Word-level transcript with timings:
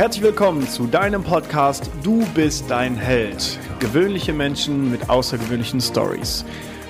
Herzlich 0.00 0.24
willkommen 0.24 0.66
zu 0.66 0.86
deinem 0.86 1.22
Podcast 1.22 1.90
Du 2.02 2.24
bist 2.34 2.70
dein 2.70 2.96
Held. 2.96 3.58
Gewöhnliche 3.80 4.32
Menschen 4.32 4.90
mit 4.90 5.10
außergewöhnlichen 5.10 5.78
Stories. 5.82 6.46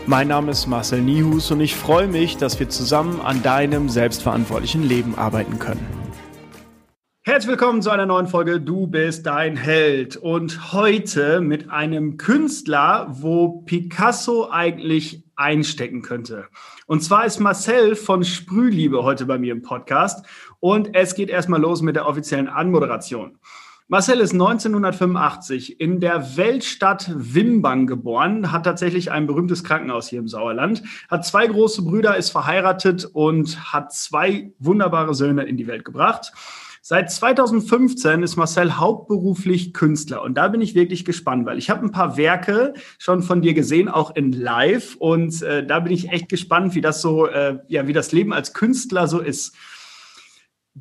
Mein 0.07 0.29
Name 0.29 0.53
ist 0.53 0.69
Marcel 0.69 1.01
Nihus 1.03 1.51
und 1.51 1.61
ich 1.61 1.75
freue 1.75 2.07
mich, 2.07 2.37
dass 2.37 2.61
wir 2.61 2.69
zusammen 2.69 3.21
an 3.21 3.43
deinem 3.43 3.89
selbstverantwortlichen 3.89 4.85
Leben 4.85 5.17
arbeiten 5.17 5.59
können. 5.59 5.85
Herzlich 7.23 7.51
willkommen 7.51 7.83
zu 7.83 7.91
einer 7.91 8.07
neuen 8.07 8.29
Folge 8.29 8.61
Du 8.61 8.87
bist 8.87 9.27
dein 9.27 9.57
Held 9.57 10.17
und 10.17 10.73
heute 10.73 11.41
mit 11.41 11.69
einem 11.69 12.17
Künstler, 12.17 13.09
wo 13.11 13.63
Picasso 13.63 14.51
eigentlich 14.53 15.25
einstecken 15.41 16.03
könnte. 16.03 16.47
Und 16.87 17.03
zwar 17.03 17.25
ist 17.25 17.41
Marcel 17.41 17.97
von 17.97 18.23
Sprühliebe 18.23 19.03
heute 19.03 19.27
bei 19.27 19.39
mir 19.39 19.53
im 19.53 19.63
Podcast 19.63 20.25
und 20.61 20.95
es 20.95 21.15
geht 21.15 21.31
erstmal 21.31 21.61
los 21.61 21.83
mit 21.83 21.97
der 21.97 22.07
offiziellen 22.07 22.49
Anmoderation. 22.49 23.39
Marcel 23.89 24.21
ist 24.21 24.35
1985 24.35 25.81
in 25.81 25.99
der 25.99 26.37
Weltstadt 26.37 27.11
Wimbang 27.13 27.89
geboren, 27.89 28.53
hat 28.53 28.63
tatsächlich 28.63 29.11
ein 29.11 29.27
berühmtes 29.27 29.65
Krankenhaus 29.65 30.09
hier 30.09 30.21
im 30.21 30.29
Sauerland, 30.29 30.85
hat 31.09 31.27
zwei 31.27 31.49
große 31.49 31.83
Brüder, 31.83 32.17
ist 32.17 32.31
verheiratet 32.31 33.05
und 33.05 33.73
hat 33.73 33.93
zwei 33.93 34.53
wunderbare 34.61 35.13
Söhne 35.13 35.43
in 35.43 35.57
die 35.57 35.67
Welt 35.67 35.85
gebracht. 35.85 36.33
Seit 36.83 37.13
2015 37.13 38.23
ist 38.23 38.37
Marcel 38.37 38.79
hauptberuflich 38.79 39.75
Künstler 39.75 40.23
und 40.23 40.35
da 40.35 40.49
bin 40.49 40.63
ich 40.63 40.75
wirklich 40.75 41.05
gespannt, 41.05 41.45
weil 41.45 41.59
ich 41.59 41.69
habe 41.69 41.85
ein 41.85 41.93
paar 41.93 42.17
Werke 42.17 42.73
schon 42.99 43.23
von 43.23 43.43
dir 43.43 43.53
gesehen, 43.53 43.91
auch 43.91 44.17
in 44.17 44.33
Live 44.33 44.97
und 44.97 45.43
äh, 45.43 45.65
da 45.65 45.81
bin 45.81 45.93
ich 45.93 46.09
echt 46.09 46.31
gespannt, 46.31 46.75
wie 46.75 46.81
das 46.81 47.03
so, 47.03 47.27
äh, 47.27 47.59
ja, 47.69 47.87
wie 47.87 47.93
das 47.93 48.13
Leben 48.13 48.33
als 48.33 48.55
Künstler 48.55 49.09
so 49.09 49.21
ist. 49.21 49.55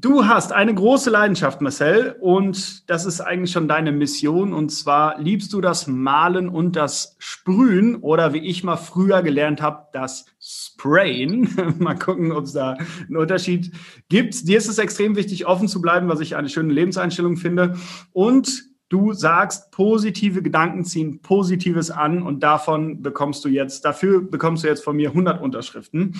Du 0.02 0.25
hast 0.28 0.53
eine 0.53 0.73
große 0.73 1.09
Leidenschaft, 1.09 1.59
Marcel, 1.59 2.16
und 2.22 2.89
das 2.89 3.05
ist 3.05 3.19
eigentlich 3.19 3.52
schon 3.52 3.67
deine 3.67 3.92
Mission. 3.92 4.53
Und 4.53 4.69
zwar 4.69 5.19
liebst 5.19 5.52
du 5.52 5.59
das 5.59 5.88
Malen 5.88 6.47
und 6.47 6.78
das 6.78 7.17
Sprühen 7.19 7.97
oder 7.97 8.31
wie 8.31 8.38
ich 8.38 8.64
mal 8.64 8.78
früher 8.78 9.22
gelernt 9.23 9.61
habe, 9.61 9.88
das 9.91 10.25
Sprayen. 10.39 11.50
mal 11.80 11.95
gucken, 11.95 12.31
ob 12.31 12.45
es 12.45 12.53
da 12.53 12.78
einen 13.08 13.17
Unterschied 13.17 13.73
gibt. 14.08 14.47
Dir 14.47 14.58
ist 14.58 14.69
es 14.69 14.78
extrem 14.78 15.17
wichtig, 15.17 15.47
offen 15.47 15.67
zu 15.67 15.81
bleiben, 15.81 16.08
was 16.08 16.22
ich 16.22 16.38
eine 16.38 16.47
schöne 16.47 16.72
Lebenseinstellung 16.72 17.36
finde. 17.36 17.75
Und 18.13 18.69
du 18.88 19.11
sagst, 19.11 19.69
positive 19.72 20.41
Gedanken 20.41 20.86
ziehen 20.86 21.22
Positives 21.22 21.91
an 21.91 22.22
und 22.22 22.41
davon 22.41 23.02
bekommst 23.02 23.44
du 23.44 23.50
jetzt, 23.50 23.84
dafür 23.84 24.22
bekommst 24.22 24.63
du 24.63 24.69
jetzt 24.69 24.84
von 24.84 24.95
mir 24.95 25.09
100 25.09 25.41
Unterschriften. 25.41 26.16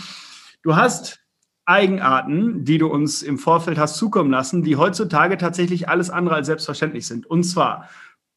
Du 0.64 0.76
hast 0.76 1.22
Eigenarten, 1.70 2.66
die 2.66 2.80
du 2.80 2.88
uns 2.88 3.22
im 3.22 3.38
Vorfeld 3.38 3.78
hast 3.78 3.98
zukommen 3.98 4.32
lassen, 4.32 4.64
die 4.64 4.76
heutzutage 4.76 5.38
tatsächlich 5.38 5.88
alles 5.88 6.10
andere 6.10 6.36
als 6.36 6.48
selbstverständlich 6.48 7.06
sind. 7.06 7.28
Und 7.28 7.44
zwar 7.44 7.88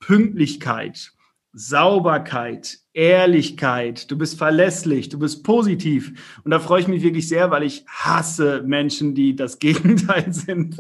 Pünktlichkeit, 0.00 1.12
Sauberkeit, 1.55 2.78
Ehrlichkeit, 2.92 4.10
du 4.10 4.19
bist 4.19 4.36
verlässlich, 4.36 5.08
du 5.08 5.19
bist 5.19 5.44
positiv. 5.44 6.41
Und 6.44 6.50
da 6.50 6.60
freue 6.60 6.83
ich 6.83 6.88
mich 6.88 7.03
wirklich 7.03 7.27
sehr, 7.27 7.50
weil 7.50 7.62
ich 7.62 7.86
hasse 7.86 8.62
Menschen, 8.66 9.14
die 9.14 9.34
das 9.34 9.58
Gegenteil 9.58 10.33
sind. 10.33 10.77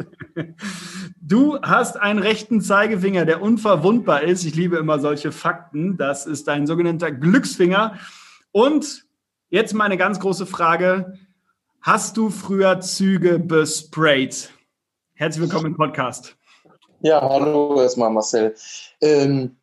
Du 1.20 1.58
hast 1.62 1.98
einen 1.98 2.18
rechten 2.18 2.60
Zeigefinger, 2.60 3.24
der 3.24 3.40
unverwundbar 3.40 4.24
ist. 4.24 4.44
Ich 4.44 4.54
liebe 4.54 4.76
immer 4.76 4.98
solche 4.98 5.32
Fakten. 5.32 5.96
Das 5.96 6.26
ist 6.26 6.48
dein 6.48 6.66
sogenannter 6.66 7.12
Glücksfinger. 7.12 7.98
Und 8.50 9.06
jetzt 9.48 9.72
meine 9.72 9.96
ganz 9.96 10.20
große 10.20 10.44
Frage. 10.44 11.18
Hast 11.82 12.16
du 12.16 12.30
früher 12.30 12.80
Züge 12.80 13.40
besprayt? 13.40 14.52
Herzlich 15.14 15.42
willkommen 15.42 15.66
im 15.66 15.76
Podcast. 15.76 16.36
Ja, 17.00 17.20
hallo 17.20 17.82
erstmal 17.82 18.08
Marcel. 18.08 18.54
Ähm, 19.00 19.56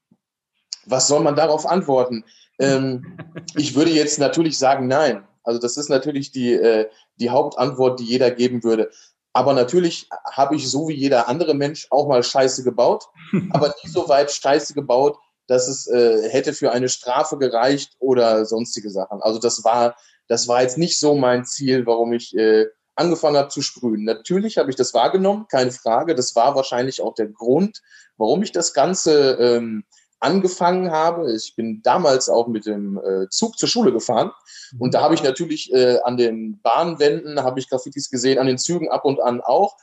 was 0.86 1.08
soll 1.08 1.22
man 1.22 1.38
darauf 1.38 1.66
antworten? 1.66 2.26
Ähm, 2.60 3.18
ich 3.56 3.74
würde 3.74 3.92
jetzt 3.92 4.20
natürlich 4.20 4.58
sagen, 4.58 4.88
nein. 4.88 5.26
Also 5.44 5.62
das 5.62 5.78
ist 5.78 5.88
natürlich 5.88 6.34
die, 6.34 6.52
äh, 6.52 6.90
die 7.22 7.30
Hauptantwort, 7.30 8.02
die 8.02 8.06
jeder 8.06 8.32
geben 8.32 8.66
würde. 8.66 8.92
Aber 9.32 9.54
natürlich 9.54 10.10
habe 10.30 10.58
ich 10.58 10.70
so 10.70 10.90
wie 10.90 10.96
jeder 10.96 11.30
andere 11.30 11.54
Mensch 11.54 11.88
auch 11.90 12.10
mal 12.10 12.22
Scheiße 12.22 12.66
gebaut, 12.66 13.06
aber 13.52 13.74
nie 13.82 13.90
so 13.90 14.10
weit 14.10 14.30
Scheiße 14.30 14.74
gebaut, 14.74 15.18
dass 15.48 15.70
es 15.70 15.88
äh, 15.88 16.30
hätte 16.30 16.52
für 16.52 16.74
eine 16.74 16.90
Strafe 16.90 17.38
gereicht 17.38 17.96
oder 18.00 18.46
sonstige 18.46 18.90
Sachen. 18.90 19.22
Also 19.22 19.40
das 19.40 19.64
war 19.64 19.96
das 20.30 20.48
war 20.48 20.62
jetzt 20.62 20.78
nicht 20.78 21.00
so 21.00 21.16
mein 21.16 21.44
Ziel, 21.44 21.86
warum 21.86 22.14
ich 22.14 22.36
äh, 22.38 22.68
angefangen 22.96 23.38
habe 23.38 23.50
zu 23.50 23.62
sprühen. 23.62 24.04
Natürlich 24.06 24.58
habe 24.58 24.70
ich 24.70 24.76
das 24.76 24.94
wahrgenommen, 24.94 25.48
keine 25.50 25.72
Frage. 25.72 26.16
Das 26.16 26.36
war 26.36 26.56
wahrscheinlich 26.56 27.02
auch 27.02 27.16
der 27.16 27.28
Grund, 27.28 27.82
warum 28.18 28.44
ich 28.44 28.52
das 28.52 28.74
Ganze 28.74 29.38
ähm, 29.40 29.84
angefangen 30.20 30.92
habe. 30.92 31.34
Ich 31.34 31.56
bin 31.56 31.82
damals 31.82 32.30
auch 32.30 32.48
mit 32.48 32.66
dem 32.66 33.00
äh, 33.00 33.28
Zug 33.30 33.58
zur 33.58 33.70
Schule 33.70 33.92
gefahren 33.92 34.32
und 34.78 34.94
da 34.94 35.02
habe 35.02 35.16
ich 35.16 35.24
natürlich 35.24 35.74
äh, 35.74 36.00
an 36.04 36.18
den 36.18 36.62
Bahnwänden 36.62 37.42
habe 37.42 37.60
ich 37.60 37.70
Graffitis 37.70 38.10
gesehen, 38.10 38.38
an 38.38 38.48
den 38.48 38.58
Zügen 38.58 38.90
ab 38.90 39.06
und 39.06 39.22
an 39.22 39.42
auch. 39.42 39.76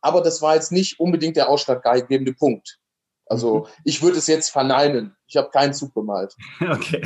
Aber 0.00 0.20
das 0.20 0.42
war 0.42 0.54
jetzt 0.54 0.70
nicht 0.70 1.00
unbedingt 1.00 1.36
der 1.36 1.48
ausschlaggebende 1.48 2.34
Punkt. 2.34 2.78
Also 3.26 3.60
mhm. 3.60 3.66
ich 3.84 4.02
würde 4.02 4.18
es 4.18 4.26
jetzt 4.26 4.50
verneinen. 4.50 5.16
Ich 5.26 5.36
habe 5.36 5.48
keinen 5.50 5.72
Zug 5.72 5.94
bemalt. 5.94 6.34
Okay. 6.60 7.02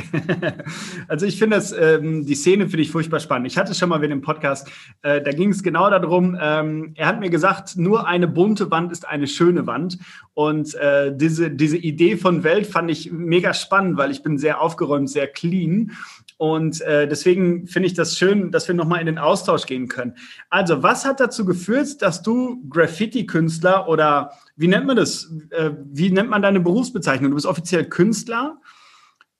Also 1.07 1.25
ich 1.25 1.37
finde 1.37 1.57
das, 1.57 1.71
ähm, 1.71 2.25
die 2.25 2.35
Szene 2.35 2.67
finde 2.67 2.81
ich 2.81 2.91
furchtbar 2.91 3.19
spannend. 3.19 3.47
Ich 3.47 3.57
hatte 3.57 3.73
schon 3.73 3.89
mal 3.89 4.01
wieder 4.01 4.13
im 4.13 4.21
Podcast, 4.21 4.67
äh, 5.01 5.21
da 5.21 5.31
ging 5.31 5.49
es 5.49 5.63
genau 5.63 5.89
darum, 5.89 6.37
ähm, 6.39 6.93
er 6.95 7.07
hat 7.07 7.19
mir 7.19 7.29
gesagt, 7.29 7.77
nur 7.77 8.07
eine 8.07 8.27
bunte 8.27 8.71
Wand 8.71 8.91
ist 8.91 9.07
eine 9.07 9.27
schöne 9.27 9.67
Wand. 9.67 9.97
Und 10.33 10.75
äh, 10.75 11.15
diese, 11.15 11.51
diese 11.51 11.77
Idee 11.77 12.17
von 12.17 12.43
Welt 12.43 12.67
fand 12.67 12.89
ich 12.89 13.11
mega 13.11 13.53
spannend, 13.53 13.97
weil 13.97 14.11
ich 14.11 14.23
bin 14.23 14.37
sehr 14.37 14.61
aufgeräumt, 14.61 15.09
sehr 15.09 15.27
clean. 15.27 15.91
Und 16.37 16.79
äh, 16.79 17.05
deswegen 17.05 17.67
finde 17.67 17.87
ich 17.87 17.95
das 17.95 18.17
schön, 18.17 18.49
dass 18.49 18.65
wir 18.69 18.73
nochmal 18.73 19.01
in 19.01 19.07
den 19.07 19.17
Austausch 19.17 19.65
gehen 19.65 19.89
können. 19.89 20.15
Also, 20.49 20.81
was 20.81 21.03
hat 21.03 21.19
dazu 21.19 21.43
geführt, 21.43 22.01
dass 22.01 22.21
du 22.23 22.63
Graffiti-Künstler 22.69 23.89
oder 23.89 24.31
wie 24.55 24.69
nennt 24.69 24.87
man 24.87 24.95
das? 24.95 25.29
Äh, 25.49 25.71
wie 25.91 26.11
nennt 26.11 26.29
man 26.29 26.41
deine 26.41 26.61
Berufsbezeichnung? 26.61 27.31
Du 27.31 27.35
bist 27.35 27.45
offiziell 27.45 27.83
Künstler, 27.83 28.09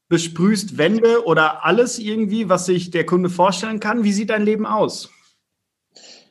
besprühst 0.09 0.78
Wände 0.78 1.25
oder 1.25 1.66
alles 1.66 2.00
irgendwie, 2.00 2.50
was 2.50 2.66
sich 2.66 2.90
der 2.90 3.06
Kunde 3.06 3.29
vorstellen 3.29 3.79
kann. 3.79 4.03
Wie 4.03 4.13
sieht 4.13 4.31
dein 4.31 4.44
Leben 4.44 4.66
aus? 4.66 5.09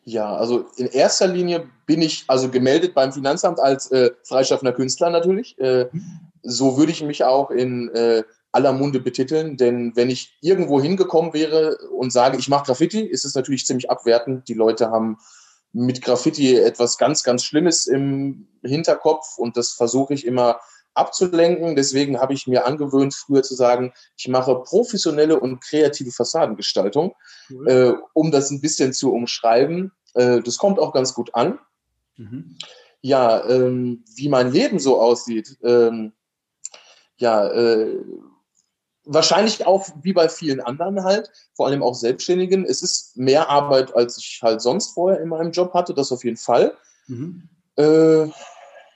Ja, 0.04 0.34
also 0.36 0.66
in 0.76 0.86
erster 0.86 1.26
Linie 1.26 1.68
bin 1.86 2.00
ich 2.00 2.24
also 2.28 2.48
gemeldet 2.48 2.94
beim 2.94 3.12
Finanzamt 3.12 3.60
als 3.60 3.90
äh, 3.90 4.10
freischaffender 4.24 4.72
Künstler 4.72 5.10
natürlich. 5.10 5.58
Äh, 5.58 5.90
so 6.42 6.78
würde 6.78 6.92
ich 6.92 7.02
mich 7.02 7.24
auch 7.24 7.50
in 7.50 7.90
äh, 7.90 8.24
aller 8.50 8.72
Munde 8.72 9.00
betiteln, 9.00 9.58
denn 9.58 9.94
wenn 9.96 10.08
ich 10.08 10.38
irgendwo 10.40 10.80
hingekommen 10.80 11.34
wäre 11.34 11.76
und 11.92 12.10
sage, 12.10 12.38
ich 12.38 12.48
mache 12.48 12.64
Graffiti, 12.64 13.00
ist 13.00 13.26
es 13.26 13.34
natürlich 13.34 13.66
ziemlich 13.66 13.90
abwertend. 13.90 14.48
Die 14.48 14.54
Leute 14.54 14.90
haben 14.90 15.18
mit 15.72 16.00
Graffiti 16.00 16.56
etwas 16.56 16.96
ganz, 16.96 17.22
ganz 17.22 17.44
Schlimmes 17.44 17.86
im 17.86 18.48
Hinterkopf 18.62 19.36
und 19.36 19.58
das 19.58 19.72
versuche 19.72 20.14
ich 20.14 20.26
immer 20.26 20.58
abzulenken. 20.98 21.76
Deswegen 21.76 22.20
habe 22.20 22.34
ich 22.34 22.46
mir 22.46 22.66
angewöhnt, 22.66 23.14
früher 23.14 23.42
zu 23.42 23.54
sagen, 23.54 23.92
ich 24.16 24.28
mache 24.28 24.54
professionelle 24.56 25.38
und 25.38 25.60
kreative 25.60 26.10
Fassadengestaltung, 26.10 27.14
mhm. 27.48 27.66
äh, 27.66 27.92
um 28.12 28.30
das 28.30 28.50
ein 28.50 28.60
bisschen 28.60 28.92
zu 28.92 29.12
umschreiben. 29.12 29.92
Äh, 30.14 30.40
das 30.42 30.58
kommt 30.58 30.78
auch 30.78 30.92
ganz 30.92 31.14
gut 31.14 31.34
an. 31.34 31.58
Mhm. 32.16 32.56
Ja, 33.00 33.48
ähm, 33.48 34.04
wie 34.16 34.28
mein 34.28 34.52
Leben 34.52 34.78
so 34.78 35.00
aussieht. 35.00 35.56
Ähm, 35.62 36.12
ja, 37.16 37.48
äh, 37.48 37.96
wahrscheinlich 39.04 39.66
auch 39.66 39.88
wie 40.02 40.12
bei 40.12 40.28
vielen 40.28 40.60
anderen 40.60 41.02
halt, 41.02 41.30
vor 41.54 41.66
allem 41.66 41.82
auch 41.82 41.94
Selbstständigen. 41.94 42.64
Es 42.64 42.82
ist 42.82 43.16
mehr 43.16 43.48
Arbeit, 43.48 43.94
als 43.94 44.18
ich 44.18 44.40
halt 44.42 44.60
sonst 44.60 44.94
vorher 44.94 45.20
in 45.20 45.28
meinem 45.28 45.52
Job 45.52 45.72
hatte, 45.74 45.94
das 45.94 46.12
auf 46.12 46.24
jeden 46.24 46.36
Fall. 46.36 46.76
Mhm. 47.06 47.48
Äh, 47.76 48.28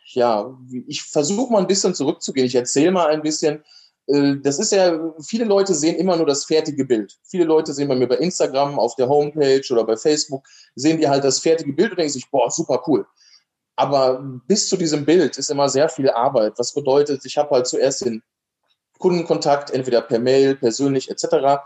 ja, 0.05 0.59
ich 0.87 1.03
versuche 1.03 1.53
mal 1.53 1.61
ein 1.61 1.67
bisschen 1.67 1.95
zurückzugehen. 1.95 2.47
Ich 2.47 2.55
erzähle 2.55 2.91
mal 2.91 3.09
ein 3.09 3.23
bisschen. 3.23 3.63
Äh, 4.07 4.37
das 4.43 4.59
ist 4.59 4.73
ja, 4.73 4.99
viele 5.21 5.45
Leute 5.45 5.75
sehen 5.75 5.97
immer 5.97 6.17
nur 6.17 6.27
das 6.27 6.45
fertige 6.45 6.85
Bild. 6.85 7.19
Viele 7.25 7.45
Leute 7.45 7.73
sehen 7.73 7.89
bei 7.89 7.95
mir 7.95 8.09
bei 8.09 8.17
Instagram, 8.17 8.79
auf 8.79 8.97
der 8.97 9.09
Homepage 9.09 9.65
oder 9.71 9.85
bei 9.85 9.97
Facebook, 9.97 10.47
sehen 10.75 10.99
die 10.99 11.09
halt 11.09 11.25
das 11.25 11.39
fertige 11.39 11.73
Bild 11.73 11.93
und 11.93 11.99
denken 11.99 12.13
sich, 12.13 12.31
boah, 12.31 12.51
super 12.51 12.83
cool. 12.87 13.07
Aber 13.77 14.23
bis 14.47 14.69
zu 14.69 14.77
diesem 14.77 15.05
Bild 15.05 15.39
ist 15.39 15.51
immer 15.51 15.69
sehr 15.69 15.89
viel 15.89 16.11
Arbeit. 16.11 16.55
Was 16.59 16.73
bedeutet, 16.75 17.25
ich 17.25 17.39
habe 17.39 17.51
halt 17.51 17.67
zuerst 17.67 18.05
den 18.05 18.23
Kundenkontakt, 18.99 19.71
entweder 19.71 20.01
per 20.03 20.19
Mail, 20.19 20.57
persönlich 20.57 21.11
etc. 21.11 21.63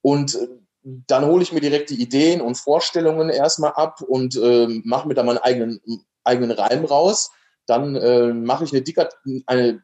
Und 0.00 0.36
äh, 0.36 0.48
dann 0.82 1.26
hole 1.26 1.42
ich 1.42 1.52
mir 1.52 1.60
direkt 1.60 1.90
die 1.90 2.00
Ideen 2.00 2.40
und 2.40 2.56
Vorstellungen 2.56 3.28
erstmal 3.28 3.72
ab 3.72 4.00
und 4.02 4.36
äh, 4.36 4.66
mache 4.84 5.06
mir 5.06 5.14
da 5.14 5.22
meinen 5.22 5.38
eigenen, 5.38 5.80
eigenen 6.24 6.50
Reim 6.50 6.84
raus. 6.84 7.30
Dann 7.66 7.94
äh, 7.96 8.32
mache 8.32 8.64
ich 8.64 8.72
eine, 8.72 9.42
eine, 9.46 9.82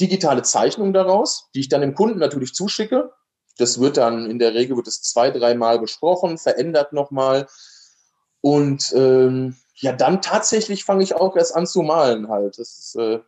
digitale 0.00 0.42
Zeichnung 0.42 0.92
daraus, 0.92 1.48
die 1.54 1.60
ich 1.60 1.68
dann 1.68 1.80
dem 1.80 1.94
Kunden 1.94 2.18
natürlich 2.18 2.54
zuschicke. 2.54 3.12
Das 3.58 3.80
wird 3.80 3.96
dann 3.96 4.28
in 4.30 4.38
der 4.38 4.54
Regel 4.54 4.76
wird 4.76 4.88
es 4.88 5.02
zwei, 5.02 5.30
dreimal 5.30 5.78
besprochen, 5.78 6.38
verändert 6.38 6.92
nochmal. 6.92 7.46
Und 8.40 8.92
ähm, 8.96 9.56
ja, 9.76 9.92
dann 9.92 10.20
tatsächlich 10.20 10.84
fange 10.84 11.04
ich 11.04 11.14
auch 11.14 11.36
erst 11.36 11.54
an 11.54 11.66
zu 11.66 11.82
malen 11.82 12.28
halt. 12.28 12.58
Das 12.58 12.78
ist, 12.78 12.96
äh, 12.96 13.20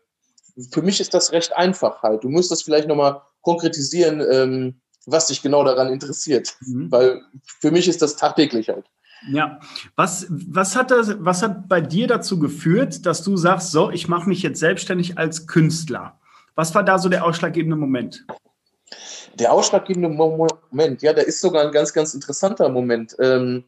für 0.72 0.82
mich 0.82 1.00
ist 1.00 1.14
das 1.14 1.32
recht 1.32 1.52
einfach 1.52 2.02
halt. 2.02 2.24
Du 2.24 2.28
musst 2.28 2.50
das 2.50 2.62
vielleicht 2.62 2.88
nochmal 2.88 3.22
konkretisieren, 3.42 4.20
ähm, 4.30 4.80
was 5.06 5.26
dich 5.28 5.42
genau 5.42 5.64
daran 5.64 5.92
interessiert. 5.92 6.56
Mhm. 6.60 6.90
Weil 6.90 7.22
für 7.60 7.70
mich 7.70 7.88
ist 7.88 8.02
das 8.02 8.16
tagtäglich 8.16 8.68
halt. 8.68 8.86
Ja, 9.30 9.60
was, 9.96 10.26
was, 10.28 10.76
hat 10.76 10.90
das, 10.90 11.16
was 11.18 11.42
hat 11.42 11.68
bei 11.68 11.80
dir 11.80 12.06
dazu 12.06 12.38
geführt, 12.38 13.06
dass 13.06 13.22
du 13.22 13.36
sagst, 13.36 13.70
so, 13.70 13.90
ich 13.90 14.08
mache 14.08 14.28
mich 14.28 14.42
jetzt 14.42 14.60
selbstständig 14.60 15.18
als 15.18 15.46
Künstler? 15.46 16.18
Was 16.54 16.74
war 16.74 16.82
da 16.82 16.98
so 16.98 17.08
der 17.08 17.24
ausschlaggebende 17.24 17.76
Moment? 17.76 18.26
Der 19.38 19.52
ausschlaggebende 19.52 20.08
Moment, 20.08 21.02
ja, 21.02 21.12
der 21.12 21.26
ist 21.26 21.40
sogar 21.40 21.64
ein 21.64 21.72
ganz, 21.72 21.92
ganz 21.92 22.14
interessanter 22.14 22.68
Moment. 22.68 23.16
Ähm, 23.18 23.64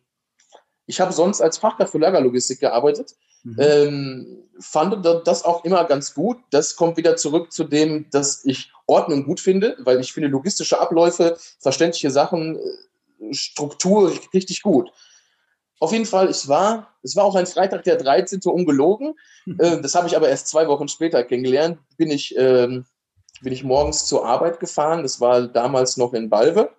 ich 0.86 1.00
habe 1.00 1.12
sonst 1.12 1.40
als 1.40 1.58
Fachkraft 1.58 1.92
für 1.92 1.98
Lagerlogistik 1.98 2.60
gearbeitet, 2.60 3.16
mhm. 3.42 3.56
ähm, 3.58 4.42
fand 4.60 5.04
das 5.04 5.44
auch 5.44 5.64
immer 5.64 5.84
ganz 5.84 6.14
gut. 6.14 6.38
Das 6.50 6.76
kommt 6.76 6.96
wieder 6.96 7.16
zurück 7.16 7.52
zu 7.52 7.64
dem, 7.64 8.08
dass 8.10 8.44
ich 8.44 8.70
Ordnung 8.86 9.24
gut 9.24 9.40
finde, 9.40 9.76
weil 9.80 10.00
ich 10.00 10.12
finde 10.12 10.28
logistische 10.28 10.80
Abläufe, 10.80 11.36
verständliche 11.58 12.10
Sachen, 12.10 12.56
äh, 12.56 13.34
Struktur 13.34 14.12
richtig 14.32 14.62
gut. 14.62 14.92
Auf 15.78 15.93
jeden 15.93 16.06
Fall, 16.06 16.28
es 16.28 16.49
war, 16.49 16.94
es 17.02 17.17
war 17.17 17.25
auch 17.25 17.34
ein 17.34 17.46
Freitag 17.46 17.84
der 17.84 17.96
13. 17.96 18.40
ungelogen. 18.44 19.14
Mhm. 19.44 19.61
Äh, 19.61 19.81
das 19.82 19.94
habe 19.94 20.06
ich 20.06 20.17
aber 20.17 20.28
erst 20.28 20.49
zwei 20.49 20.69
Wochen 20.69 20.88
später 20.88 21.23
kennengelernt. 21.23 21.78
Bin 21.96 22.11
ich, 22.11 22.34
ähm, 22.37 22.87
bin 23.43 23.52
ich 23.52 23.62
morgens 23.62 24.06
zur 24.06 24.25
Arbeit 24.25 24.61
gefahren. 24.61 25.02
Das 25.02 25.20
war 25.20 25.46
damals 25.49 25.96
noch 25.96 26.14
in 26.14 26.31
Balve. 26.31 26.70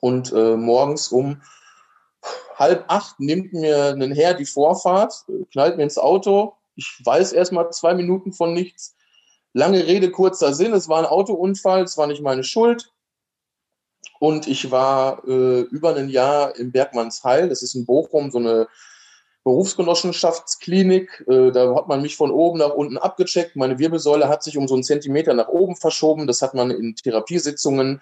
Und 0.00 0.32
äh, 0.32 0.56
morgens 0.56 1.08
um 1.08 1.42
halb 2.54 2.84
acht 2.88 3.18
nimmt 3.20 3.52
mir 3.52 3.90
ein 3.90 4.12
Herr 4.12 4.34
die 4.34 4.46
Vorfahrt, 4.46 5.24
knallt 5.52 5.76
mir 5.76 5.82
ins 5.82 5.98
Auto. 5.98 6.54
Ich 6.74 7.00
weiß 7.04 7.32
erst 7.32 7.52
mal 7.52 7.70
zwei 7.70 7.94
Minuten 7.94 8.32
von 8.32 8.52
nichts. 8.52 8.94
Lange 9.52 9.86
Rede, 9.86 10.10
kurzer 10.10 10.52
Sinn. 10.52 10.74
Es 10.74 10.88
war 10.88 10.98
ein 10.98 11.06
Autounfall, 11.06 11.82
es 11.82 11.96
war 11.96 12.06
nicht 12.06 12.22
meine 12.22 12.44
Schuld. 12.44 12.92
Und 14.18 14.46
ich 14.46 14.70
war 14.70 15.22
äh, 15.26 15.60
über 15.60 15.94
ein 15.94 16.08
Jahr 16.08 16.56
im 16.56 16.72
Bergmannsheil. 16.72 17.48
Das 17.48 17.62
ist 17.62 17.74
in 17.74 17.86
Bochum 17.86 18.30
so 18.30 18.38
eine 18.38 18.68
Berufsgenossenschaftsklinik. 19.44 21.24
Äh, 21.28 21.52
da 21.52 21.74
hat 21.74 21.88
man 21.88 22.02
mich 22.02 22.16
von 22.16 22.30
oben 22.30 22.58
nach 22.58 22.74
unten 22.74 22.98
abgecheckt. 22.98 23.56
Meine 23.56 23.78
Wirbelsäule 23.78 24.28
hat 24.28 24.42
sich 24.42 24.56
um 24.56 24.66
so 24.66 24.74
einen 24.74 24.82
Zentimeter 24.82 25.34
nach 25.34 25.48
oben 25.48 25.76
verschoben. 25.76 26.26
Das 26.26 26.42
hat 26.42 26.54
man 26.54 26.70
in 26.70 26.96
Therapiesitzungen 26.96 28.00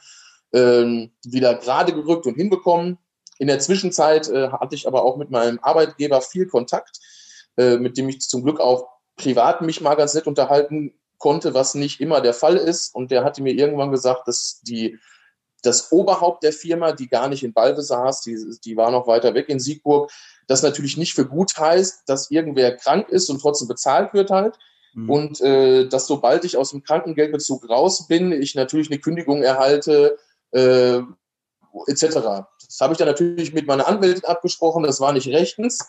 äh, 0.53 1.09
wieder 1.25 1.55
gerade 1.57 1.93
gerückt 1.93 2.27
und 2.27 2.35
hinbekommen. 2.35 2.99
In 3.39 3.49
der 3.49 3.59
Zwischenzeit 3.59 4.29
äh, 4.29 4.51
hatte 4.51 4.75
ich 4.75 4.87
aber 4.87 5.03
auch 5.03 5.17
mit 5.17 5.31
meinem 5.31 5.59
Arbeitgeber 5.61 6.21
viel 6.21 6.47
Kontakt, 6.47 7.01
äh, 7.57 7.77
mit 7.77 7.99
dem 7.99 8.09
ich 8.09 8.21
zum 8.21 8.45
Glück 8.45 8.61
auch 8.61 8.89
privat 9.17 9.61
mich 9.61 9.81
mal 9.81 9.97
ganz 9.97 10.15
nett 10.15 10.27
unterhalten 10.27 10.95
konnte, 11.19 11.55
was 11.55 11.75
nicht 11.75 12.01
immer 12.01 12.21
der 12.21 12.35
Fall 12.35 12.57
ist. 12.57 12.95
Und 12.95 13.11
der 13.11 13.25
hatte 13.25 13.43
mir 13.43 13.53
irgendwann 13.53 13.91
gesagt, 13.91 14.29
dass 14.29 14.61
die 14.63 14.99
das 15.65 15.91
Oberhaupt 15.91 16.43
der 16.43 16.53
Firma, 16.53 16.93
die 16.93 17.09
gar 17.09 17.29
nicht 17.29 17.43
in 17.43 17.53
Balve 17.53 17.83
saß, 17.83 18.21
die, 18.21 18.37
die 18.65 18.77
war 18.77 18.91
noch 18.91 19.07
weiter 19.07 19.35
weg 19.35 19.49
in 19.49 19.61
Siegburg, 19.61 20.11
das 20.47 20.63
natürlich 20.63 20.97
nicht 20.97 21.15
für 21.15 21.27
gut 21.27 21.57
heißt, 21.57 22.03
dass 22.07 22.31
irgendwer 22.31 22.77
krank 22.77 23.09
ist 23.09 23.31
und 23.31 23.41
trotzdem 23.41 23.69
bezahlt 23.69 24.13
wird 24.13 24.31
halt. 24.31 24.59
Mhm. 24.93 25.11
Und 25.11 25.41
äh, 25.41 25.89
dass 25.89 26.07
sobald 26.07 26.45
ich 26.45 26.57
aus 26.57 26.71
dem 26.71 26.83
Krankengeldbezug 26.83 27.69
raus 27.69 28.07
bin, 28.07 28.31
ich 28.31 28.55
natürlich 28.55 28.91
eine 28.91 29.01
Kündigung 29.01 29.43
erhalte, 29.43 30.19
äh, 30.53 30.99
etc. 31.87 32.47
Das 32.67 32.81
habe 32.81 32.93
ich 32.93 32.99
dann 32.99 33.09
natürlich 33.09 33.53
mit 33.53 33.67
meiner 33.67 33.89
Anwältin 33.89 34.25
abgesprochen, 34.25 34.85
das 34.85 35.01
war 35.01 35.13
nicht 35.13 35.29
rechtens. 35.29 35.81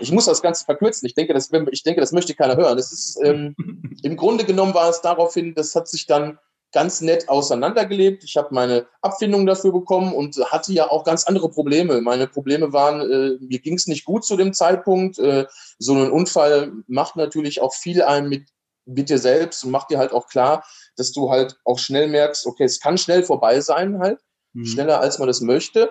Ich 0.00 0.12
muss 0.12 0.24
das 0.24 0.40
Ganze 0.40 0.64
verkürzen. 0.64 1.06
Ich 1.06 1.14
denke, 1.14 1.34
das, 1.34 1.50
ich 1.72 1.82
denke, 1.82 2.00
das 2.00 2.12
möchte 2.12 2.34
keiner 2.34 2.56
hören. 2.56 2.76
Das 2.76 2.92
ist, 2.92 3.18
ähm, 3.22 3.54
Im 4.02 4.16
Grunde 4.16 4.44
genommen 4.44 4.74
war 4.74 4.88
es 4.88 5.00
daraufhin, 5.00 5.54
das 5.54 5.74
hat 5.74 5.88
sich 5.88 6.06
dann 6.06 6.38
ganz 6.72 7.00
nett 7.00 7.28
auseinandergelebt. 7.28 8.24
Ich 8.24 8.36
habe 8.36 8.54
meine 8.54 8.86
Abfindung 9.00 9.46
dafür 9.46 9.72
bekommen 9.72 10.12
und 10.12 10.36
hatte 10.50 10.72
ja 10.72 10.90
auch 10.90 11.04
ganz 11.04 11.24
andere 11.24 11.50
Probleme. 11.50 12.00
Meine 12.00 12.26
Probleme 12.26 12.72
waren, 12.72 13.00
äh, 13.00 13.38
mir 13.40 13.58
ging 13.58 13.74
es 13.74 13.86
nicht 13.86 14.04
gut 14.04 14.24
zu 14.24 14.36
dem 14.36 14.52
Zeitpunkt. 14.52 15.18
Äh, 15.18 15.46
so 15.78 15.94
ein 15.94 16.10
Unfall 16.10 16.72
macht 16.86 17.16
natürlich 17.16 17.60
auch 17.62 17.74
viel 17.74 18.02
ein 18.02 18.28
mit, 18.28 18.48
mit 18.84 19.08
dir 19.08 19.18
selbst 19.18 19.64
und 19.64 19.70
macht 19.70 19.90
dir 19.90 19.98
halt 19.98 20.12
auch 20.12 20.28
klar, 20.28 20.64
dass 20.96 21.12
du 21.12 21.30
halt 21.30 21.58
auch 21.64 21.78
schnell 21.78 22.08
merkst, 22.08 22.46
okay, 22.46 22.64
es 22.64 22.80
kann 22.80 22.98
schnell 22.98 23.22
vorbei 23.22 23.60
sein 23.60 23.98
halt, 23.98 24.20
mhm. 24.52 24.66
schneller 24.66 25.00
als 25.00 25.18
man 25.18 25.28
es 25.28 25.40
möchte. 25.40 25.90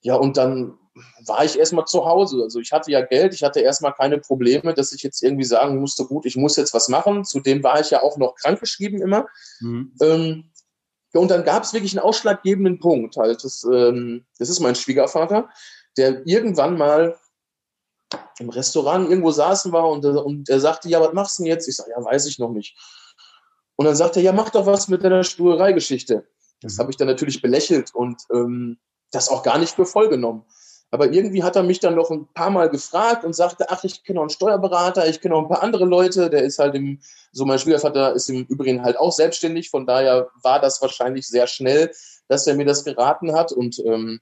Ja, 0.00 0.14
und 0.14 0.36
dann 0.36 0.78
war 1.26 1.44
ich 1.44 1.58
erstmal 1.58 1.84
zu 1.84 2.04
Hause. 2.04 2.42
Also 2.42 2.60
ich 2.60 2.72
hatte 2.72 2.90
ja 2.90 3.00
Geld, 3.00 3.34
ich 3.34 3.42
hatte 3.42 3.60
erstmal 3.60 3.92
keine 3.94 4.18
Probleme, 4.18 4.74
dass 4.74 4.92
ich 4.92 5.02
jetzt 5.02 5.22
irgendwie 5.22 5.44
sagen 5.44 5.78
musste, 5.78 6.04
gut, 6.04 6.26
ich 6.26 6.36
muss 6.36 6.56
jetzt 6.56 6.74
was 6.74 6.88
machen. 6.88 7.24
Zudem 7.24 7.62
war 7.62 7.80
ich 7.80 7.90
ja 7.90 8.02
auch 8.02 8.16
noch 8.16 8.34
krankgeschrieben 8.36 9.00
immer. 9.00 9.26
Mhm. 9.60 9.92
Ähm, 10.02 10.50
und 11.14 11.30
dann 11.30 11.44
gab 11.44 11.62
es 11.62 11.72
wirklich 11.72 11.96
einen 11.96 12.04
ausschlaggebenden 12.04 12.78
Punkt. 12.80 13.16
Halt. 13.16 13.42
Das, 13.44 13.64
ähm, 13.64 14.26
das 14.38 14.48
ist 14.48 14.60
mein 14.60 14.74
Schwiegervater, 14.74 15.48
der 15.96 16.26
irgendwann 16.26 16.76
mal 16.76 17.16
im 18.38 18.48
Restaurant 18.48 19.08
irgendwo 19.08 19.30
saßen 19.30 19.72
war 19.72 19.88
und, 19.88 20.04
und 20.04 20.48
er 20.48 20.60
sagte, 20.60 20.88
ja, 20.88 21.00
was 21.00 21.12
machst 21.12 21.38
du 21.38 21.42
denn 21.42 21.52
jetzt? 21.52 21.68
Ich 21.68 21.76
sage, 21.76 21.90
ja, 21.90 22.04
weiß 22.04 22.26
ich 22.26 22.38
noch 22.38 22.50
nicht. 22.50 22.76
Und 23.76 23.84
dann 23.86 23.96
sagte 23.96 24.20
er, 24.20 24.24
ja, 24.24 24.32
mach 24.32 24.50
doch 24.50 24.66
was 24.66 24.88
mit 24.88 25.04
deiner 25.04 25.24
Sturereigeschichte. 25.24 26.26
Das 26.60 26.76
mhm. 26.76 26.78
habe 26.80 26.90
ich 26.90 26.96
dann 26.96 27.08
natürlich 27.08 27.42
belächelt 27.42 27.94
und 27.94 28.20
ähm, 28.32 28.78
das 29.10 29.28
auch 29.28 29.42
gar 29.42 29.58
nicht 29.58 29.74
für 29.74 29.86
voll 29.86 30.08
genommen. 30.08 30.44
Aber 30.90 31.12
irgendwie 31.12 31.42
hat 31.42 31.56
er 31.56 31.62
mich 31.62 31.80
dann 31.80 31.94
noch 31.94 32.10
ein 32.10 32.26
paar 32.32 32.50
Mal 32.50 32.70
gefragt 32.70 33.24
und 33.24 33.34
sagte, 33.34 33.70
ach, 33.70 33.84
ich 33.84 34.04
kenne 34.04 34.20
auch 34.20 34.24
einen 34.24 34.30
Steuerberater, 34.30 35.06
ich 35.06 35.20
kenne 35.20 35.34
auch 35.34 35.42
ein 35.42 35.48
paar 35.48 35.62
andere 35.62 35.84
Leute. 35.84 36.30
Der 36.30 36.42
ist 36.42 36.58
halt 36.58 36.74
im, 36.74 37.00
so 37.30 37.44
mein 37.44 37.58
Schwiegervater 37.58 38.14
ist 38.14 38.30
im 38.30 38.46
Übrigen 38.46 38.82
halt 38.82 38.98
auch 38.98 39.12
selbstständig. 39.12 39.68
Von 39.68 39.86
daher 39.86 40.30
war 40.42 40.60
das 40.60 40.80
wahrscheinlich 40.80 41.28
sehr 41.28 41.46
schnell, 41.46 41.90
dass 42.28 42.46
er 42.46 42.54
mir 42.54 42.64
das 42.64 42.84
geraten 42.84 43.34
hat. 43.34 43.52
Und 43.52 43.78
ähm, 43.84 44.20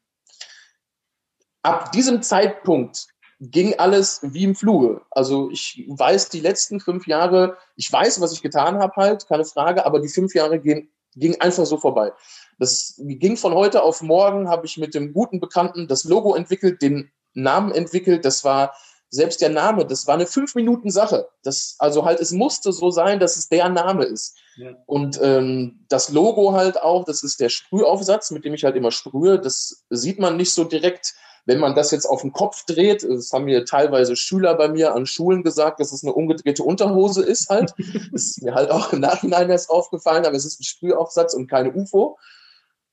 ab 1.62 1.92
diesem 1.92 2.22
Zeitpunkt 2.22 3.06
ging 3.38 3.78
alles 3.78 4.20
wie 4.22 4.44
im 4.44 4.56
Fluge. 4.56 5.02
Also 5.10 5.50
ich 5.50 5.84
weiß 5.88 6.30
die 6.30 6.40
letzten 6.40 6.80
fünf 6.80 7.06
Jahre, 7.06 7.56
ich 7.76 7.92
weiß, 7.92 8.20
was 8.20 8.32
ich 8.32 8.42
getan 8.42 8.78
habe 8.78 8.94
halt, 8.96 9.28
keine 9.28 9.44
Frage, 9.44 9.84
aber 9.84 10.00
die 10.00 10.08
fünf 10.08 10.34
Jahre 10.34 10.58
gehen, 10.58 10.90
ging 11.16 11.40
einfach 11.40 11.66
so 11.66 11.78
vorbei. 11.78 12.12
Das 12.58 12.94
ging 12.98 13.36
von 13.36 13.54
heute 13.54 13.82
auf 13.82 14.02
morgen, 14.02 14.48
habe 14.48 14.66
ich 14.66 14.76
mit 14.76 14.94
dem 14.94 15.12
guten 15.12 15.40
Bekannten 15.40 15.88
das 15.88 16.04
Logo 16.04 16.34
entwickelt, 16.34 16.80
den 16.80 17.10
Namen 17.34 17.72
entwickelt. 17.72 18.24
Das 18.24 18.44
war 18.44 18.74
selbst 19.08 19.40
der 19.40 19.50
Name, 19.50 19.86
das 19.86 20.06
war 20.06 20.14
eine 20.14 20.26
fünf 20.26 20.54
Minuten 20.54 20.90
Sache. 20.90 21.28
Das, 21.42 21.76
also 21.78 22.04
halt, 22.04 22.20
es 22.20 22.32
musste 22.32 22.72
so 22.72 22.90
sein, 22.90 23.20
dass 23.20 23.36
es 23.36 23.48
der 23.48 23.68
Name 23.68 24.04
ist. 24.04 24.36
Ja. 24.56 24.72
Und 24.86 25.20
ähm, 25.22 25.84
das 25.88 26.10
Logo 26.10 26.52
halt 26.52 26.80
auch, 26.80 27.04
das 27.04 27.22
ist 27.22 27.40
der 27.40 27.48
Sprühaufsatz, 27.48 28.30
mit 28.30 28.44
dem 28.44 28.54
ich 28.54 28.64
halt 28.64 28.76
immer 28.76 28.90
sprühe. 28.90 29.38
Das 29.38 29.84
sieht 29.90 30.18
man 30.18 30.36
nicht 30.36 30.52
so 30.52 30.64
direkt. 30.64 31.14
Wenn 31.46 31.60
man 31.60 31.74
das 31.74 31.92
jetzt 31.92 32.06
auf 32.06 32.22
den 32.22 32.32
Kopf 32.32 32.64
dreht, 32.66 33.04
das 33.04 33.32
haben 33.32 33.44
mir 33.44 33.64
teilweise 33.64 34.16
Schüler 34.16 34.54
bei 34.56 34.68
mir 34.68 34.94
an 34.94 35.06
Schulen 35.06 35.44
gesagt, 35.44 35.80
dass 35.80 35.92
es 35.92 36.02
eine 36.02 36.12
umgedrehte 36.12 36.64
Unterhose 36.64 37.22
ist 37.22 37.48
halt. 37.48 37.72
das 38.12 38.24
ist 38.24 38.42
mir 38.42 38.54
halt 38.54 38.70
auch 38.70 38.92
im 38.92 39.00
Nachhinein 39.00 39.48
erst 39.48 39.70
aufgefallen, 39.70 40.26
aber 40.26 40.36
es 40.36 40.44
ist 40.44 40.60
ein 40.60 40.64
Sprühaufsatz 40.64 41.34
und 41.34 41.48
keine 41.48 41.72
UFO. 41.72 42.18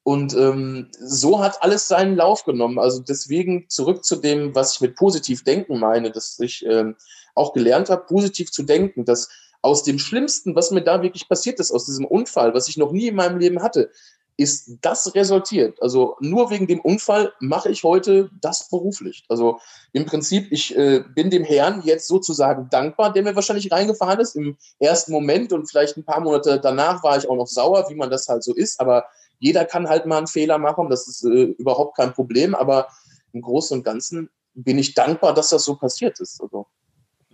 Und 0.04 0.34
ähm, 0.36 0.90
so 1.00 1.42
hat 1.42 1.64
alles 1.64 1.88
seinen 1.88 2.16
Lauf 2.16 2.44
genommen. 2.44 2.78
Also 2.78 3.02
deswegen 3.02 3.70
zurück 3.70 4.04
zu 4.04 4.18
dem, 4.18 4.54
was 4.54 4.76
ich 4.76 4.82
mit 4.82 4.96
positiv 4.96 5.44
denken 5.44 5.80
meine, 5.80 6.12
dass 6.12 6.38
ich 6.40 6.66
ähm, 6.66 6.96
auch 7.36 7.54
gelernt 7.54 7.90
habe, 7.90 8.06
positiv 8.06 8.52
zu 8.52 8.64
denken, 8.64 9.06
dass 9.06 9.30
aus 9.62 9.84
dem 9.84 9.98
Schlimmsten, 9.98 10.56
was 10.56 10.72
mir 10.72 10.84
da 10.84 11.02
wirklich 11.02 11.28
passiert 11.30 11.60
ist, 11.60 11.72
aus 11.72 11.86
diesem 11.86 12.06
Unfall, 12.06 12.54
was 12.54 12.68
ich 12.68 12.78
noch 12.78 12.92
nie 12.92 13.08
in 13.08 13.16
meinem 13.16 13.40
Leben 13.40 13.64
hatte, 13.64 13.90
ist 14.38 14.78
das 14.82 15.14
resultiert. 15.14 15.82
Also 15.82 16.16
nur 16.20 16.50
wegen 16.50 16.68
dem 16.68 16.82
Unfall 16.82 17.34
mache 17.40 17.70
ich 17.70 17.84
heute 17.84 18.30
das 18.42 18.70
beruflich. 18.70 19.24
Also 19.30 19.60
im 19.92 20.06
Prinzip, 20.06 20.52
ich 20.52 20.76
äh, 20.76 21.04
bin 21.14 21.30
dem 21.30 21.44
Herrn 21.44 21.82
jetzt 21.84 22.08
sozusagen 22.08 22.68
dankbar, 22.70 23.14
der 23.14 23.24
mir 23.24 23.36
wahrscheinlich 23.36 23.72
reingefahren 23.72 24.20
ist 24.20 24.36
im 24.36 24.58
ersten 24.80 25.12
Moment 25.12 25.54
und 25.54 25.70
vielleicht 25.70 25.98
ein 25.98 26.06
paar 26.06 26.20
Monate 26.20 26.60
danach 26.60 27.04
war 27.04 27.18
ich 27.18 27.30
auch 27.30 27.36
noch 27.36 27.48
sauer, 27.48 27.90
wie 27.90 27.96
man 27.96 28.10
das 28.10 28.28
halt 28.28 28.44
so 28.44 28.54
ist. 28.56 28.80
Aber 28.80 29.06
jeder 29.40 29.66
kann 29.66 29.88
halt 29.88 30.06
mal 30.06 30.18
einen 30.18 30.28
Fehler 30.28 30.58
machen, 30.58 30.90
das 30.90 31.08
ist 31.08 31.24
äh, 31.24 31.54
überhaupt 31.58 31.98
kein 31.98 32.14
Problem, 32.14 32.56
aber 32.56 32.88
im 33.34 33.42
Großen 33.42 33.78
und 33.78 33.84
Ganzen 33.84 34.30
bin 34.54 34.78
ich 34.78 34.94
dankbar, 34.94 35.34
dass 35.34 35.50
das 35.50 35.64
so 35.64 35.76
passiert 35.76 36.20
ist. 36.20 36.42
Also. 36.42 36.68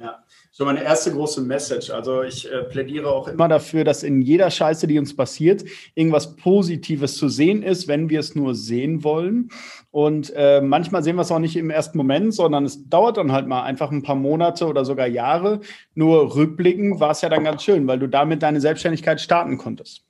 Ja, 0.02 0.24
so 0.52 0.64
meine 0.64 0.82
erste 0.82 1.12
große 1.12 1.42
Message. 1.42 1.90
Also 1.90 2.24
ich 2.24 2.50
äh, 2.50 2.64
plädiere 2.64 3.10
auch 3.10 3.28
immer 3.28 3.50
dafür, 3.50 3.84
dass 3.84 4.02
in 4.02 4.22
jeder 4.22 4.50
Scheiße, 4.50 4.88
die 4.88 4.98
uns 4.98 5.14
passiert, 5.14 5.66
irgendwas 5.94 6.38
Positives 6.38 7.18
zu 7.18 7.28
sehen 7.28 7.64
ist, 7.64 7.90
wenn 7.90 8.10
wir 8.10 8.22
es 8.22 8.34
nur 8.34 8.56
sehen 8.56 9.04
wollen. 9.04 9.50
Und 9.92 10.32
äh, 10.38 10.62
manchmal 10.62 11.04
sehen 11.04 11.18
wir 11.18 11.24
es 11.24 11.32
auch 11.32 11.40
nicht 11.40 11.58
im 11.58 11.70
ersten 11.70 11.98
Moment, 11.98 12.34
sondern 12.34 12.64
es 12.64 12.88
dauert 12.88 13.18
dann 13.18 13.34
halt 13.34 13.48
mal 13.48 13.64
einfach 13.64 13.92
ein 13.92 14.02
paar 14.02 14.16
Monate 14.16 14.68
oder 14.68 14.86
sogar 14.86 15.08
Jahre. 15.08 15.60
Nur 15.96 16.34
rückblickend 16.34 17.02
war 17.02 17.12
es 17.12 17.20
ja 17.20 17.28
dann 17.28 17.44
ganz 17.44 17.64
schön, 17.64 17.86
weil 17.86 18.00
du 18.00 18.08
damit 18.08 18.42
deine 18.42 18.62
Selbstständigkeit 18.62 19.20
starten 19.20 19.58
konntest. 19.58 20.06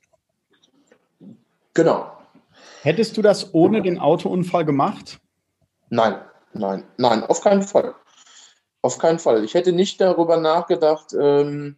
Genau. 1.74 2.12
Hättest 2.84 3.18
du 3.18 3.24
das 3.24 3.56
ohne 3.56 3.82
den 3.82 3.98
Autounfall 3.98 4.66
gemacht? 4.66 5.20
Nein, 5.90 6.16
nein, 6.54 6.84
nein, 6.98 7.24
auf 7.24 7.42
keinen 7.42 7.64
Fall. 7.64 7.96
Auf 8.82 8.98
keinen 8.98 9.20
Fall. 9.20 9.44
Ich 9.44 9.54
hätte 9.54 9.74
nicht 9.74 10.00
darüber 10.00 10.38
nachgedacht, 10.38 11.14
ähm, 11.20 11.76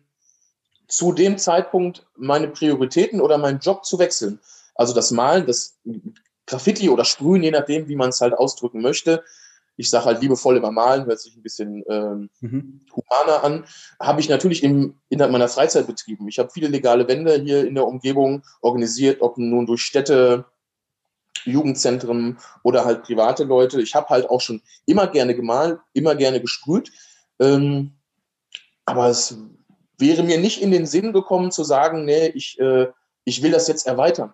zu 0.88 1.13
dem 1.13 1.38
Zeitpunkt 1.38 2.05
meine 2.15 2.48
Prioritäten 2.48 3.22
oder 3.22 3.38
meinen 3.38 3.60
Job 3.60 3.86
zu 3.86 3.98
wechseln. 3.98 4.39
Also 4.75 4.93
das 4.93 5.12
Malen, 5.12 5.48
das 5.48 5.79
Graffiti 6.46 6.89
oder 6.89 7.05
Sprühen, 7.05 7.43
je 7.43 7.51
nachdem, 7.51 7.88
wie 7.88 7.96
man 7.96 8.10
es 8.10 8.22
halt 8.22 8.34
ausdrücken 8.34 8.81
möchte. 8.81 9.24
Ich 9.77 9.89
sage 9.89 10.05
halt 10.05 10.22
liebevoll 10.22 10.58
immer 10.58 10.72
malen, 10.72 11.05
hört 11.05 11.20
sich 11.20 11.36
ein 11.36 11.41
bisschen 11.41 11.84
ähm, 11.88 12.29
mhm. 12.41 12.81
humaner 12.93 13.43
an. 13.43 13.65
Habe 14.00 14.20
ich 14.20 14.29
natürlich 14.29 14.63
im, 14.63 14.96
innerhalb 15.10 15.31
meiner 15.31 15.48
Freizeit 15.48 15.88
betrieben. 15.88 16.27
Ich 16.27 16.39
habe 16.39 16.51
viele 16.51 16.67
legale 16.67 17.08
Wände 17.08 17.36
hier 17.41 17.65
in 17.65 17.75
der 17.75 17.88
Umgebung 17.88 18.43
organisiert, 18.60 19.22
ob 19.22 19.38
nun 19.38 19.65
durch 19.65 19.81
Städte, 19.81 20.46
Jugendzentren 21.45 22.38
oder 22.63 22.86
halt 22.86 23.03
private 23.03 23.43
Leute. 23.43 23.81
Ich 23.81 23.95
habe 23.95 24.10
halt 24.10 24.29
auch 24.29 24.41
schon 24.41 24.62
immer 24.86 25.07
gerne 25.07 25.36
gemalt, 25.36 25.79
immer 25.93 26.15
gerne 26.15 26.41
gesprüht. 26.41 26.91
Ähm, 27.39 27.93
aber 28.86 29.07
es 29.07 29.38
wäre 29.98 30.24
mir 30.24 30.39
nicht 30.39 30.62
in 30.62 30.71
den 30.71 30.86
Sinn 30.86 31.13
gekommen 31.13 31.51
zu 31.51 31.63
sagen, 31.63 32.05
nee, 32.05 32.27
ich, 32.27 32.60
äh, 32.60 32.88
ich 33.24 33.43
will 33.43 33.51
das 33.51 33.67
jetzt 33.67 33.88
erweitern. 33.88 34.33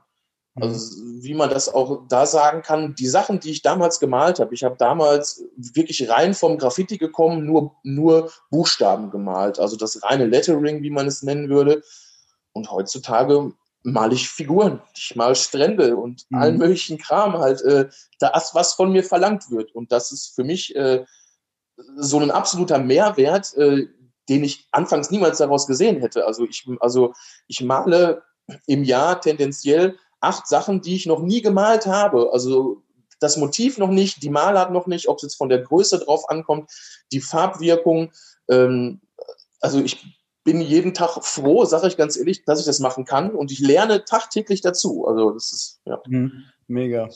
Also 0.60 1.00
mhm. 1.00 1.24
wie 1.24 1.34
man 1.36 1.50
das 1.50 1.70
auch 1.70 2.08
da 2.08 2.26
sagen 2.26 2.64
kann, 2.64 2.96
die 2.96 3.08
Sachen, 3.08 3.40
die 3.40 3.52
ich 3.52 3.62
damals 3.62 4.00
gemalt 4.00 4.40
habe, 4.40 4.54
ich 4.56 4.64
habe 4.64 4.76
damals 4.78 5.44
wirklich 5.56 6.10
rein 6.10 6.34
vom 6.34 6.58
Graffiti 6.58 6.98
gekommen, 6.98 7.46
nur, 7.46 7.76
nur 7.84 8.32
Buchstaben 8.50 9.12
gemalt, 9.12 9.60
also 9.60 9.78
das 9.78 10.02
reine 10.04 10.26
Lettering, 10.26 10.82
wie 10.82 10.90
man 10.90 11.08
es 11.08 11.22
nennen 11.22 11.50
würde. 11.50 11.84
Und 12.54 12.72
heutzutage 12.72 13.52
male 13.88 14.16
ich 14.16 14.28
Figuren, 14.30 14.82
ich 14.96 15.16
male 15.16 15.36
Strände 15.36 15.96
und 15.96 16.26
mhm. 16.30 16.38
allen 16.38 16.58
möglichen 16.58 16.98
Kram 16.98 17.38
halt, 17.38 17.62
äh, 17.62 17.88
das, 18.20 18.54
was 18.54 18.74
von 18.74 18.92
mir 18.92 19.04
verlangt 19.04 19.50
wird. 19.50 19.74
Und 19.74 19.92
das 19.94 20.12
ist 20.12 20.36
für 20.36 20.44
mich 20.44 20.76
äh, 20.76 21.06
so 21.96 22.20
ein 22.20 22.32
absoluter 22.32 22.80
Mehrwert, 22.80 23.56
äh, 23.56 23.88
den 24.28 24.44
ich 24.44 24.68
anfangs 24.74 25.10
niemals 25.10 25.38
daraus 25.38 25.68
gesehen 25.68 26.02
hätte. 26.02 26.26
Also 26.26 26.44
ich, 26.44 26.68
also 26.82 27.14
ich 27.48 27.62
male 27.62 28.24
im 28.66 28.84
Jahr 28.84 29.22
tendenziell 29.22 29.98
acht 30.20 30.48
Sachen, 30.48 30.82
die 30.82 30.96
ich 30.96 31.06
noch 31.06 31.22
nie 31.22 31.42
gemalt 31.42 31.86
habe. 31.86 32.32
Also 32.34 32.84
das 33.22 33.38
Motiv 33.38 33.78
noch 33.78 33.90
nicht, 33.90 34.22
die 34.22 34.30
Malart 34.30 34.72
noch 34.72 34.88
nicht, 34.88 35.08
ob 35.08 35.18
es 35.18 35.24
jetzt 35.24 35.38
von 35.38 35.48
der 35.48 35.60
Größe 35.60 36.00
drauf 36.00 36.30
ankommt, 36.30 36.70
die 37.14 37.22
Farbwirkung. 37.22 38.12
Ähm, 38.50 39.00
also 39.62 39.80
ich 39.80 40.18
bin 40.48 40.62
jeden 40.62 40.94
Tag 40.94 41.22
froh, 41.26 41.66
sage 41.66 41.88
ich 41.88 41.98
ganz 41.98 42.16
ehrlich, 42.16 42.46
dass 42.46 42.62
ich 42.62 42.66
das 42.66 42.80
machen 42.80 43.04
kann 43.04 43.32
und 43.32 43.52
ich 43.52 43.60
lerne 43.60 44.06
tagtäglich 44.06 44.62
dazu. 44.62 45.06
Also 45.06 45.32
das 45.32 45.52
ist 45.52 45.82
ja. 45.84 46.02
Mhm, 46.08 46.46
mega. 46.68 47.10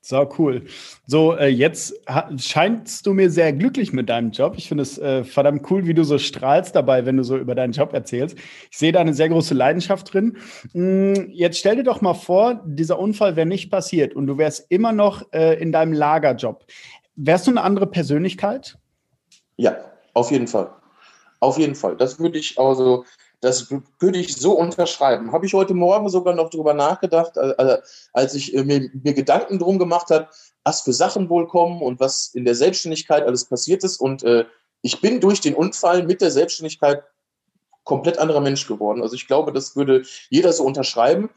So 0.00 0.28
cool. 0.38 0.62
So, 1.04 1.34
äh, 1.36 1.48
jetzt 1.48 1.92
scheinst 2.36 3.04
du 3.04 3.14
mir 3.14 3.30
sehr 3.30 3.52
glücklich 3.52 3.92
mit 3.92 4.08
deinem 4.08 4.30
Job. 4.30 4.54
Ich 4.56 4.68
finde 4.68 4.82
es 4.82 4.96
äh, 4.96 5.24
verdammt 5.24 5.68
cool, 5.72 5.88
wie 5.88 5.92
du 5.92 6.04
so 6.04 6.18
strahlst 6.18 6.76
dabei, 6.76 7.04
wenn 7.04 7.16
du 7.16 7.24
so 7.24 7.36
über 7.36 7.56
deinen 7.56 7.72
Job 7.72 7.92
erzählst. 7.92 8.38
Ich 8.70 8.78
sehe 8.78 8.92
da 8.92 9.00
eine 9.00 9.12
sehr 9.12 9.28
große 9.28 9.54
Leidenschaft 9.54 10.14
drin. 10.14 10.36
Mm, 10.72 11.14
jetzt 11.32 11.58
stell 11.58 11.74
dir 11.74 11.82
doch 11.82 12.00
mal 12.00 12.14
vor, 12.14 12.62
dieser 12.64 13.00
Unfall 13.00 13.34
wäre 13.34 13.46
nicht 13.46 13.72
passiert 13.72 14.14
und 14.14 14.28
du 14.28 14.38
wärst 14.38 14.70
immer 14.70 14.92
noch 14.92 15.24
äh, 15.32 15.60
in 15.60 15.72
deinem 15.72 15.94
Lagerjob. 15.94 16.64
Wärst 17.16 17.48
du 17.48 17.50
eine 17.50 17.62
andere 17.62 17.88
Persönlichkeit? 17.88 18.78
Ja, 19.56 19.76
auf 20.14 20.30
jeden 20.30 20.46
Fall. 20.46 20.70
Auf 21.40 21.58
jeden 21.58 21.74
Fall. 21.74 21.96
Das 21.96 22.18
würde 22.18 22.38
ich 22.38 22.58
also, 22.58 23.04
das 23.40 23.70
würde 23.70 24.18
ich 24.18 24.36
so 24.36 24.52
unterschreiben. 24.52 25.32
Habe 25.32 25.46
ich 25.46 25.54
heute 25.54 25.74
Morgen 25.74 26.08
sogar 26.08 26.34
noch 26.34 26.50
darüber 26.50 26.74
nachgedacht, 26.74 27.38
als 28.12 28.34
ich 28.34 28.54
äh, 28.54 28.64
mir, 28.64 28.90
mir 28.92 29.14
Gedanken 29.14 29.58
drum 29.58 29.78
gemacht 29.78 30.10
habe, 30.10 30.28
was 30.64 30.82
für 30.82 30.92
Sachen 30.92 31.30
wohl 31.30 31.46
kommen 31.46 31.80
und 31.80 32.00
was 32.00 32.34
in 32.34 32.44
der 32.44 32.54
Selbstständigkeit 32.54 33.24
alles 33.24 33.44
passiert 33.44 33.84
ist. 33.84 33.98
Und 33.98 34.24
äh, 34.24 34.44
ich 34.82 35.00
bin 35.00 35.20
durch 35.20 35.40
den 35.40 35.54
Unfall 35.54 36.02
mit 36.02 36.20
der 36.20 36.30
Selbstständigkeit 36.30 37.04
komplett 37.84 38.18
anderer 38.18 38.40
Mensch 38.40 38.66
geworden. 38.66 39.00
Also 39.00 39.14
ich 39.14 39.26
glaube, 39.26 39.52
das 39.52 39.76
würde 39.76 40.02
jeder 40.28 40.52
so 40.52 40.64
unterschreiben 40.64 41.30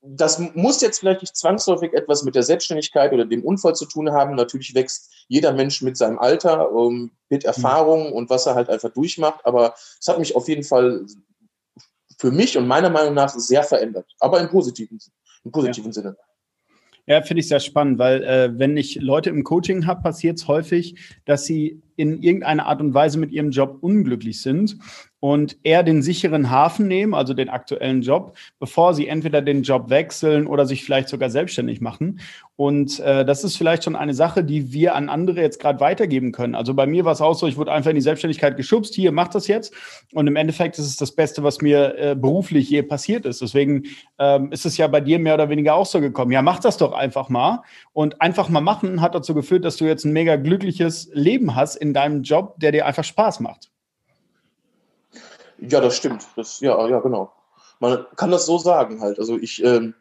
das 0.00 0.38
muss 0.54 0.80
jetzt 0.80 1.00
vielleicht 1.00 1.22
nicht 1.22 1.36
zwangsläufig 1.36 1.92
etwas 1.92 2.22
mit 2.22 2.34
der 2.34 2.42
Selbstständigkeit 2.42 3.12
oder 3.12 3.24
dem 3.24 3.44
Unfall 3.44 3.74
zu 3.74 3.86
tun 3.86 4.12
haben. 4.12 4.36
Natürlich 4.36 4.74
wächst 4.74 5.12
jeder 5.28 5.52
Mensch 5.52 5.82
mit 5.82 5.96
seinem 5.96 6.18
Alter, 6.18 6.70
ähm, 6.70 7.10
mit 7.28 7.44
Erfahrungen 7.44 8.12
und 8.12 8.30
was 8.30 8.46
er 8.46 8.54
halt 8.54 8.68
einfach 8.68 8.90
durchmacht. 8.90 9.44
Aber 9.44 9.74
es 10.00 10.06
hat 10.06 10.18
mich 10.18 10.36
auf 10.36 10.48
jeden 10.48 10.62
Fall 10.62 11.04
für 12.18 12.30
mich 12.30 12.56
und 12.56 12.66
meiner 12.66 12.90
Meinung 12.90 13.14
nach 13.14 13.28
sehr 13.28 13.62
verändert. 13.62 14.06
Aber 14.20 14.40
im 14.40 14.48
positiven, 14.48 14.98
im 15.44 15.50
positiven 15.52 15.90
ja. 15.90 15.92
Sinne. 15.92 16.16
Ja, 17.06 17.22
finde 17.22 17.40
ich 17.40 17.48
sehr 17.48 17.60
spannend, 17.60 17.98
weil 17.98 18.22
äh, 18.22 18.58
wenn 18.58 18.76
ich 18.76 18.96
Leute 18.96 19.30
im 19.30 19.42
Coaching 19.42 19.86
habe, 19.86 20.02
passiert 20.02 20.38
es 20.38 20.46
häufig, 20.46 20.94
dass 21.24 21.44
sie 21.44 21.82
in 21.98 22.22
irgendeiner 22.22 22.66
Art 22.66 22.80
und 22.80 22.94
Weise 22.94 23.18
mit 23.18 23.32
ihrem 23.32 23.50
Job 23.50 23.78
unglücklich 23.80 24.40
sind 24.40 24.78
und 25.20 25.56
eher 25.64 25.82
den 25.82 26.02
sicheren 26.02 26.50
Hafen 26.50 26.86
nehmen, 26.86 27.12
also 27.12 27.34
den 27.34 27.48
aktuellen 27.48 28.02
Job, 28.02 28.36
bevor 28.60 28.94
sie 28.94 29.08
entweder 29.08 29.42
den 29.42 29.62
Job 29.62 29.90
wechseln 29.90 30.46
oder 30.46 30.64
sich 30.64 30.84
vielleicht 30.84 31.08
sogar 31.08 31.28
selbstständig 31.28 31.80
machen. 31.80 32.20
Und 32.54 33.00
äh, 33.00 33.24
das 33.24 33.44
ist 33.44 33.56
vielleicht 33.56 33.84
schon 33.84 33.96
eine 33.96 34.14
Sache, 34.14 34.44
die 34.44 34.72
wir 34.72 34.94
an 34.94 35.08
andere 35.08 35.40
jetzt 35.40 35.60
gerade 35.60 35.80
weitergeben 35.80 36.32
können. 36.32 36.54
Also 36.54 36.74
bei 36.74 36.86
mir 36.86 37.04
war 37.04 37.12
es 37.12 37.20
auch 37.20 37.34
so, 37.34 37.46
ich 37.46 37.56
wurde 37.56 37.72
einfach 37.72 37.90
in 37.90 37.96
die 37.96 38.02
Selbstständigkeit 38.02 38.56
geschubst, 38.56 38.94
hier, 38.94 39.12
mach 39.12 39.28
das 39.28 39.46
jetzt. 39.46 39.72
Und 40.12 40.26
im 40.26 40.36
Endeffekt 40.36 40.78
ist 40.78 40.86
es 40.86 40.96
das 40.96 41.12
Beste, 41.12 41.42
was 41.42 41.60
mir 41.60 41.96
äh, 41.96 42.14
beruflich 42.14 42.70
je 42.70 42.82
passiert 42.82 43.26
ist. 43.26 43.42
Deswegen 43.42 43.84
ähm, 44.18 44.50
ist 44.52 44.66
es 44.66 44.76
ja 44.76 44.86
bei 44.86 45.00
dir 45.00 45.18
mehr 45.18 45.34
oder 45.34 45.48
weniger 45.50 45.74
auch 45.74 45.86
so 45.86 46.00
gekommen. 46.00 46.32
Ja, 46.32 46.42
mach 46.42 46.58
das 46.58 46.76
doch 46.78 46.92
einfach 46.92 47.28
mal. 47.28 47.62
Und 47.92 48.20
einfach 48.20 48.48
mal 48.48 48.60
machen 48.60 49.00
hat 49.00 49.14
dazu 49.14 49.34
geführt, 49.34 49.64
dass 49.64 49.76
du 49.76 49.84
jetzt 49.84 50.04
ein 50.04 50.12
mega 50.12 50.36
glückliches 50.36 51.10
Leben 51.12 51.54
hast 51.54 51.76
in 51.76 51.87
deinem 51.94 52.22
Job, 52.22 52.54
der 52.58 52.72
dir 52.72 52.86
einfach 52.86 53.04
Spaß 53.04 53.40
macht. 53.40 53.70
Ja, 55.58 55.80
das 55.80 55.96
stimmt. 55.96 56.26
Das, 56.36 56.60
ja, 56.60 56.86
ja, 56.88 57.00
genau. 57.00 57.32
Man 57.80 58.06
kann 58.16 58.30
das 58.30 58.46
so 58.46 58.58
sagen 58.58 59.00
halt. 59.00 59.18
Also 59.18 59.36
ich 59.36 59.62
ähm, 59.64 59.94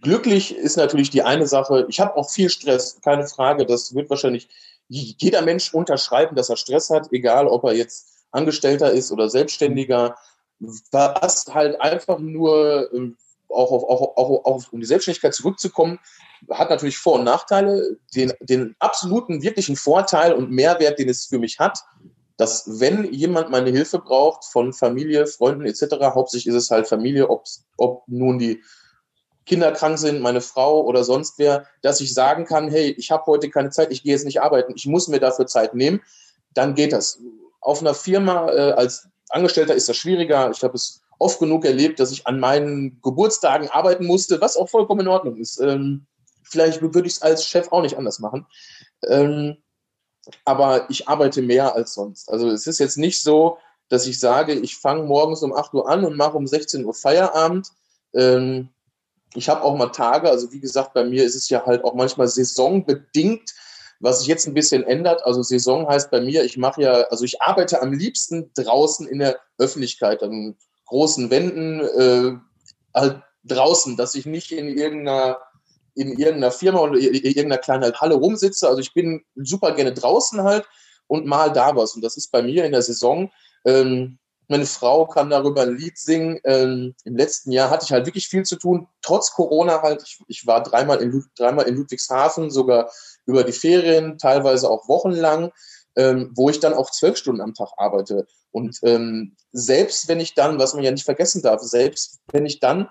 glücklich 0.00 0.56
ist 0.56 0.76
natürlich 0.76 1.10
die 1.10 1.22
eine 1.22 1.46
Sache. 1.46 1.86
Ich 1.88 2.00
habe 2.00 2.16
auch 2.16 2.30
viel 2.30 2.48
Stress, 2.48 3.00
keine 3.02 3.26
Frage. 3.26 3.66
Das 3.66 3.94
wird 3.94 4.10
wahrscheinlich 4.10 4.48
jeder 4.88 5.42
Mensch 5.42 5.74
unterschreiben, 5.74 6.36
dass 6.36 6.48
er 6.48 6.56
Stress 6.56 6.90
hat, 6.90 7.12
egal 7.12 7.48
ob 7.48 7.64
er 7.64 7.74
jetzt 7.74 8.08
Angestellter 8.30 8.92
ist 8.92 9.10
oder 9.10 9.28
Selbstständiger. 9.28 10.16
Was 10.90 11.46
halt 11.52 11.80
einfach 11.80 12.18
nur 12.18 12.90
ähm, 12.92 13.16
auch, 13.48 13.72
auf, 13.72 13.84
auch, 13.84 14.16
auch, 14.16 14.44
auch 14.44 14.72
um 14.72 14.80
die 14.80 14.86
Selbstständigkeit 14.86 15.34
zurückzukommen, 15.34 15.98
hat 16.50 16.70
natürlich 16.70 16.98
Vor- 16.98 17.14
und 17.14 17.24
Nachteile. 17.24 17.96
Den, 18.14 18.32
den 18.40 18.76
absoluten, 18.78 19.42
wirklichen 19.42 19.76
Vorteil 19.76 20.32
und 20.32 20.50
Mehrwert, 20.50 20.98
den 20.98 21.08
es 21.08 21.26
für 21.26 21.38
mich 21.38 21.58
hat, 21.58 21.80
dass 22.36 22.80
wenn 22.80 23.12
jemand 23.12 23.50
meine 23.50 23.70
Hilfe 23.70 23.98
braucht 23.98 24.44
von 24.44 24.72
Familie, 24.72 25.26
Freunden 25.26 25.64
etc., 25.64 25.96
hauptsächlich 26.14 26.54
ist 26.54 26.62
es 26.62 26.70
halt 26.70 26.86
Familie, 26.86 27.30
ob, 27.30 27.44
ob 27.78 28.02
nun 28.06 28.38
die 28.38 28.62
Kinder 29.46 29.72
krank 29.72 29.98
sind, 29.98 30.20
meine 30.20 30.40
Frau 30.40 30.82
oder 30.82 31.04
sonst 31.04 31.38
wer, 31.38 31.66
dass 31.80 32.00
ich 32.00 32.12
sagen 32.12 32.44
kann, 32.44 32.68
hey, 32.68 32.94
ich 32.98 33.10
habe 33.10 33.24
heute 33.26 33.48
keine 33.48 33.70
Zeit, 33.70 33.92
ich 33.92 34.02
gehe 34.02 34.12
jetzt 34.12 34.24
nicht 34.24 34.42
arbeiten, 34.42 34.72
ich 34.74 34.86
muss 34.86 35.08
mir 35.08 35.20
dafür 35.20 35.46
Zeit 35.46 35.74
nehmen, 35.74 36.02
dann 36.52 36.74
geht 36.74 36.92
das. 36.92 37.20
Auf 37.60 37.80
einer 37.80 37.94
Firma 37.94 38.50
äh, 38.50 38.72
als 38.72 39.08
Angestellter 39.28 39.74
ist 39.74 39.88
das 39.88 39.96
schwieriger. 39.96 40.50
Ich 40.50 40.62
habe 40.62 40.74
es 40.74 41.02
oft 41.18 41.38
genug 41.38 41.64
erlebt, 41.64 42.00
dass 42.00 42.12
ich 42.12 42.26
an 42.26 42.40
meinen 42.40 43.00
Geburtstagen 43.02 43.68
arbeiten 43.68 44.06
musste, 44.06 44.40
was 44.40 44.56
auch 44.56 44.68
vollkommen 44.68 45.00
in 45.00 45.08
Ordnung 45.08 45.36
ist. 45.36 45.60
Ähm, 45.60 46.06
vielleicht 46.42 46.82
würde 46.82 47.06
ich 47.06 47.14
es 47.14 47.22
als 47.22 47.46
Chef 47.46 47.72
auch 47.72 47.82
nicht 47.82 47.96
anders 47.96 48.18
machen. 48.18 48.46
Ähm, 49.08 49.56
aber 50.44 50.90
ich 50.90 51.08
arbeite 51.08 51.42
mehr 51.42 51.74
als 51.74 51.94
sonst. 51.94 52.30
Also 52.30 52.50
es 52.50 52.66
ist 52.66 52.78
jetzt 52.78 52.98
nicht 52.98 53.22
so, 53.22 53.58
dass 53.88 54.06
ich 54.06 54.18
sage, 54.18 54.54
ich 54.54 54.76
fange 54.76 55.04
morgens 55.04 55.42
um 55.42 55.52
8 55.52 55.72
Uhr 55.74 55.88
an 55.88 56.04
und 56.04 56.16
mache 56.16 56.36
um 56.36 56.46
16 56.46 56.84
Uhr 56.84 56.94
Feierabend. 56.94 57.70
Ähm, 58.14 58.70
ich 59.34 59.48
habe 59.48 59.62
auch 59.62 59.76
mal 59.76 59.88
Tage, 59.88 60.30
also 60.30 60.52
wie 60.52 60.60
gesagt, 60.60 60.94
bei 60.94 61.04
mir 61.04 61.24
ist 61.24 61.36
es 61.36 61.48
ja 61.48 61.64
halt 61.64 61.84
auch 61.84 61.94
manchmal 61.94 62.26
saisonbedingt, 62.26 63.54
was 64.00 64.20
sich 64.20 64.28
jetzt 64.28 64.46
ein 64.46 64.54
bisschen 64.54 64.82
ändert. 64.82 65.24
Also 65.24 65.42
Saison 65.42 65.88
heißt 65.88 66.10
bei 66.10 66.20
mir, 66.20 66.44
ich 66.44 66.56
mache 66.56 66.82
ja, 66.82 66.92
also 67.10 67.24
ich 67.24 67.40
arbeite 67.40 67.80
am 67.80 67.92
liebsten 67.92 68.50
draußen 68.54 69.06
in 69.06 69.20
der 69.20 69.38
Öffentlichkeit, 69.58 70.22
an 70.22 70.56
großen 70.86 71.30
Wänden, 71.30 71.80
äh, 71.80 72.38
halt 72.94 73.22
draußen, 73.44 73.96
dass 73.96 74.14
ich 74.14 74.26
nicht 74.26 74.52
in 74.52 74.68
irgendeiner 74.68 75.38
in 75.94 76.10
irgendeiner 76.10 76.50
Firma 76.50 76.80
oder 76.80 76.98
in 76.98 77.14
irgendeiner 77.14 77.58
kleinen 77.58 77.94
Halle 77.94 78.16
rumsitze. 78.16 78.68
Also 78.68 78.80
ich 78.80 78.92
bin 78.92 79.24
super 79.34 79.72
gerne 79.72 79.94
draußen 79.94 80.42
halt 80.42 80.68
und 81.06 81.24
mal 81.24 81.50
da 81.50 81.74
was. 81.74 81.94
Und 81.94 82.02
das 82.02 82.18
ist 82.18 82.30
bei 82.30 82.42
mir 82.42 82.66
in 82.66 82.72
der 82.72 82.82
Saison. 82.82 83.30
Ähm, 83.64 84.18
meine 84.48 84.66
Frau 84.66 85.06
kann 85.06 85.30
darüber 85.30 85.62
ein 85.62 85.76
Lied 85.76 85.98
singen. 85.98 86.38
Ähm, 86.44 86.94
Im 87.04 87.16
letzten 87.16 87.50
Jahr 87.50 87.70
hatte 87.70 87.84
ich 87.84 87.92
halt 87.92 88.06
wirklich 88.06 88.28
viel 88.28 88.44
zu 88.44 88.56
tun, 88.56 88.86
trotz 89.02 89.32
Corona 89.32 89.82
halt. 89.82 90.02
Ich, 90.04 90.20
ich 90.28 90.46
war 90.46 90.62
dreimal 90.62 91.02
in, 91.02 91.24
dreimal 91.36 91.66
in 91.66 91.76
Ludwigshafen, 91.76 92.50
sogar 92.50 92.90
über 93.24 93.42
die 93.42 93.52
Ferien, 93.52 94.18
teilweise 94.18 94.70
auch 94.70 94.88
wochenlang, 94.88 95.50
ähm, 95.96 96.32
wo 96.34 96.50
ich 96.50 96.60
dann 96.60 96.74
auch 96.74 96.90
zwölf 96.90 97.16
Stunden 97.16 97.40
am 97.40 97.54
Tag 97.54 97.70
arbeite. 97.76 98.26
Und 98.50 98.78
ähm, 98.82 99.36
selbst 99.52 100.08
wenn 100.08 100.20
ich 100.20 100.34
dann, 100.34 100.58
was 100.58 100.74
man 100.74 100.84
ja 100.84 100.90
nicht 100.90 101.04
vergessen 101.04 101.42
darf, 101.42 101.62
selbst 101.62 102.20
wenn 102.32 102.46
ich 102.46 102.60
dann 102.60 102.88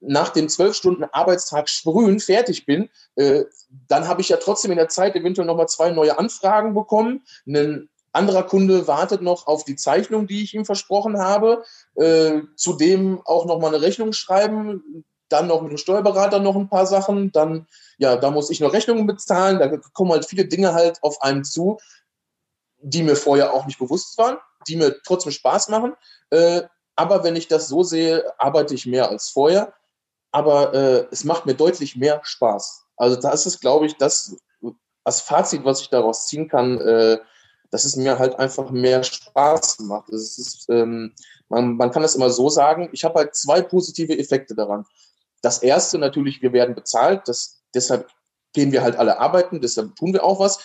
nach 0.00 0.28
dem 0.30 0.48
zwölf 0.48 0.76
Stunden 0.76 1.04
Arbeitstag 1.04 1.68
sprühen 1.68 2.20
fertig 2.20 2.66
bin, 2.66 2.88
äh, 3.16 3.44
dann 3.88 4.06
habe 4.06 4.20
ich 4.20 4.28
ja 4.28 4.36
trotzdem 4.36 4.70
in 4.70 4.78
der 4.78 4.88
Zeit 4.88 5.16
eventuell 5.16 5.46
nochmal 5.46 5.68
zwei 5.68 5.90
neue 5.90 6.18
Anfragen 6.18 6.74
bekommen, 6.74 7.22
einen 7.46 7.88
anderer 8.12 8.42
Kunde 8.42 8.86
wartet 8.86 9.22
noch 9.22 9.46
auf 9.46 9.64
die 9.64 9.76
Zeichnung, 9.76 10.26
die 10.26 10.42
ich 10.42 10.54
ihm 10.54 10.64
versprochen 10.64 11.18
habe. 11.18 11.64
Äh, 11.94 12.40
zudem 12.56 13.20
auch 13.24 13.46
noch 13.46 13.60
mal 13.60 13.68
eine 13.68 13.82
Rechnung 13.82 14.12
schreiben. 14.12 15.04
Dann 15.28 15.46
noch 15.46 15.60
mit 15.60 15.70
dem 15.70 15.78
Steuerberater 15.78 16.40
noch 16.40 16.56
ein 16.56 16.68
paar 16.68 16.86
Sachen. 16.86 17.32
Dann, 17.32 17.66
ja, 17.98 18.16
da 18.16 18.30
muss 18.30 18.50
ich 18.50 18.60
noch 18.60 18.72
Rechnungen 18.72 19.06
bezahlen. 19.06 19.58
Da 19.58 19.68
kommen 19.92 20.12
halt 20.12 20.24
viele 20.24 20.46
Dinge 20.46 20.72
halt 20.72 21.02
auf 21.02 21.20
einen 21.22 21.44
zu, 21.44 21.78
die 22.80 23.02
mir 23.02 23.16
vorher 23.16 23.52
auch 23.52 23.66
nicht 23.66 23.78
bewusst 23.78 24.16
waren, 24.18 24.38
die 24.66 24.76
mir 24.76 24.96
trotzdem 25.04 25.32
Spaß 25.32 25.68
machen. 25.68 25.94
Äh, 26.30 26.62
aber 26.96 27.24
wenn 27.24 27.36
ich 27.36 27.48
das 27.48 27.68
so 27.68 27.82
sehe, 27.82 28.24
arbeite 28.38 28.74
ich 28.74 28.86
mehr 28.86 29.08
als 29.08 29.30
vorher. 29.30 29.72
Aber 30.30 30.74
äh, 30.74 31.06
es 31.10 31.24
macht 31.24 31.46
mir 31.46 31.54
deutlich 31.54 31.96
mehr 31.96 32.20
Spaß. 32.22 32.84
Also 32.96 33.16
das 33.16 33.46
ist, 33.46 33.60
glaube 33.60 33.86
ich, 33.86 33.96
das 33.96 34.36
als 35.04 35.20
Fazit, 35.20 35.64
was 35.64 35.80
ich 35.80 35.88
daraus 35.88 36.26
ziehen 36.26 36.48
kann, 36.48 36.80
äh, 36.80 37.18
dass 37.70 37.84
es 37.84 37.96
mir 37.96 38.18
halt 38.18 38.38
einfach 38.38 38.70
mehr 38.70 39.02
Spaß 39.02 39.80
macht. 39.80 40.10
Es 40.10 40.38
ist, 40.38 40.66
ähm, 40.68 41.14
man, 41.48 41.76
man 41.76 41.90
kann 41.90 42.02
das 42.02 42.14
immer 42.14 42.30
so 42.30 42.48
sagen. 42.48 42.88
Ich 42.92 43.04
habe 43.04 43.18
halt 43.18 43.34
zwei 43.34 43.62
positive 43.62 44.18
Effekte 44.18 44.54
daran. 44.54 44.84
Das 45.40 45.58
erste 45.62 45.98
natürlich, 45.98 46.42
wir 46.42 46.52
werden 46.52 46.74
bezahlt. 46.74 47.26
Das, 47.26 47.60
deshalb 47.74 48.10
gehen 48.52 48.72
wir 48.72 48.82
halt 48.82 48.96
alle 48.96 49.18
arbeiten. 49.18 49.60
Deshalb 49.60 49.94
tun 49.96 50.12
wir 50.12 50.24
auch 50.24 50.40
was. 50.40 50.58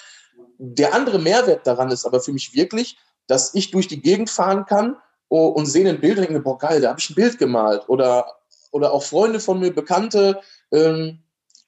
Der 0.65 0.93
andere 0.93 1.19
Mehrwert 1.19 1.67
daran 1.67 1.91
ist 1.91 2.05
aber 2.05 2.21
für 2.21 2.31
mich 2.31 2.55
wirklich, 2.55 2.97
dass 3.27 3.53
ich 3.53 3.71
durch 3.71 3.89
die 3.89 4.01
Gegend 4.01 4.29
fahren 4.29 4.65
kann 4.65 4.95
oh, 5.27 5.47
und 5.47 5.65
sehe 5.65 5.89
ein 5.89 5.99
Bild 5.99 6.17
und 6.17 6.23
denke, 6.23 6.39
boah, 6.39 6.57
geil, 6.57 6.79
da 6.79 6.89
habe 6.89 6.99
ich 7.01 7.09
ein 7.09 7.15
Bild 7.15 7.37
gemalt. 7.37 7.89
Oder, 7.89 8.37
oder 8.71 8.93
auch 8.93 9.03
Freunde 9.03 9.41
von 9.41 9.59
mir, 9.59 9.73
Bekannte. 9.73 10.39
Ähm, 10.71 11.19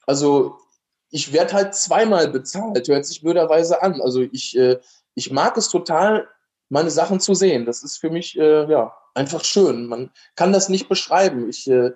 also 0.08 0.56
ich 1.10 1.34
werde 1.34 1.52
halt 1.52 1.76
zweimal 1.76 2.30
bezahlt, 2.30 2.88
hört 2.88 3.06
sich 3.06 3.22
blöderweise 3.22 3.82
an. 3.82 4.00
Also 4.00 4.22
ich, 4.22 4.58
äh, 4.58 4.80
ich 5.14 5.30
mag 5.30 5.58
es 5.58 5.68
total, 5.68 6.30
meine 6.70 6.90
Sachen 6.90 7.20
zu 7.20 7.34
sehen. 7.34 7.66
Das 7.66 7.84
ist 7.84 7.98
für 7.98 8.10
mich 8.10 8.40
äh, 8.40 8.72
ja 8.72 8.96
einfach 9.14 9.44
schön. 9.44 9.88
Man 9.88 10.10
kann 10.38 10.54
das 10.54 10.70
nicht 10.70 10.88
beschreiben. 10.88 11.50
Ich, 11.50 11.70
äh, 11.70 11.92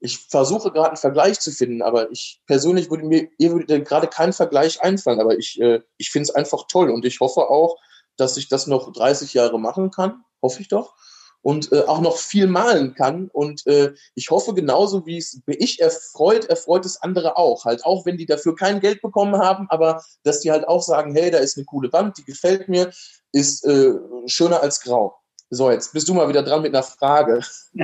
ich 0.00 0.18
versuche 0.18 0.72
gerade 0.72 0.88
einen 0.88 0.96
Vergleich 0.96 1.40
zu 1.40 1.50
finden, 1.52 1.82
aber 1.82 2.10
ich 2.10 2.40
persönlich 2.46 2.90
würde 2.90 3.04
mir 3.04 3.28
ihr 3.38 3.52
würde 3.52 3.82
gerade 3.82 4.08
kein 4.08 4.32
Vergleich 4.32 4.82
einfallen, 4.82 5.20
aber 5.20 5.38
ich, 5.38 5.60
äh, 5.60 5.80
ich 5.98 6.10
finde 6.10 6.24
es 6.24 6.34
einfach 6.34 6.66
toll 6.68 6.90
und 6.90 7.04
ich 7.04 7.20
hoffe 7.20 7.48
auch, 7.50 7.76
dass 8.16 8.36
ich 8.36 8.48
das 8.48 8.66
noch 8.66 8.92
30 8.92 9.34
Jahre 9.34 9.58
machen 9.58 9.90
kann. 9.90 10.24
Hoffe 10.42 10.62
ich 10.62 10.68
doch 10.68 10.94
und 11.42 11.72
äh, 11.72 11.82
auch 11.82 12.00
noch 12.00 12.16
viel 12.16 12.46
malen 12.46 12.94
kann. 12.94 13.28
Und 13.32 13.66
äh, 13.66 13.94
ich 14.14 14.30
hoffe, 14.30 14.54
genauso 14.54 15.06
wie 15.06 15.18
es 15.18 15.40
ich 15.46 15.80
erfreut, 15.80 16.46
erfreut 16.46 16.84
es 16.84 17.00
andere 17.02 17.36
auch. 17.36 17.64
Halt, 17.64 17.84
auch 17.84 18.04
wenn 18.06 18.16
die 18.16 18.26
dafür 18.26 18.54
kein 18.54 18.80
Geld 18.80 19.00
bekommen 19.02 19.38
haben, 19.38 19.66
aber 19.70 20.02
dass 20.22 20.40
die 20.40 20.50
halt 20.50 20.68
auch 20.68 20.82
sagen, 20.82 21.14
hey, 21.14 21.30
da 21.30 21.38
ist 21.38 21.56
eine 21.56 21.64
coole 21.64 21.92
Wand, 21.92 22.18
die 22.18 22.24
gefällt 22.24 22.68
mir, 22.68 22.90
ist 23.32 23.64
äh, 23.64 23.94
schöner 24.26 24.62
als 24.62 24.80
grau. 24.80 25.19
So, 25.52 25.68
jetzt 25.68 25.92
bist 25.92 26.08
du 26.08 26.14
mal 26.14 26.28
wieder 26.28 26.44
dran 26.44 26.62
mit 26.62 26.72
einer 26.72 26.84
Frage. 26.84 27.40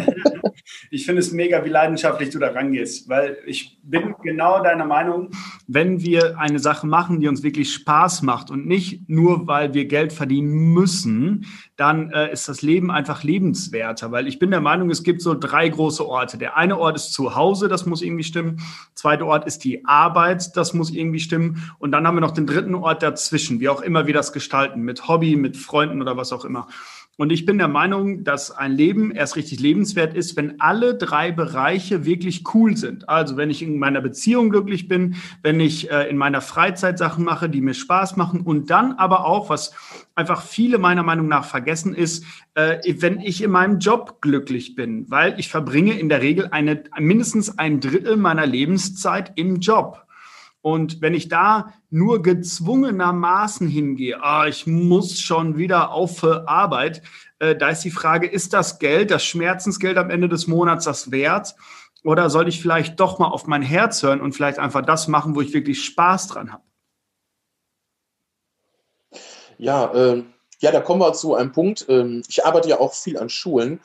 ich 0.91 1.05
finde 1.05 1.19
es 1.19 1.33
mega, 1.33 1.65
wie 1.65 1.69
leidenschaftlich 1.69 2.31
du 2.31 2.39
da 2.39 2.53
rangehst, 2.53 3.09
weil 3.09 3.39
ich 3.45 3.81
bin 3.83 4.15
genau 4.23 4.63
deiner 4.63 4.85
Meinung, 4.85 5.31
wenn 5.67 6.01
wir 6.01 6.39
eine 6.39 6.61
Sache 6.61 6.87
machen, 6.87 7.19
die 7.19 7.27
uns 7.27 7.43
wirklich 7.43 7.75
Spaß 7.75 8.23
macht 8.23 8.53
und 8.53 8.69
nicht 8.69 9.09
nur, 9.09 9.49
weil 9.49 9.75
wir 9.75 9.87
Geld 9.87 10.13
verdienen 10.13 10.75
müssen, 10.75 11.47
dann 11.77 12.13
äh, 12.13 12.33
ist 12.33 12.49
das 12.49 12.63
Leben 12.63 12.93
einfach 12.93 13.25
lebenswerter, 13.25 14.13
weil 14.13 14.29
ich 14.29 14.39
bin 14.39 14.53
der 14.53 14.61
Meinung, 14.61 14.89
es 14.89 15.03
gibt 15.03 15.21
so 15.21 15.35
drei 15.35 15.69
große 15.69 16.07
Orte. 16.07 16.39
Der 16.39 16.57
eine 16.57 16.79
Ort 16.79 16.95
ist 16.95 17.13
zu 17.13 17.35
Hause, 17.35 17.67
das 17.67 17.85
muss 17.85 18.01
irgendwie 18.01 18.23
stimmen. 18.23 18.61
Zweiter 18.95 19.27
Ort 19.27 19.45
ist 19.45 19.65
die 19.65 19.85
Arbeit, 19.87 20.57
das 20.57 20.73
muss 20.73 20.93
irgendwie 20.93 21.21
stimmen. 21.21 21.69
Und 21.81 21.91
dann 21.91 22.07
haben 22.07 22.15
wir 22.15 22.21
noch 22.21 22.31
den 22.31 22.47
dritten 22.47 22.77
Ort 22.77 23.03
dazwischen, 23.03 23.59
wie 23.59 23.69
auch 23.69 23.81
immer 23.81 24.07
wir 24.07 24.15
das 24.15 24.33
gestalten, 24.33 24.83
mit 24.83 25.09
Hobby, 25.09 25.35
mit 25.35 25.57
Freunden 25.57 26.01
oder 26.01 26.17
was 26.17 26.33
auch 26.33 26.45
immer. 26.45 26.69
Und 27.19 27.33
ich 27.33 27.47
bin 27.47 27.57
der 27.57 27.69
Meinung, 27.69 28.25
dass 28.25 28.51
ein 28.51 28.73
Leben 28.73 29.11
erst 29.11 29.37
richtig 29.37 29.59
lebenswert 29.59 30.13
ist, 30.13 30.37
wenn 30.37 30.61
alle 30.61 30.97
drei 30.97 31.33
Bereiche 31.33 32.05
wirklich 32.05 32.45
cool 32.53 32.77
sind. 32.77 33.09
Also 33.09 33.39
wenn 33.39 33.49
ich 33.49 33.63
in 33.63 33.79
meiner 33.79 34.03
Beziehung 34.03 34.51
glücklich 34.51 34.87
bin, 34.87 35.17
wenn 35.43 35.59
ich 35.59 35.91
äh, 35.91 36.11
in 36.11 36.19
meiner 36.19 36.43
Freizeit 36.43 36.99
Sachen 36.99 37.25
mache, 37.25 37.49
die 37.49 37.63
mir 37.63 37.73
Spaß 37.73 38.17
machen 38.17 38.43
und 38.43 38.69
dann 38.69 38.93
aber 38.93 39.25
auch, 39.25 39.49
was 39.49 39.73
einfach 40.15 40.43
viele 40.43 40.77
meiner 40.77 41.03
Meinung 41.03 41.27
nach 41.27 41.47
vergessen 41.47 41.95
ist, 41.95 42.23
äh, 42.55 42.81
wenn 43.01 43.21
ich 43.21 43.43
in 43.43 43.51
meinem 43.51 43.79
Job 43.79 44.21
glücklich 44.21 44.75
bin, 44.75 45.11
weil 45.11 45.41
ich 45.41 45.49
verbringe 45.49 45.99
in 45.99 46.11
der 46.11 46.21
Regel 46.21 46.49
eine, 46.51 46.85
mindestens 46.99 47.59
ein 47.59 47.81
Drittel 47.81 48.19
meiner 48.19 48.45
Lebenszeit 48.45 49.33
im 49.37 49.61
Job. 49.61 50.06
Und 50.67 51.01
wenn 51.01 51.15
ich 51.15 51.29
da 51.29 51.75
nur 51.91 52.23
gezwungenermaßen 52.23 53.69
hingehe, 53.69 54.21
ah, 54.21 54.49
ich 54.49 54.67
muss 54.67 55.21
schon 55.21 55.57
wieder 55.57 55.93
auf 55.93 56.19
für 56.19 56.49
Arbeit, 56.49 57.03
äh, 57.39 57.55
da 57.55 57.69
ist 57.69 57.85
die 57.85 57.93
Frage, 57.93 58.27
ist 58.27 58.53
das 58.53 58.81
Geld, 58.81 59.13
das 59.13 59.25
Schmerzensgeld 59.25 59.97
am 59.97 60.11
Ende 60.11 60.29
des 60.29 60.49
Monats 60.49 60.85
das 60.85 61.13
wert? 61.13 61.55
Oder 62.03 62.31
soll 62.31 62.49
ich 62.49 62.61
vielleicht 62.61 62.99
doch 62.99 63.21
mal 63.21 63.29
auf 63.29 63.47
mein 63.47 63.63
Herz 63.63 64.03
hören 64.03 64.21
und 64.21 64.33
vielleicht 64.33 64.59
einfach 64.59 64.85
das 64.85 65.07
machen, 65.07 65.37
wo 65.37 65.41
ich 65.41 65.55
wirklich 65.55 65.85
Spaß 65.85 66.27
dran 66.27 66.53
habe? 66.53 66.65
Ja, 69.59 69.95
äh, 69.95 70.25
ja, 70.59 70.73
da 70.73 70.81
kommen 70.81 71.01
wir 71.01 71.13
zu 71.13 71.37
einem 71.37 71.53
Punkt. 71.53 71.87
Ähm, 71.89 72.25
ich 72.27 72.45
arbeite 72.45 72.69
ja 72.69 72.81
auch 72.81 72.93
viel 72.93 73.19
an 73.19 73.29
Schulen, 73.29 73.79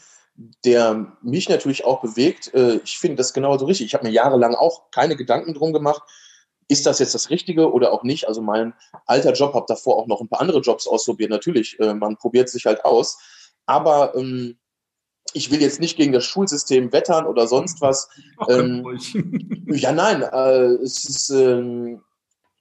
der 0.65 1.15
mich 1.21 1.47
natürlich 1.47 1.85
auch 1.85 2.01
bewegt. 2.01 2.51
Äh, 2.55 2.79
ich 2.83 2.97
finde 2.97 3.17
das 3.17 3.33
genauso 3.33 3.65
richtig. 3.65 3.85
Ich 3.85 3.93
habe 3.93 4.07
mir 4.07 4.11
jahrelang 4.11 4.55
auch 4.55 4.89
keine 4.89 5.15
Gedanken 5.15 5.53
drum 5.53 5.73
gemacht, 5.73 6.01
ist 6.71 6.85
das 6.85 6.99
jetzt 6.99 7.13
das 7.13 7.29
Richtige 7.29 7.71
oder 7.73 7.91
auch 7.91 8.03
nicht? 8.03 8.29
Also 8.29 8.41
mein 8.41 8.73
alter 9.05 9.33
Job, 9.33 9.53
habe 9.53 9.65
davor 9.67 9.97
auch 9.97 10.07
noch 10.07 10.21
ein 10.21 10.29
paar 10.29 10.39
andere 10.39 10.61
Jobs 10.61 10.87
ausprobiert. 10.87 11.29
Natürlich, 11.29 11.77
äh, 11.81 11.93
man 11.93 12.15
probiert 12.15 12.47
sich 12.47 12.65
halt 12.65 12.85
aus. 12.85 13.19
Aber 13.65 14.15
ähm, 14.15 14.57
ich 15.33 15.51
will 15.51 15.61
jetzt 15.61 15.81
nicht 15.81 15.97
gegen 15.97 16.13
das 16.13 16.23
Schulsystem 16.23 16.93
wettern 16.93 17.25
oder 17.25 17.45
sonst 17.47 17.81
was. 17.81 18.09
Ähm, 18.47 18.85
ja, 19.67 19.91
nein, 19.91 20.21
äh, 20.21 20.81
es 20.81 21.03
ist, 21.03 21.29
ähm, 21.31 22.01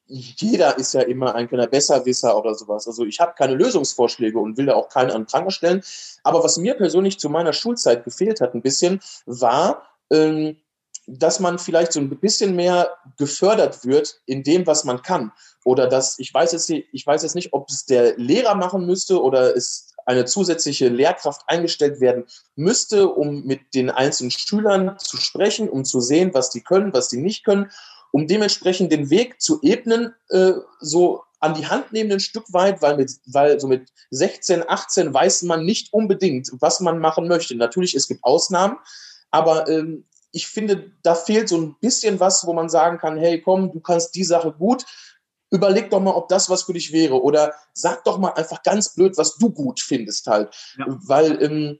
jeder 0.07 0.77
ist 0.77 0.93
ja 0.93 1.03
immer 1.03 1.37
ein 1.37 1.47
kleiner 1.47 1.69
Besserwisser 1.69 2.37
oder 2.37 2.57
sowas. 2.57 2.89
Also 2.89 3.05
ich 3.05 3.21
habe 3.21 3.35
keine 3.39 3.55
Lösungsvorschläge 3.55 4.41
und 4.41 4.59
will 4.59 4.67
da 4.67 4.75
auch 4.75 4.89
keinen 4.89 5.13
an 5.13 5.27
Pranger 5.27 5.53
stellen. 5.53 5.83
Aber 6.25 6.43
was 6.43 6.57
mir 6.57 6.75
persönlich 6.75 7.21
zu 7.21 7.31
meiner 7.31 7.53
Schulzeit 7.53 8.03
gefehlt 8.03 8.41
hat 8.41 8.55
ein 8.55 8.63
bisschen, 8.63 9.01
war, 9.27 9.85
ähm, 10.11 10.57
dass 11.19 11.41
man 11.41 11.59
vielleicht 11.59 11.93
so 11.93 12.01
ein 12.01 12.09
bisschen 12.09 12.55
mehr 12.55 12.97
gefördert 13.19 13.85
wird 13.85 14.21
in 14.27 14.43
dem, 14.43 14.67
was 14.67 14.85
man 14.85 15.03
kann. 15.03 15.33
Oder 15.65 15.89
dass, 15.89 16.19
ich 16.19 16.33
weiß 16.33 16.53
jetzt, 16.53 16.71
ich 16.71 17.07
weiß 17.07 17.23
jetzt 17.23 17.35
nicht, 17.35 17.53
ob 17.53 17.69
es 17.69 17.85
der 17.85 18.17
Lehrer 18.17 18.55
machen 18.55 18.87
müsste 18.87 19.23
oder 19.23 19.57
es 19.57 19.93
eine 20.07 20.25
zusätzliche 20.25 20.89
Lehrkraft 20.89 21.43
eingestellt 21.47 22.01
werden 22.01 22.25
müsste, 22.57 23.09
um 23.09 23.45
mit 23.45 23.75
den 23.75 23.91
einzelnen 23.91 24.31
Schülern 24.31 24.97
zu 24.99 25.17
sprechen, 25.17 25.69
um 25.69 25.85
zu 25.85 26.01
sehen, 26.01 26.33
was 26.33 26.51
die 26.51 26.63
können, 26.63 26.93
was 26.93 27.09
die 27.09 27.19
nicht 27.19 27.45
können, 27.45 27.71
um 28.13 28.27
dementsprechend 28.27 28.93
den 28.93 29.11
Weg 29.11 29.41
zu 29.41 29.61
ebnen, 29.63 30.15
äh, 30.31 30.53
so 30.81 31.23
an 31.41 31.55
die 31.55 31.67
Hand 31.67 31.93
nehmen 31.93 32.13
ein 32.13 32.21
Stück 32.21 32.53
weit, 32.53 32.83
weil, 32.83 32.97
mit, 32.97 33.13
weil 33.27 33.59
so 33.59 33.67
mit 33.67 33.89
16, 34.11 34.69
18 34.69 35.13
weiß 35.13 35.43
man 35.43 35.65
nicht 35.65 35.93
unbedingt, 35.93 36.51
was 36.61 36.81
man 36.81 36.99
machen 36.99 37.29
möchte. 37.29 37.55
Natürlich, 37.57 37.95
es 37.95 38.09
gibt 38.09 38.25
Ausnahmen, 38.25 38.77
aber 39.31 39.69
ähm, 39.69 40.05
ich 40.33 40.47
finde, 40.47 40.93
da 41.03 41.15
fehlt 41.15 41.49
so 41.49 41.57
ein 41.57 41.77
bisschen 41.81 42.21
was, 42.21 42.47
wo 42.47 42.53
man 42.53 42.69
sagen 42.69 42.99
kann, 42.99 43.19
hey, 43.19 43.41
komm, 43.41 43.73
du 43.73 43.81
kannst 43.81 44.15
die 44.15 44.25
Sache 44.25 44.53
gut, 44.53 44.85
überleg 45.51 45.91
doch 45.91 46.01
mal, 46.01 46.15
ob 46.15 46.29
das 46.29 46.49
was 46.49 46.63
für 46.63 46.73
dich 46.73 46.93
wäre. 46.93 47.23
Oder 47.23 47.55
sag 47.73 48.05
doch 48.05 48.19
mal 48.19 48.31
einfach 48.31 48.63
ganz 48.63 48.95
blöd, 48.95 49.17
was 49.17 49.37
du 49.37 49.51
gut 49.51 49.81
findest 49.81 50.27
halt. 50.27 50.55
Ja. 50.79 50.87
Weil 50.89 51.43
ähm, 51.43 51.79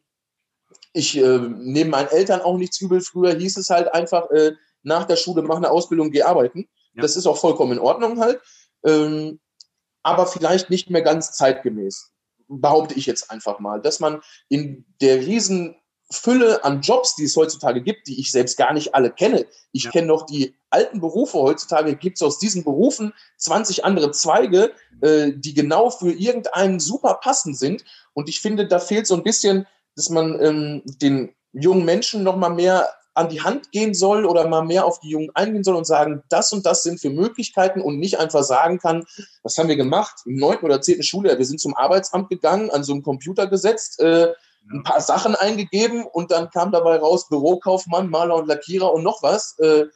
ich 0.93 1.17
äh, 1.17 1.39
neben 1.39 1.91
meinen 1.91 2.09
Eltern 2.09 2.41
auch 2.41 2.57
nichts 2.57 2.81
übel. 2.81 3.01
Früher 3.01 3.35
hieß 3.35 3.57
es 3.57 3.71
halt 3.71 3.95
einfach, 3.95 4.31
äh, 4.31 4.53
nach 4.83 5.05
der 5.05 5.17
Schule 5.17 5.43
mach 5.43 5.57
eine 5.57 5.71
Ausbildung, 5.71 6.11
geh 6.11 6.23
arbeiten. 6.23 6.69
Ja. 6.95 7.03
Das 7.03 7.17
ist 7.17 7.27
auch 7.27 7.37
vollkommen 7.39 7.73
in 7.73 7.79
Ordnung 7.79 8.21
halt. 8.21 8.41
Ähm, 8.85 9.41
aber 10.03 10.27
vielleicht 10.27 10.71
nicht 10.71 10.91
mehr 10.91 11.03
ganz 11.03 11.33
zeitgemäß 11.33 12.13
behaupte 12.49 12.95
ich 12.95 13.07
jetzt 13.07 13.31
einfach 13.31 13.61
mal, 13.61 13.81
dass 13.81 14.01
man 14.01 14.23
in 14.49 14.85
der 15.01 15.21
riesen 15.21 15.77
Fülle 16.13 16.65
an 16.65 16.81
Jobs, 16.81 17.15
die 17.15 17.25
es 17.25 17.37
heutzutage 17.37 17.83
gibt, 17.83 18.09
die 18.09 18.19
ich 18.21 18.33
selbst 18.33 18.57
gar 18.57 18.73
nicht 18.73 18.95
alle 18.95 19.11
kenne. 19.11 19.47
Ich 19.73 19.85
ja. 19.85 19.91
kenne 19.91 20.09
noch 20.09 20.27
die 20.27 20.55
alten 20.69 21.01
Berufe. 21.01 21.39
Heutzutage 21.39 21.95
gibt 21.95 22.17
es 22.17 22.23
aus 22.23 22.39
diesen 22.39 22.65
Berufen 22.65 23.13
20 23.37 23.85
andere 23.85 24.11
Zweige, 24.11 24.73
äh, 25.03 25.33
die 25.35 25.55
genau 25.55 25.91
für 25.91 26.11
irgendeinen 26.11 26.81
super 26.81 27.15
passend 27.23 27.59
sind. 27.59 27.85
Und 28.13 28.29
ich 28.29 28.41
finde, 28.41 28.67
da 28.67 28.81
fehlt 28.81 29.07
so 29.07 29.15
ein 29.15 29.23
bisschen, 29.23 29.67
dass 29.95 30.11
man 30.11 30.41
ähm, 30.41 30.83
den 30.85 31.33
jungen 31.53 31.85
Menschen 31.85 32.25
noch 32.25 32.37
mal 32.37 32.51
mehr 32.51 32.89
an 33.15 33.29
die 33.29 33.43
Hand 33.43 33.71
gehen 33.73 33.93
soll 33.93 34.25
oder 34.25 34.49
mal 34.49 34.65
mehr 34.65 34.87
auf 34.87 35.01
die 35.01 35.11
Jungen 35.11 35.31
eingehen 35.35 35.65
soll 35.65 35.77
und 35.77 35.87
sagen, 35.87 36.23
das 36.29 36.53
und 36.53 36.65
das 36.65 36.83
sind 36.83 37.01
für 37.01 37.11
Möglichkeiten 37.11 37.81
und 37.81 37.99
nicht 37.99 38.19
einfach 38.19 38.43
sagen 38.43 38.79
kann, 38.79 39.05
was 39.43 39.59
haben 39.59 39.69
wir 39.69 39.77
gemacht 39.77 40.23
im 40.27 40.37
neunten 40.37 40.65
oder 40.65 40.81
zehnten 40.81 41.03
Schuljahr? 41.03 41.39
Wir 41.39 41.45
sind 41.45 41.61
zum 41.61 41.77
Arbeitsamt 41.77 42.31
gegangen, 42.31 42.71
an 42.71 42.85
so 42.85 42.93
einem 42.93 43.03
Computer 43.03 43.47
gesetzt, 43.47 44.01
äh, 44.01 44.33
ein 44.73 44.83
paar 44.83 45.01
Sachen 45.01 45.35
eingegeben 45.35 46.05
und 46.05 46.31
dann 46.31 46.51
kam 46.51 46.73
dabei 46.73 46.97
raus 46.97 47.29
Bürokaufmann, 47.29 48.11
Maler 48.11 48.37
und 48.37 48.49
Lackierer 48.49 48.93
und 48.93 49.03
noch 49.03 49.23
was. 49.23 49.59
Äh, 49.59 49.87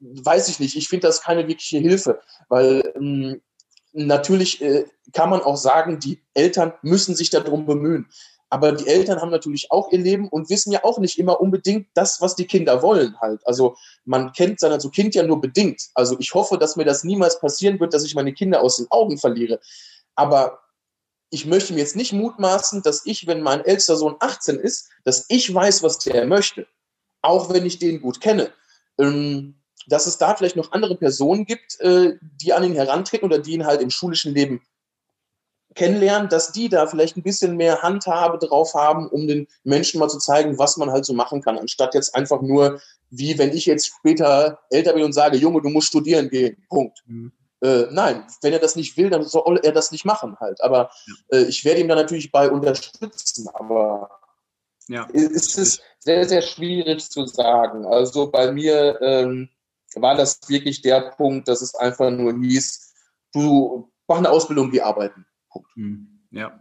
weiß 0.00 0.48
ich 0.48 0.58
nicht. 0.58 0.76
Ich 0.76 0.88
finde 0.88 1.06
das 1.06 1.22
keine 1.22 1.46
wirkliche 1.46 1.78
Hilfe, 1.78 2.20
weil 2.48 2.92
ähm, 2.96 3.40
natürlich 3.92 4.60
äh, 4.60 4.86
kann 5.12 5.30
man 5.30 5.42
auch 5.42 5.56
sagen, 5.56 5.98
die 5.98 6.22
Eltern 6.34 6.72
müssen 6.82 7.14
sich 7.14 7.30
darum 7.30 7.66
bemühen. 7.66 8.08
Aber 8.50 8.72
die 8.72 8.86
Eltern 8.86 9.20
haben 9.20 9.30
natürlich 9.30 9.70
auch 9.70 9.90
ihr 9.92 9.98
Leben 9.98 10.28
und 10.28 10.50
wissen 10.50 10.72
ja 10.72 10.84
auch 10.84 10.98
nicht 10.98 11.18
immer 11.18 11.40
unbedingt 11.40 11.88
das, 11.94 12.20
was 12.20 12.36
die 12.36 12.46
Kinder 12.46 12.82
wollen 12.82 13.18
halt. 13.18 13.40
Also 13.46 13.76
man 14.04 14.32
kennt 14.32 14.60
sein 14.60 14.72
also 14.72 14.90
Kind 14.90 15.14
ja 15.14 15.22
nur 15.22 15.40
bedingt. 15.40 15.88
Also 15.94 16.18
ich 16.18 16.34
hoffe, 16.34 16.58
dass 16.58 16.76
mir 16.76 16.84
das 16.84 17.02
niemals 17.02 17.40
passieren 17.40 17.80
wird, 17.80 17.94
dass 17.94 18.04
ich 18.04 18.14
meine 18.14 18.34
Kinder 18.34 18.60
aus 18.60 18.76
den 18.76 18.88
Augen 18.90 19.16
verliere. 19.16 19.58
Aber 20.16 20.58
ich 21.32 21.46
möchte 21.46 21.72
mir 21.72 21.80
jetzt 21.80 21.96
nicht 21.96 22.12
mutmaßen, 22.12 22.82
dass 22.82 23.06
ich, 23.06 23.26
wenn 23.26 23.40
mein 23.40 23.64
ältester 23.64 23.96
Sohn 23.96 24.16
18 24.20 24.56
ist, 24.58 24.90
dass 25.04 25.24
ich 25.28 25.52
weiß, 25.52 25.82
was 25.82 25.98
der 25.98 26.26
möchte. 26.26 26.66
Auch 27.22 27.50
wenn 27.50 27.64
ich 27.64 27.78
den 27.78 28.02
gut 28.02 28.20
kenne. 28.20 28.52
Ähm, 28.98 29.54
dass 29.86 30.06
es 30.06 30.18
da 30.18 30.36
vielleicht 30.36 30.56
noch 30.56 30.72
andere 30.72 30.94
Personen 30.94 31.46
gibt, 31.46 31.80
äh, 31.80 32.18
die 32.20 32.52
an 32.52 32.64
ihn 32.64 32.74
herantreten 32.74 33.24
oder 33.24 33.38
die 33.38 33.52
ihn 33.52 33.64
halt 33.64 33.80
im 33.80 33.88
schulischen 33.88 34.34
Leben 34.34 34.60
kennenlernen, 35.74 36.28
dass 36.28 36.52
die 36.52 36.68
da 36.68 36.86
vielleicht 36.86 37.16
ein 37.16 37.22
bisschen 37.22 37.56
mehr 37.56 37.80
Handhabe 37.80 38.38
drauf 38.38 38.74
haben, 38.74 39.08
um 39.08 39.26
den 39.26 39.48
Menschen 39.64 40.00
mal 40.00 40.10
zu 40.10 40.18
zeigen, 40.18 40.58
was 40.58 40.76
man 40.76 40.90
halt 40.90 41.06
so 41.06 41.14
machen 41.14 41.40
kann, 41.40 41.56
anstatt 41.56 41.94
jetzt 41.94 42.14
einfach 42.14 42.42
nur, 42.42 42.78
wie 43.08 43.38
wenn 43.38 43.56
ich 43.56 43.64
jetzt 43.64 43.86
später 43.86 44.60
älter 44.68 44.92
bin 44.92 45.04
und 45.04 45.14
sage, 45.14 45.38
Junge, 45.38 45.62
du 45.62 45.70
musst 45.70 45.88
studieren 45.88 46.28
gehen. 46.28 46.62
Punkt. 46.68 47.02
Mhm. 47.06 47.32
Äh, 47.62 47.86
nein, 47.90 48.24
wenn 48.42 48.52
er 48.52 48.58
das 48.58 48.74
nicht 48.74 48.96
will, 48.96 49.08
dann 49.08 49.22
soll 49.22 49.60
er 49.62 49.72
das 49.72 49.92
nicht 49.92 50.04
machen 50.04 50.36
halt. 50.40 50.60
Aber 50.62 50.90
äh, 51.28 51.42
ich 51.42 51.64
werde 51.64 51.80
ihm 51.80 51.88
da 51.88 51.94
natürlich 51.94 52.32
bei 52.32 52.50
unterstützen, 52.50 53.48
aber 53.54 54.10
ja. 54.88 55.06
es 55.12 55.56
ist 55.56 55.80
sehr, 56.00 56.28
sehr 56.28 56.42
schwierig 56.42 57.08
zu 57.08 57.26
sagen. 57.26 57.86
Also 57.86 58.30
bei 58.30 58.50
mir 58.50 59.00
ähm, 59.00 59.48
war 59.94 60.16
das 60.16 60.40
wirklich 60.48 60.82
der 60.82 61.12
Punkt, 61.16 61.46
dass 61.46 61.62
es 61.62 61.74
einfach 61.76 62.10
nur 62.10 62.34
hieß, 62.34 62.94
du 63.32 63.88
mach 64.08 64.18
eine 64.18 64.30
Ausbildung, 64.30 64.72
wie 64.72 64.82
arbeiten. 64.82 65.24
Punkt. 65.48 65.70
Hm. 65.76 66.26
Ja. 66.32 66.60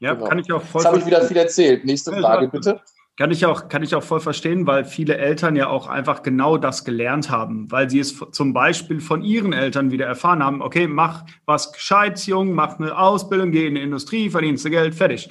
Ja, 0.00 0.14
genau. 0.14 0.28
kann 0.28 0.38
ich 0.38 0.50
auch 0.52 0.62
voll. 0.62 0.80
Jetzt 0.80 0.86
habe 0.86 0.98
ich 0.98 1.06
wieder 1.06 1.22
viel 1.26 1.36
erzählt. 1.36 1.84
Nächste 1.84 2.12
Frage, 2.12 2.48
bitte. 2.48 2.80
Kann 3.18 3.32
ich, 3.32 3.44
auch, 3.46 3.68
kann 3.68 3.82
ich 3.82 3.96
auch 3.96 4.02
voll 4.04 4.20
verstehen, 4.20 4.68
weil 4.68 4.84
viele 4.84 5.18
Eltern 5.18 5.56
ja 5.56 5.66
auch 5.66 5.88
einfach 5.88 6.22
genau 6.22 6.56
das 6.56 6.84
gelernt 6.84 7.30
haben, 7.30 7.68
weil 7.68 7.90
sie 7.90 7.98
es 7.98 8.16
zum 8.30 8.52
Beispiel 8.52 9.00
von 9.00 9.22
ihren 9.22 9.52
Eltern 9.52 9.90
wieder 9.90 10.06
erfahren 10.06 10.40
haben, 10.40 10.62
okay, 10.62 10.86
mach 10.86 11.24
was 11.44 11.72
Gescheites, 11.72 12.26
Jung, 12.26 12.52
mach 12.52 12.78
eine 12.78 12.96
Ausbildung, 12.96 13.50
geh 13.50 13.66
in 13.66 13.74
die 13.74 13.82
Industrie, 13.82 14.30
verdienst 14.30 14.64
du 14.64 14.70
Geld, 14.70 14.94
fertig. 14.94 15.30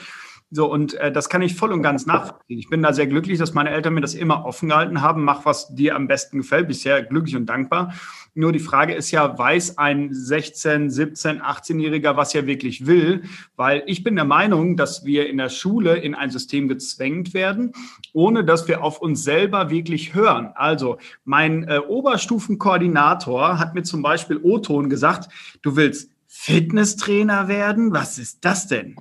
So, 0.50 0.70
und 0.70 0.96
äh, 0.96 1.14
das 1.14 1.30
kann 1.30 1.42
ich 1.42 1.56
voll 1.56 1.72
und 1.72 1.82
ganz 1.82 2.06
nachvollziehen. 2.06 2.60
Ich 2.60 2.70
bin 2.70 2.82
da 2.82 2.92
sehr 2.92 3.08
glücklich, 3.08 3.40
dass 3.40 3.54
meine 3.54 3.70
Eltern 3.70 3.94
mir 3.94 4.02
das 4.02 4.16
immer 4.16 4.46
offen 4.46 4.68
gehalten 4.68 5.02
haben. 5.02 5.24
Mach, 5.24 5.46
was 5.46 5.74
dir 5.74 5.96
am 5.96 6.08
besten 6.08 6.40
gefällt. 6.40 6.68
Bin 6.68 6.76
sehr 6.76 7.04
glücklich 7.04 7.36
und 7.36 7.46
dankbar. 7.48 7.94
Nur 8.38 8.52
die 8.52 8.60
Frage 8.60 8.94
ist 8.94 9.10
ja, 9.10 9.36
weiß 9.36 9.80
ein 9.80 10.14
16, 10.14 10.92
17, 10.92 11.42
18-Jähriger, 11.42 12.16
was 12.18 12.36
er 12.36 12.46
wirklich 12.46 12.86
will? 12.86 13.24
Weil 13.56 13.82
ich 13.88 14.04
bin 14.04 14.16
der 14.16 14.26
Meinung, 14.26 14.78
dass 14.78 15.06
wir 15.06 15.28
in 15.28 15.38
der 15.38 15.50
Schule 15.50 15.98
in 15.98 16.14
ein 16.14 16.30
System 16.30 16.68
gezwängt 16.68 17.34
werden, 17.34 17.74
ohne 18.14 18.46
dass 18.46 18.68
wir 18.68 18.84
auf 18.84 19.02
uns 19.02 19.24
selber 19.24 19.72
wirklich 19.72 20.14
hören. 20.14 20.52
Also 20.54 21.00
mein 21.26 21.64
äh, 21.64 21.80
Oberstufenkoordinator 21.80 23.58
hat 23.58 23.74
mir 23.74 23.82
zum 23.82 24.04
Beispiel 24.04 24.40
O-Ton 24.44 24.90
gesagt, 24.90 25.30
du 25.64 25.76
willst 25.76 26.12
Fitnesstrainer 26.28 27.48
werden? 27.48 27.92
Was 27.92 28.20
ist 28.20 28.46
das 28.46 28.68
denn? 28.68 28.98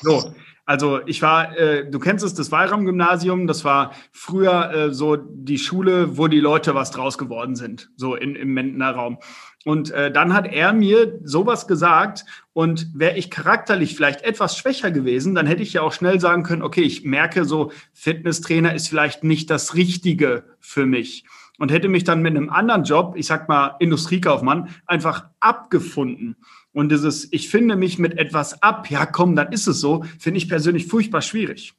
So, 0.00 0.34
also 0.66 1.00
ich 1.06 1.20
war, 1.20 1.56
äh, 1.58 1.90
du 1.90 1.98
kennst 1.98 2.24
es, 2.24 2.34
das 2.34 2.50
Weilraum-Gymnasium, 2.50 3.46
das 3.46 3.64
war 3.64 3.92
früher 4.12 4.72
äh, 4.72 4.94
so 4.94 5.16
die 5.16 5.58
Schule, 5.58 6.16
wo 6.16 6.26
die 6.26 6.40
Leute 6.40 6.74
was 6.74 6.90
draus 6.90 7.18
geworden 7.18 7.54
sind, 7.54 7.90
so 7.96 8.14
in, 8.14 8.34
im 8.34 8.54
Mendener 8.54 8.92
Raum. 8.92 9.18
Und 9.66 9.90
äh, 9.90 10.10
dann 10.10 10.34
hat 10.34 10.46
er 10.46 10.72
mir 10.72 11.20
sowas 11.24 11.66
gesagt 11.66 12.24
und 12.52 12.88
wäre 12.94 13.16
ich 13.16 13.30
charakterlich 13.30 13.94
vielleicht 13.94 14.22
etwas 14.22 14.56
schwächer 14.56 14.90
gewesen, 14.90 15.34
dann 15.34 15.46
hätte 15.46 15.62
ich 15.62 15.74
ja 15.74 15.82
auch 15.82 15.92
schnell 15.92 16.20
sagen 16.20 16.42
können, 16.42 16.62
okay, 16.62 16.82
ich 16.82 17.04
merke 17.04 17.44
so, 17.44 17.70
Fitnesstrainer 17.92 18.74
ist 18.74 18.88
vielleicht 18.88 19.24
nicht 19.24 19.50
das 19.50 19.74
Richtige 19.74 20.44
für 20.60 20.86
mich 20.86 21.24
und 21.58 21.70
hätte 21.70 21.88
mich 21.88 22.04
dann 22.04 22.22
mit 22.22 22.36
einem 22.36 22.50
anderen 22.50 22.84
Job, 22.84 23.14
ich 23.16 23.26
sag 23.26 23.48
mal 23.48 23.76
Industriekaufmann, 23.78 24.68
einfach 24.86 25.26
abgefunden. 25.40 26.36
Und 26.74 26.90
dieses, 26.90 27.32
ich 27.32 27.48
finde 27.48 27.76
mich 27.76 27.98
mit 27.98 28.18
etwas 28.18 28.60
ab, 28.62 28.90
ja 28.90 29.06
komm, 29.06 29.36
dann 29.36 29.52
ist 29.52 29.68
es 29.68 29.80
so, 29.80 30.04
finde 30.18 30.38
ich 30.38 30.48
persönlich 30.48 30.86
furchtbar 30.86 31.22
schwierig. 31.22 31.72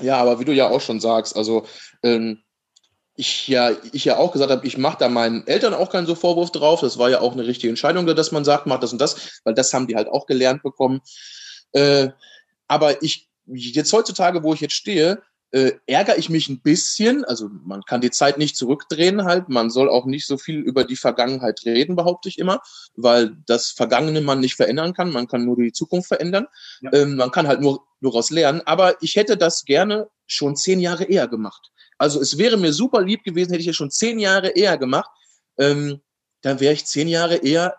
Ja, 0.00 0.16
aber 0.16 0.40
wie 0.40 0.44
du 0.44 0.52
ja 0.52 0.68
auch 0.68 0.80
schon 0.80 0.98
sagst, 1.00 1.36
also 1.36 1.66
ähm, 2.02 2.42
ich 3.14 3.46
ja, 3.46 3.70
ich 3.92 4.04
ja 4.04 4.16
auch 4.16 4.32
gesagt 4.32 4.50
habe, 4.50 4.66
ich 4.66 4.76
mache 4.76 4.98
da 4.98 5.08
meinen 5.08 5.46
Eltern 5.46 5.72
auch 5.72 5.88
keinen 5.88 6.06
so 6.06 6.16
Vorwurf 6.16 6.50
drauf. 6.50 6.80
Das 6.80 6.98
war 6.98 7.08
ja 7.08 7.20
auch 7.20 7.32
eine 7.32 7.46
richtige 7.46 7.70
Entscheidung, 7.70 8.06
dass 8.06 8.32
man 8.32 8.44
sagt, 8.44 8.66
mach 8.66 8.80
das 8.80 8.92
und 8.92 9.00
das, 9.00 9.40
weil 9.44 9.54
das 9.54 9.72
haben 9.72 9.86
die 9.86 9.94
halt 9.94 10.08
auch 10.08 10.26
gelernt 10.26 10.64
bekommen. 10.64 11.00
Äh, 11.72 12.08
aber 12.66 13.02
ich, 13.04 13.28
jetzt 13.46 13.92
heutzutage, 13.92 14.42
wo 14.42 14.52
ich 14.52 14.60
jetzt 14.60 14.74
stehe, 14.74 15.22
äh, 15.54 15.78
ärgere 15.86 16.18
ich 16.18 16.30
mich 16.30 16.48
ein 16.48 16.60
bisschen. 16.60 17.24
Also 17.24 17.48
man 17.48 17.82
kann 17.82 18.00
die 18.00 18.10
Zeit 18.10 18.38
nicht 18.38 18.56
zurückdrehen 18.56 19.24
halt. 19.24 19.48
Man 19.48 19.70
soll 19.70 19.88
auch 19.88 20.04
nicht 20.04 20.26
so 20.26 20.36
viel 20.36 20.58
über 20.58 20.82
die 20.82 20.96
Vergangenheit 20.96 21.60
reden, 21.64 21.94
behaupte 21.94 22.28
ich 22.28 22.40
immer, 22.40 22.60
weil 22.96 23.36
das 23.46 23.70
Vergangene 23.70 24.20
man 24.20 24.40
nicht 24.40 24.56
verändern 24.56 24.94
kann. 24.94 25.12
Man 25.12 25.28
kann 25.28 25.44
nur 25.44 25.56
die 25.56 25.70
Zukunft 25.70 26.08
verändern. 26.08 26.48
Ja. 26.80 26.92
Ähm, 26.92 27.14
man 27.14 27.30
kann 27.30 27.46
halt 27.46 27.60
nur, 27.60 27.86
daraus 28.00 28.30
lernen. 28.30 28.62
Aber 28.64 29.00
ich 29.00 29.14
hätte 29.14 29.36
das 29.36 29.64
gerne 29.64 30.08
schon 30.26 30.56
zehn 30.56 30.80
Jahre 30.80 31.04
eher 31.04 31.28
gemacht. 31.28 31.70
Also 31.98 32.20
es 32.20 32.36
wäre 32.36 32.56
mir 32.56 32.72
super 32.72 33.00
lieb 33.00 33.22
gewesen, 33.22 33.50
hätte 33.52 33.62
ich 33.62 33.68
es 33.68 33.76
schon 33.76 33.92
zehn 33.92 34.18
Jahre 34.18 34.48
eher 34.48 34.76
gemacht. 34.76 35.08
Ähm, 35.56 36.00
dann 36.42 36.58
wäre 36.58 36.74
ich 36.74 36.84
zehn 36.84 37.06
Jahre 37.06 37.36
eher 37.36 37.76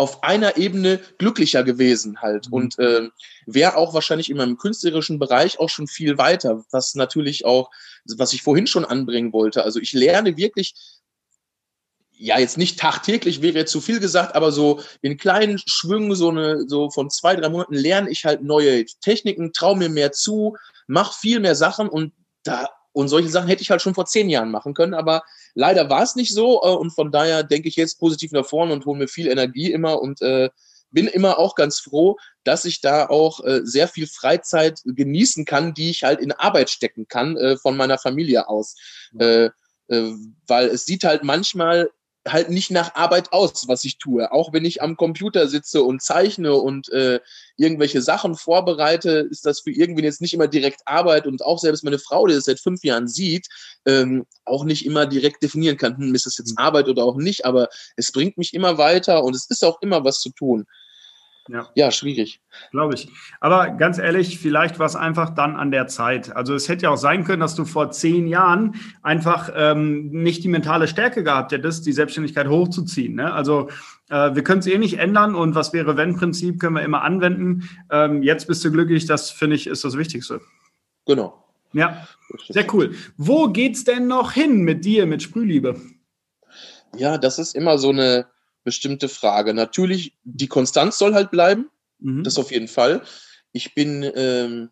auf 0.00 0.22
einer 0.22 0.56
Ebene 0.56 0.98
glücklicher 1.18 1.62
gewesen 1.62 2.22
halt 2.22 2.48
mhm. 2.48 2.54
und 2.54 2.78
äh, 2.78 3.10
wäre 3.44 3.76
auch 3.76 3.92
wahrscheinlich 3.92 4.30
in 4.30 4.38
meinem 4.38 4.56
künstlerischen 4.56 5.18
Bereich 5.18 5.60
auch 5.60 5.68
schon 5.68 5.86
viel 5.86 6.16
weiter, 6.16 6.64
was 6.70 6.94
natürlich 6.94 7.44
auch, 7.44 7.70
was 8.16 8.32
ich 8.32 8.42
vorhin 8.42 8.66
schon 8.66 8.86
anbringen 8.86 9.34
wollte. 9.34 9.62
Also 9.62 9.78
ich 9.78 9.92
lerne 9.92 10.38
wirklich, 10.38 10.74
ja 12.12 12.38
jetzt 12.38 12.56
nicht 12.56 12.78
tagtäglich 12.78 13.42
wäre 13.42 13.58
jetzt 13.58 13.72
zu 13.72 13.82
viel 13.82 14.00
gesagt, 14.00 14.34
aber 14.34 14.52
so 14.52 14.80
in 15.02 15.18
kleinen 15.18 15.60
Schwüngen, 15.66 16.14
so 16.14 16.30
eine, 16.30 16.66
so 16.66 16.88
von 16.88 17.10
zwei, 17.10 17.36
drei 17.36 17.50
Monaten 17.50 17.74
lerne 17.74 18.08
ich 18.08 18.24
halt 18.24 18.42
neue 18.42 18.86
Techniken, 19.02 19.52
traue 19.52 19.76
mir 19.76 19.90
mehr 19.90 20.12
zu, 20.12 20.56
mache 20.86 21.14
viel 21.20 21.40
mehr 21.40 21.54
Sachen 21.54 21.90
und 21.90 22.14
da 22.42 22.70
und 22.92 23.08
solche 23.08 23.28
Sachen 23.28 23.48
hätte 23.48 23.62
ich 23.62 23.70
halt 23.70 23.82
schon 23.82 23.94
vor 23.94 24.06
zehn 24.06 24.30
Jahren 24.30 24.50
machen 24.50 24.72
können, 24.72 24.94
aber 24.94 25.22
leider 25.54 25.90
war 25.90 26.02
es 26.02 26.16
nicht 26.16 26.34
so. 26.34 26.62
Äh, 26.62 26.74
und 26.74 26.90
von 26.90 27.10
daher 27.10 27.42
denke 27.42 27.68
ich 27.68 27.76
jetzt 27.76 27.98
positiv 27.98 28.32
nach 28.32 28.46
vorne 28.46 28.72
und 28.72 28.86
hole 28.86 28.98
mir 28.98 29.08
viel 29.08 29.28
Energie 29.28 29.72
immer 29.72 30.00
und 30.00 30.22
äh, 30.22 30.50
bin 30.90 31.06
immer 31.06 31.38
auch 31.38 31.54
ganz 31.54 31.78
froh, 31.78 32.16
dass 32.44 32.64
ich 32.64 32.80
da 32.80 33.06
auch 33.06 33.44
äh, 33.44 33.60
sehr 33.64 33.88
viel 33.88 34.06
Freizeit 34.06 34.80
genießen 34.84 35.44
kann, 35.44 35.74
die 35.74 35.90
ich 35.90 36.02
halt 36.02 36.20
in 36.20 36.32
Arbeit 36.32 36.70
stecken 36.70 37.06
kann 37.08 37.36
äh, 37.36 37.56
von 37.56 37.76
meiner 37.76 37.98
Familie 37.98 38.48
aus. 38.48 38.74
Äh, 39.18 39.50
äh, 39.88 40.12
weil 40.46 40.68
es 40.68 40.86
sieht 40.86 41.04
halt 41.04 41.24
manchmal 41.24 41.90
halt 42.28 42.50
nicht 42.50 42.70
nach 42.70 42.94
Arbeit 42.94 43.32
aus, 43.32 43.66
was 43.66 43.84
ich 43.84 43.98
tue. 43.98 44.30
Auch 44.30 44.52
wenn 44.52 44.64
ich 44.64 44.82
am 44.82 44.96
Computer 44.96 45.48
sitze 45.48 45.82
und 45.82 46.02
zeichne 46.02 46.54
und 46.54 46.90
äh, 46.90 47.20
irgendwelche 47.56 48.02
Sachen 48.02 48.34
vorbereite, 48.34 49.26
ist 49.30 49.46
das 49.46 49.60
für 49.60 49.70
irgendwen 49.70 50.04
jetzt 50.04 50.20
nicht 50.20 50.34
immer 50.34 50.48
direkt 50.48 50.82
Arbeit 50.84 51.26
und 51.26 51.42
auch 51.42 51.58
selbst 51.58 51.82
meine 51.82 51.98
Frau, 51.98 52.26
die 52.26 52.34
das 52.34 52.44
seit 52.44 52.60
fünf 52.60 52.84
Jahren 52.84 53.08
sieht, 53.08 53.48
ähm, 53.86 54.26
auch 54.44 54.64
nicht 54.64 54.84
immer 54.84 55.06
direkt 55.06 55.42
definieren 55.42 55.76
kann, 55.76 55.96
hm, 55.96 56.14
ist 56.14 56.26
das 56.26 56.36
jetzt. 56.38 56.50
Arbeit 56.56 56.88
oder 56.88 57.04
auch 57.04 57.16
nicht, 57.16 57.44
aber 57.44 57.68
es 57.96 58.12
bringt 58.12 58.36
mich 58.36 58.54
immer 58.54 58.76
weiter 58.76 59.24
und 59.24 59.34
es 59.34 59.48
ist 59.48 59.64
auch 59.64 59.80
immer 59.80 60.04
was 60.04 60.20
zu 60.20 60.30
tun. 60.30 60.66
Ja, 61.52 61.68
ja 61.74 61.90
schwierig. 61.90 62.40
Glaube 62.70 62.94
ich. 62.94 63.08
Aber 63.40 63.70
ganz 63.70 63.98
ehrlich, 63.98 64.38
vielleicht 64.38 64.78
war 64.78 64.86
es 64.86 64.94
einfach 64.94 65.30
dann 65.30 65.56
an 65.56 65.70
der 65.70 65.88
Zeit. 65.88 66.34
Also 66.34 66.54
es 66.54 66.68
hätte 66.68 66.84
ja 66.84 66.90
auch 66.90 66.96
sein 66.96 67.24
können, 67.24 67.40
dass 67.40 67.54
du 67.54 67.64
vor 67.64 67.90
zehn 67.90 68.28
Jahren 68.28 68.76
einfach 69.02 69.50
ähm, 69.54 70.10
nicht 70.10 70.44
die 70.44 70.48
mentale 70.48 70.86
Stärke 70.86 71.24
gehabt 71.24 71.52
hättest, 71.52 71.86
die 71.86 71.92
Selbstständigkeit 71.92 72.48
hochzuziehen. 72.48 73.14
Ne? 73.14 73.32
Also 73.32 73.68
äh, 74.10 74.34
wir 74.34 74.44
können 74.44 74.60
es 74.60 74.66
eh 74.66 74.78
nicht 74.78 74.98
ändern 74.98 75.34
und 75.34 75.54
was 75.54 75.72
wäre 75.72 75.96
wenn 75.96 76.16
Prinzip 76.16 76.60
können 76.60 76.76
wir 76.76 76.82
immer 76.82 77.02
anwenden. 77.02 77.68
Ähm, 77.90 78.22
jetzt 78.22 78.46
bist 78.46 78.64
du 78.64 78.70
glücklich, 78.70 79.06
das 79.06 79.30
finde 79.30 79.56
ich 79.56 79.66
ist 79.66 79.84
das 79.84 79.96
Wichtigste. 79.96 80.40
Genau. 81.06 81.44
Ja, 81.72 82.06
sehr 82.48 82.66
cool. 82.74 82.94
Wo 83.16 83.48
geht's 83.48 83.84
denn 83.84 84.06
noch 84.08 84.32
hin 84.32 84.62
mit 84.62 84.84
dir, 84.84 85.06
mit 85.06 85.22
Sprühliebe? 85.22 85.80
Ja, 86.96 87.18
das 87.18 87.38
ist 87.38 87.54
immer 87.54 87.78
so 87.78 87.90
eine 87.90 88.26
bestimmte 88.64 89.08
Frage. 89.08 89.54
Natürlich, 89.54 90.14
die 90.24 90.48
Konstanz 90.48 90.98
soll 90.98 91.14
halt 91.14 91.30
bleiben, 91.30 91.70
mhm. 91.98 92.24
das 92.24 92.38
auf 92.38 92.50
jeden 92.50 92.68
Fall. 92.68 93.02
Ich 93.52 93.74
bin, 93.74 94.10
ähm, 94.14 94.70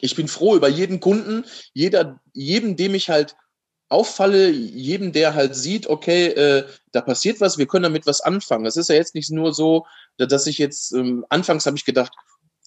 ich 0.00 0.14
bin 0.14 0.28
froh 0.28 0.56
über 0.56 0.68
jeden 0.68 1.00
Kunden, 1.00 1.44
jeder, 1.72 2.20
jedem, 2.32 2.76
dem 2.76 2.94
ich 2.94 3.10
halt 3.10 3.36
auffalle, 3.88 4.50
jedem, 4.50 5.12
der 5.12 5.34
halt 5.34 5.54
sieht, 5.54 5.86
okay, 5.86 6.26
äh, 6.26 6.66
da 6.92 7.00
passiert 7.00 7.40
was, 7.40 7.58
wir 7.58 7.66
können 7.66 7.84
damit 7.84 8.06
was 8.06 8.20
anfangen. 8.20 8.66
Es 8.66 8.76
ist 8.76 8.88
ja 8.90 8.96
jetzt 8.96 9.14
nicht 9.14 9.30
nur 9.30 9.54
so, 9.54 9.86
dass 10.18 10.46
ich 10.46 10.58
jetzt, 10.58 10.92
ähm, 10.92 11.24
anfangs 11.30 11.64
habe 11.64 11.76
ich 11.76 11.84
gedacht, 11.84 12.12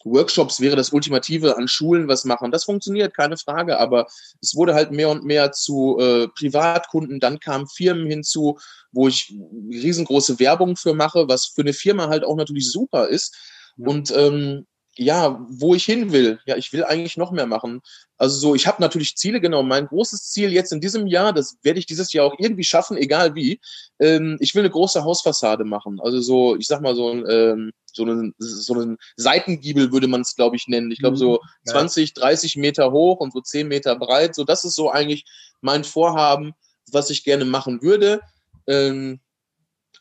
Workshops 0.06 0.60
wäre 0.60 0.76
das 0.76 0.92
Ultimative 0.92 1.58
an 1.58 1.68
Schulen 1.68 2.08
was 2.08 2.26
machen. 2.26 2.52
Das 2.52 2.64
funktioniert, 2.64 3.16
keine 3.16 3.38
Frage, 3.38 3.80
aber 3.80 4.08
es 4.42 4.56
wurde 4.56 4.74
halt 4.74 4.92
mehr 4.92 5.10
und 5.10 5.24
mehr 5.26 5.52
zu 5.52 5.98
äh, 6.00 6.28
Privatkunden. 6.28 7.20
Dann 7.20 7.40
kamen 7.40 7.68
Firmen 7.68 8.08
hinzu, 8.08 8.58
wo 8.92 9.08
ich 9.08 9.34
riesengroße 9.70 10.40
Werbung 10.40 10.76
für 10.76 10.94
mache, 10.94 11.28
was 11.28 11.46
für 11.46 11.62
eine 11.62 11.74
Firma 11.74 12.08
halt 12.10 12.24
auch 12.24 12.36
natürlich 12.36 12.70
super 12.70 13.08
ist. 13.08 13.36
Ja. 13.78 13.88
Und 13.88 14.12
ähm, 14.16 14.66
ja, 14.98 15.46
wo 15.50 15.74
ich 15.74 15.86
hin 15.86 16.12
will. 16.12 16.40
Ja, 16.46 16.58
ich 16.58 16.74
will 16.74 16.84
eigentlich 16.84 17.16
noch 17.16 17.32
mehr 17.32 17.46
machen. 17.46 17.82
Also 18.18 18.38
so, 18.38 18.56
ich 18.56 18.68
habe 18.68 18.82
natürlich 18.82 19.16
Ziele, 19.16 19.40
genau. 19.40 19.64
Mein 19.64 19.88
großes 19.88 20.30
Ziel 20.32 20.52
jetzt 20.52 20.74
in 20.74 20.82
diesem 20.82 21.08
Jahr, 21.08 21.34
das 21.34 21.58
werde 21.64 21.80
ich 21.80 21.86
dieses 21.86 22.12
Jahr 22.12 22.26
auch 22.26 22.36
irgendwie 22.38 22.64
schaffen, 22.64 22.98
egal 22.98 23.34
wie. 23.34 23.62
Ähm, 24.00 24.38
ich 24.42 24.54
will 24.54 24.62
eine 24.62 24.70
große 24.70 25.04
Hausfassade 25.04 25.64
machen. 25.64 26.00
Also 26.02 26.20
so, 26.20 26.56
ich 26.58 26.68
sag 26.68 26.82
mal 26.82 26.96
so 26.96 27.10
ein, 27.10 27.26
ähm, 27.30 27.72
so 27.94 28.04
einen, 28.04 28.34
so 28.38 28.74
einen 28.74 28.98
Seitengiebel 29.16 29.92
würde 29.92 30.08
man 30.08 30.22
es, 30.22 30.36
glaube 30.36 30.56
ich, 30.56 30.68
nennen. 30.68 30.92
Ich 30.92 31.00
glaube 31.00 31.18
so 31.18 31.40
ja. 31.66 31.74
20, 31.74 32.14
30 32.14 32.56
Meter 32.58 32.92
hoch 32.92 33.20
und 33.20 33.34
so 33.34 33.42
10 33.42 33.68
Meter 33.68 33.96
breit. 33.98 34.36
So, 34.36 34.44
das 34.44 34.64
ist 34.64 34.76
so 34.76 34.90
eigentlich 34.90 35.26
mein 35.62 35.84
Vorhaben, 35.84 36.54
was 36.92 37.10
ich 37.10 37.24
gerne 37.24 37.46
machen 37.46 37.82
würde. 37.82 38.22
Ähm, 38.68 39.20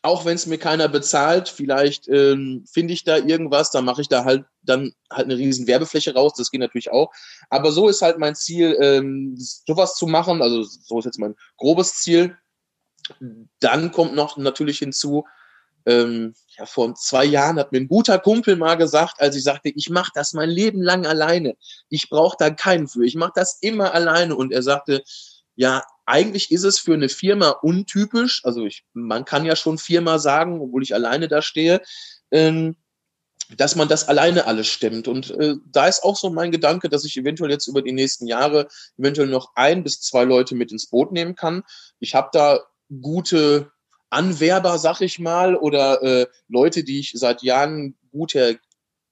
auch 0.03 0.25
wenn 0.25 0.35
es 0.35 0.47
mir 0.47 0.57
keiner 0.57 0.87
bezahlt, 0.87 1.47
vielleicht 1.47 2.07
ähm, 2.07 2.65
finde 2.71 2.93
ich 2.93 3.03
da 3.03 3.17
irgendwas, 3.17 3.69
dann 3.69 3.85
mache 3.85 4.01
ich 4.01 4.07
da 4.07 4.25
halt 4.25 4.45
dann 4.63 4.93
halt 5.11 5.25
eine 5.25 5.37
riesen 5.37 5.67
Werbefläche 5.67 6.13
raus, 6.13 6.33
das 6.35 6.51
geht 6.51 6.61
natürlich 6.61 6.91
auch. 6.91 7.11
Aber 7.49 7.71
so 7.71 7.87
ist 7.87 8.01
halt 8.01 8.17
mein 8.17 8.35
Ziel, 8.35 8.77
ähm, 8.79 9.35
sowas 9.37 9.95
zu 9.95 10.07
machen, 10.07 10.41
also 10.41 10.63
so 10.63 10.99
ist 10.99 11.05
jetzt 11.05 11.19
mein 11.19 11.35
grobes 11.57 11.95
Ziel. 11.95 12.37
Dann 13.59 13.91
kommt 13.91 14.15
noch 14.15 14.37
natürlich 14.37 14.79
hinzu, 14.79 15.25
ähm, 15.85 16.33
ja, 16.57 16.65
vor 16.65 16.93
zwei 16.95 17.25
Jahren 17.25 17.57
hat 17.57 17.71
mir 17.71 17.79
ein 17.79 17.87
guter 17.87 18.19
Kumpel 18.19 18.55
mal 18.55 18.75
gesagt, 18.75 19.21
als 19.21 19.35
ich 19.35 19.43
sagte, 19.43 19.69
ich 19.69 19.89
mache 19.89 20.11
das 20.13 20.33
mein 20.33 20.49
Leben 20.49 20.81
lang 20.81 21.05
alleine. 21.05 21.55
Ich 21.89 22.09
brauche 22.09 22.35
da 22.37 22.49
keinen 22.49 22.87
für. 22.87 23.05
Ich 23.05 23.15
mache 23.15 23.33
das 23.35 23.57
immer 23.61 23.93
alleine. 23.93 24.35
Und 24.35 24.51
er 24.51 24.63
sagte, 24.63 25.03
ja, 25.55 25.83
eigentlich 26.05 26.51
ist 26.51 26.63
es 26.63 26.79
für 26.79 26.93
eine 26.93 27.09
Firma 27.09 27.49
untypisch. 27.49 28.41
Also 28.43 28.65
ich, 28.65 28.83
man 28.93 29.25
kann 29.25 29.45
ja 29.45 29.55
schon 29.55 29.77
Firma 29.77 30.19
sagen, 30.19 30.61
obwohl 30.61 30.83
ich 30.83 30.93
alleine 30.93 31.27
da 31.27 31.41
stehe, 31.41 31.81
ähm, 32.31 32.75
dass 33.57 33.75
man 33.75 33.87
das 33.87 34.07
alleine 34.07 34.45
alles 34.45 34.67
stemmt. 34.67 35.07
Und 35.07 35.31
äh, 35.31 35.55
da 35.65 35.87
ist 35.87 36.03
auch 36.03 36.17
so 36.17 36.29
mein 36.29 36.51
Gedanke, 36.51 36.89
dass 36.89 37.05
ich 37.05 37.17
eventuell 37.17 37.51
jetzt 37.51 37.67
über 37.67 37.81
die 37.81 37.91
nächsten 37.91 38.27
Jahre 38.27 38.67
eventuell 38.97 39.27
noch 39.27 39.51
ein 39.55 39.83
bis 39.83 40.01
zwei 40.01 40.23
Leute 40.23 40.55
mit 40.55 40.71
ins 40.71 40.87
Boot 40.87 41.11
nehmen 41.11 41.35
kann. 41.35 41.63
Ich 41.99 42.15
habe 42.15 42.29
da 42.31 42.59
gute 43.01 43.71
Anwerber, 44.11 44.77
sag 44.77 45.01
ich 45.01 45.19
mal, 45.19 45.55
oder 45.55 46.01
äh, 46.03 46.27
Leute, 46.47 46.83
die 46.83 46.99
ich 46.99 47.13
seit 47.15 47.41
Jahren 47.43 47.95
gut 48.11 48.35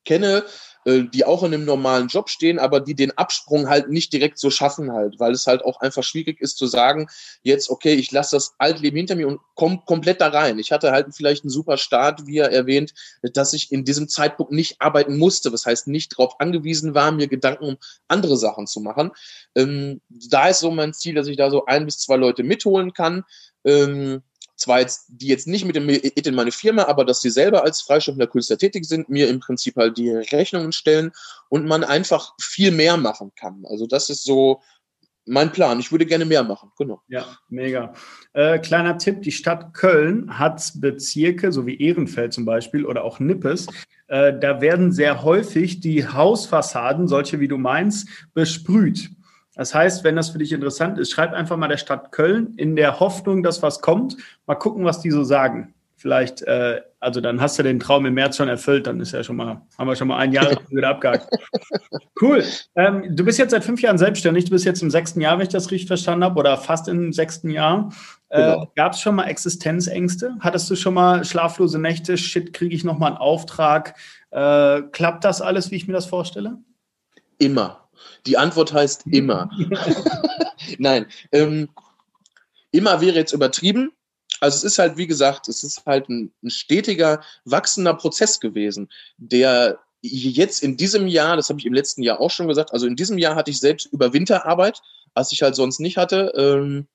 kenne, 0.05 0.43
äh, 0.85 1.03
die 1.03 1.25
auch 1.25 1.43
in 1.43 1.53
einem 1.53 1.65
normalen 1.65 2.07
Job 2.07 2.29
stehen, 2.29 2.57
aber 2.57 2.79
die 2.79 2.95
den 2.95 3.15
Absprung 3.17 3.69
halt 3.69 3.89
nicht 3.89 4.13
direkt 4.13 4.39
so 4.39 4.49
schaffen 4.49 4.91
halt, 4.91 5.19
weil 5.19 5.33
es 5.33 5.45
halt 5.45 5.63
auch 5.63 5.81
einfach 5.81 6.03
schwierig 6.03 6.39
ist 6.41 6.57
zu 6.57 6.67
sagen, 6.67 7.07
jetzt, 7.43 7.69
okay, 7.69 7.93
ich 7.93 8.11
lasse 8.11 8.35
das 8.35 8.55
Altleben 8.57 8.97
hinter 8.97 9.15
mir 9.15 9.27
und 9.27 9.39
komme 9.55 9.81
komplett 9.85 10.21
da 10.21 10.29
rein. 10.29 10.57
Ich 10.57 10.71
hatte 10.71 10.91
halt 10.91 11.13
vielleicht 11.15 11.43
einen 11.43 11.51
super 11.51 11.77
Start, 11.77 12.25
wie 12.27 12.37
er 12.37 12.51
erwähnt, 12.51 12.93
dass 13.21 13.53
ich 13.53 13.71
in 13.71 13.83
diesem 13.83 14.07
Zeitpunkt 14.07 14.51
nicht 14.51 14.81
arbeiten 14.81 15.17
musste, 15.17 15.53
was 15.53 15.65
heißt 15.65 15.87
nicht 15.87 16.13
darauf 16.13 16.39
angewiesen 16.39 16.95
war, 16.95 17.11
mir 17.11 17.27
Gedanken 17.27 17.65
um 17.65 17.77
andere 18.07 18.37
Sachen 18.37 18.65
zu 18.65 18.79
machen. 18.79 19.11
Ähm, 19.55 20.01
da 20.09 20.47
ist 20.47 20.59
so 20.59 20.71
mein 20.71 20.93
Ziel, 20.93 21.13
dass 21.13 21.27
ich 21.27 21.37
da 21.37 21.51
so 21.51 21.65
ein 21.65 21.85
bis 21.85 21.99
zwei 21.99 22.15
Leute 22.15 22.43
mitholen 22.43 22.93
kann. 22.93 23.25
Ähm, 23.65 24.23
zwar 24.59 24.79
jetzt, 24.79 25.05
die 25.09 25.27
jetzt 25.27 25.47
nicht 25.47 25.65
mit 25.65 25.75
dem 25.75 25.89
in 25.89 26.35
meine 26.35 26.51
Firma, 26.51 26.83
aber 26.83 27.05
dass 27.05 27.21
sie 27.21 27.29
selber 27.29 27.63
als 27.63 27.81
freischaffender 27.81 28.27
Künstler 28.27 28.57
tätig 28.57 28.85
sind, 28.85 29.09
mir 29.09 29.29
im 29.29 29.39
Prinzip 29.39 29.75
halt 29.75 29.97
die 29.97 30.09
Rechnungen 30.09 30.71
stellen 30.71 31.11
und 31.49 31.65
man 31.65 31.83
einfach 31.83 32.33
viel 32.39 32.71
mehr 32.71 32.97
machen 32.97 33.31
kann. 33.35 33.63
Also 33.65 33.87
das 33.87 34.09
ist 34.09 34.23
so 34.23 34.61
mein 35.25 35.51
Plan. 35.51 35.79
Ich 35.79 35.91
würde 35.91 36.05
gerne 36.05 36.25
mehr 36.25 36.43
machen, 36.43 36.71
genau. 36.77 37.01
Ja, 37.07 37.25
mega. 37.49 37.93
Äh, 38.33 38.59
kleiner 38.59 38.97
Tipp, 38.97 39.21
die 39.21 39.31
Stadt 39.31 39.73
Köln 39.73 40.37
hat 40.37 40.73
Bezirke, 40.75 41.51
so 41.51 41.65
wie 41.65 41.79
Ehrenfeld 41.79 42.33
zum 42.33 42.45
Beispiel 42.45 42.85
oder 42.85 43.03
auch 43.03 43.19
Nippes, 43.19 43.67
äh, 44.07 44.37
da 44.37 44.59
werden 44.59 44.91
sehr 44.91 45.23
häufig 45.23 45.79
die 45.79 46.07
Hausfassaden, 46.07 47.07
solche 47.07 47.39
wie 47.39 47.47
du 47.47 47.57
meinst, 47.57 48.09
besprüht. 48.33 49.11
Das 49.59 49.75
heißt, 49.75 50.05
wenn 50.05 50.15
das 50.15 50.29
für 50.29 50.37
dich 50.37 50.53
interessant 50.53 50.97
ist, 50.99 51.11
schreib 51.11 51.33
einfach 51.33 51.57
mal 51.57 51.67
der 51.67 51.75
Stadt 51.75 52.13
Köln 52.13 52.53
in 52.55 52.77
der 52.77 53.01
Hoffnung, 53.01 53.43
dass 53.43 53.61
was 53.61 53.81
kommt. 53.81 54.15
Mal 54.47 54.55
gucken, 54.55 54.85
was 54.85 55.01
die 55.01 55.11
so 55.11 55.25
sagen. 55.25 55.73
Vielleicht, 55.97 56.43
äh, 56.43 56.79
also 57.01 57.19
dann 57.19 57.41
hast 57.41 57.59
du 57.59 57.63
den 57.63 57.77
Traum 57.77 58.05
im 58.05 58.13
März 58.13 58.37
schon 58.37 58.47
erfüllt, 58.47 58.87
dann 58.87 59.01
ist 59.01 59.11
ja 59.11 59.21
schon 59.21 59.35
mal, 59.35 59.61
haben 59.77 59.87
wir 59.87 59.97
schon 59.97 60.07
mal 60.07 60.15
ein 60.15 60.31
Jahr 60.31 60.49
wieder 60.69 60.87
abgehakt. 60.87 61.27
Cool. 62.21 62.43
Ähm, 62.75 63.15
du 63.15 63.23
bist 63.23 63.39
jetzt 63.39 63.51
seit 63.51 63.63
fünf 63.63 63.81
Jahren 63.81 63.97
selbstständig, 63.97 64.45
du 64.45 64.51
bist 64.51 64.65
jetzt 64.65 64.81
im 64.81 64.91
sechsten 64.91 65.21
Jahr, 65.21 65.37
wenn 65.37 65.43
ich 65.43 65.53
das 65.53 65.71
richtig 65.71 65.87
verstanden 65.87 66.25
habe, 66.25 66.37
oder 66.37 66.57
fast 66.57 66.89
im 66.89 67.13
sechsten 67.13 67.49
Jahr. 67.49 67.93
Äh, 68.27 68.41
genau. 68.41 68.71
Gab 68.75 68.91
es 68.91 68.99
schon 68.99 69.15
mal 69.15 69.23
Existenzängste? 69.25 70.35
Hattest 70.41 70.69
du 70.69 70.75
schon 70.75 70.93
mal 70.93 71.23
schlaflose 71.23 71.79
Nächte? 71.79 72.17
Shit, 72.17 72.51
kriege 72.51 72.75
ich 72.75 72.83
nochmal 72.83 73.11
einen 73.11 73.17
Auftrag? 73.17 73.95
Äh, 74.31 74.81
klappt 74.91 75.23
das 75.23 75.41
alles, 75.41 75.71
wie 75.71 75.75
ich 75.75 75.87
mir 75.87 75.93
das 75.93 76.07
vorstelle? 76.07 76.57
Immer. 77.37 77.88
Die 78.25 78.37
Antwort 78.37 78.73
heißt 78.73 79.05
immer. 79.07 79.49
Nein, 80.77 81.07
ähm, 81.31 81.69
immer 82.71 83.01
wäre 83.01 83.15
jetzt 83.15 83.33
übertrieben. 83.33 83.91
Also 84.39 84.57
es 84.57 84.63
ist 84.63 84.79
halt, 84.79 84.97
wie 84.97 85.07
gesagt, 85.07 85.47
es 85.47 85.63
ist 85.63 85.85
halt 85.85 86.09
ein, 86.09 86.31
ein 86.43 86.49
stetiger, 86.49 87.21
wachsender 87.45 87.93
Prozess 87.93 88.39
gewesen, 88.39 88.89
der 89.17 89.79
jetzt 90.01 90.63
in 90.63 90.77
diesem 90.77 91.07
Jahr, 91.07 91.35
das 91.35 91.49
habe 91.49 91.59
ich 91.59 91.65
im 91.65 91.73
letzten 91.73 92.03
Jahr 92.03 92.21
auch 92.21 92.31
schon 92.31 92.47
gesagt, 92.47 92.71
also 92.71 92.87
in 92.87 92.95
diesem 92.95 93.17
Jahr 93.17 93.35
hatte 93.35 93.51
ich 93.51 93.59
selbst 93.59 93.87
über 93.91 94.13
Winterarbeit, 94.13 94.81
was 95.13 95.31
ich 95.31 95.41
halt 95.41 95.55
sonst 95.55 95.79
nicht 95.79 95.97
hatte, 95.97 96.31
ähm, 96.37 96.87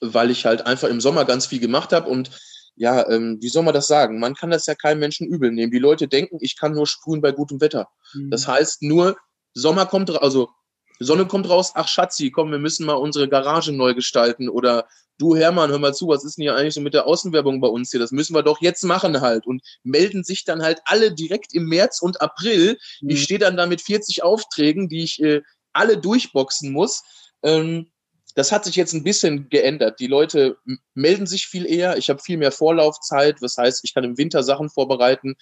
weil 0.00 0.30
ich 0.30 0.44
halt 0.44 0.66
einfach 0.66 0.88
im 0.88 1.00
Sommer 1.00 1.24
ganz 1.24 1.46
viel 1.46 1.60
gemacht 1.60 1.92
habe 1.92 2.08
und 2.10 2.30
ja, 2.74 3.08
ähm, 3.10 3.38
wie 3.40 3.48
soll 3.48 3.64
man 3.64 3.74
das 3.74 3.88
sagen? 3.88 4.20
Man 4.20 4.34
kann 4.34 4.50
das 4.50 4.66
ja 4.66 4.74
keinem 4.76 5.00
Menschen 5.00 5.26
übel 5.26 5.50
nehmen. 5.50 5.72
Die 5.72 5.80
Leute 5.80 6.06
denken, 6.06 6.38
ich 6.40 6.56
kann 6.56 6.72
nur 6.72 6.86
sprühen 6.86 7.20
bei 7.20 7.32
gutem 7.32 7.60
Wetter. 7.60 7.88
Mhm. 8.14 8.30
Das 8.30 8.46
heißt 8.46 8.82
nur, 8.82 9.16
Sommer 9.58 9.86
kommt, 9.86 10.10
also 10.22 10.50
Sonne 11.00 11.26
kommt 11.26 11.48
raus, 11.48 11.72
ach 11.74 11.88
Schatzi, 11.88 12.30
komm, 12.30 12.50
wir 12.50 12.58
müssen 12.58 12.86
mal 12.86 12.94
unsere 12.94 13.28
Garage 13.28 13.72
neu 13.72 13.94
gestalten 13.94 14.48
oder 14.48 14.88
du 15.18 15.36
Hermann, 15.36 15.70
hör 15.70 15.78
mal 15.78 15.94
zu, 15.94 16.08
was 16.08 16.24
ist 16.24 16.38
denn 16.38 16.42
hier 16.42 16.56
eigentlich 16.56 16.74
so 16.74 16.80
mit 16.80 16.94
der 16.94 17.06
Außenwerbung 17.06 17.60
bei 17.60 17.68
uns 17.68 17.90
hier? 17.90 18.00
Das 18.00 18.12
müssen 18.12 18.34
wir 18.34 18.42
doch 18.42 18.60
jetzt 18.60 18.84
machen 18.84 19.20
halt 19.20 19.46
und 19.46 19.62
melden 19.82 20.24
sich 20.24 20.44
dann 20.44 20.62
halt 20.62 20.80
alle 20.84 21.12
direkt 21.12 21.54
im 21.54 21.66
März 21.66 22.00
und 22.00 22.20
April. 22.20 22.78
Mhm. 23.00 23.10
Ich 23.10 23.22
stehe 23.22 23.40
dann 23.40 23.56
da 23.56 23.66
mit 23.66 23.80
40 23.80 24.22
Aufträgen, 24.22 24.88
die 24.88 25.02
ich 25.02 25.22
äh, 25.22 25.42
alle 25.72 25.98
durchboxen 25.98 26.72
muss. 26.72 27.02
Ähm, 27.42 27.90
das 28.34 28.52
hat 28.52 28.64
sich 28.64 28.76
jetzt 28.76 28.92
ein 28.92 29.02
bisschen 29.02 29.48
geändert. 29.48 29.98
Die 29.98 30.06
Leute 30.06 30.58
melden 30.94 31.26
sich 31.26 31.46
viel 31.46 31.66
eher. 31.66 31.96
Ich 31.96 32.08
habe 32.08 32.22
viel 32.22 32.36
mehr 32.36 32.52
Vorlaufzeit. 32.52 33.42
Was 33.42 33.56
heißt, 33.56 33.80
ich 33.82 33.94
kann 33.94 34.04
im 34.04 34.16
Winter 34.16 34.44
Sachen 34.44 34.70
vorbereiten 34.70 35.36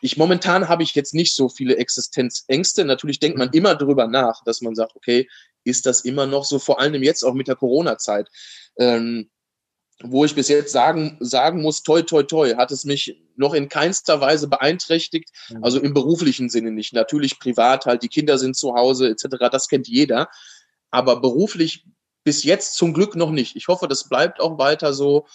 ich 0.00 0.16
momentan 0.16 0.68
habe 0.68 0.82
ich 0.82 0.94
jetzt 0.94 1.14
nicht 1.14 1.34
so 1.34 1.48
viele 1.48 1.76
Existenzängste. 1.76 2.84
Natürlich 2.84 3.20
denkt 3.20 3.38
man 3.38 3.50
immer 3.50 3.74
drüber 3.74 4.06
nach, 4.06 4.42
dass 4.44 4.60
man 4.60 4.74
sagt, 4.74 4.96
okay, 4.96 5.28
ist 5.64 5.86
das 5.86 6.02
immer 6.02 6.26
noch 6.26 6.44
so, 6.44 6.58
vor 6.58 6.80
allem 6.80 7.02
jetzt 7.02 7.24
auch 7.24 7.34
mit 7.34 7.48
der 7.48 7.56
Corona-Zeit. 7.56 8.28
Ähm, 8.78 9.30
wo 10.02 10.24
ich 10.24 10.34
bis 10.34 10.48
jetzt 10.48 10.72
sagen, 10.72 11.16
sagen 11.20 11.62
muss, 11.62 11.82
toi, 11.82 12.02
toi, 12.02 12.22
toi, 12.22 12.54
hat 12.56 12.70
es 12.70 12.84
mich 12.84 13.18
noch 13.36 13.54
in 13.54 13.68
keinster 13.68 14.20
Weise 14.20 14.46
beeinträchtigt, 14.46 15.30
mhm. 15.48 15.64
also 15.64 15.80
im 15.80 15.94
beruflichen 15.94 16.50
Sinne 16.50 16.70
nicht. 16.70 16.92
Natürlich 16.92 17.38
privat 17.38 17.86
halt, 17.86 18.02
die 18.02 18.08
Kinder 18.08 18.36
sind 18.36 18.56
zu 18.56 18.74
Hause 18.74 19.08
etc., 19.08 19.48
das 19.50 19.68
kennt 19.68 19.88
jeder, 19.88 20.28
aber 20.90 21.20
beruflich 21.20 21.86
bis 22.24 22.44
jetzt 22.44 22.74
zum 22.74 22.92
Glück 22.92 23.16
noch 23.16 23.30
nicht. 23.30 23.56
Ich 23.56 23.68
hoffe, 23.68 23.88
das 23.88 24.08
bleibt 24.08 24.40
auch 24.40 24.58
weiter 24.58 24.92
so. 24.92 25.26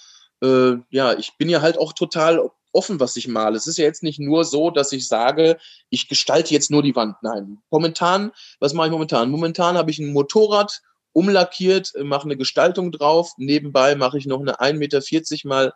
Äh, 0.43 0.73
ja, 0.89 1.13
ich 1.13 1.37
bin 1.37 1.49
ja 1.49 1.61
halt 1.61 1.77
auch 1.77 1.93
total 1.93 2.51
offen, 2.71 2.99
was 2.99 3.15
ich 3.17 3.27
male. 3.27 3.57
Es 3.57 3.67
ist 3.67 3.77
ja 3.77 3.85
jetzt 3.85 4.03
nicht 4.03 4.19
nur 4.19 4.45
so, 4.45 4.71
dass 4.71 4.91
ich 4.91 5.07
sage, 5.07 5.57
ich 5.89 6.07
gestalte 6.07 6.53
jetzt 6.53 6.71
nur 6.71 6.83
die 6.83 6.95
Wand. 6.95 7.15
Nein. 7.21 7.59
Momentan, 7.69 8.31
was 8.59 8.73
mache 8.73 8.87
ich 8.87 8.91
momentan? 8.91 9.29
Momentan 9.29 9.77
habe 9.77 9.91
ich 9.91 9.99
ein 9.99 10.13
Motorrad 10.13 10.81
umlackiert, 11.13 11.93
mache 12.03 12.25
eine 12.25 12.37
Gestaltung 12.37 12.91
drauf. 12.91 13.33
Nebenbei 13.37 13.95
mache 13.95 14.17
ich 14.17 14.25
noch 14.25 14.39
eine 14.39 14.59
1,40 14.59 14.77
Meter 14.77 15.01
mal 15.47 15.73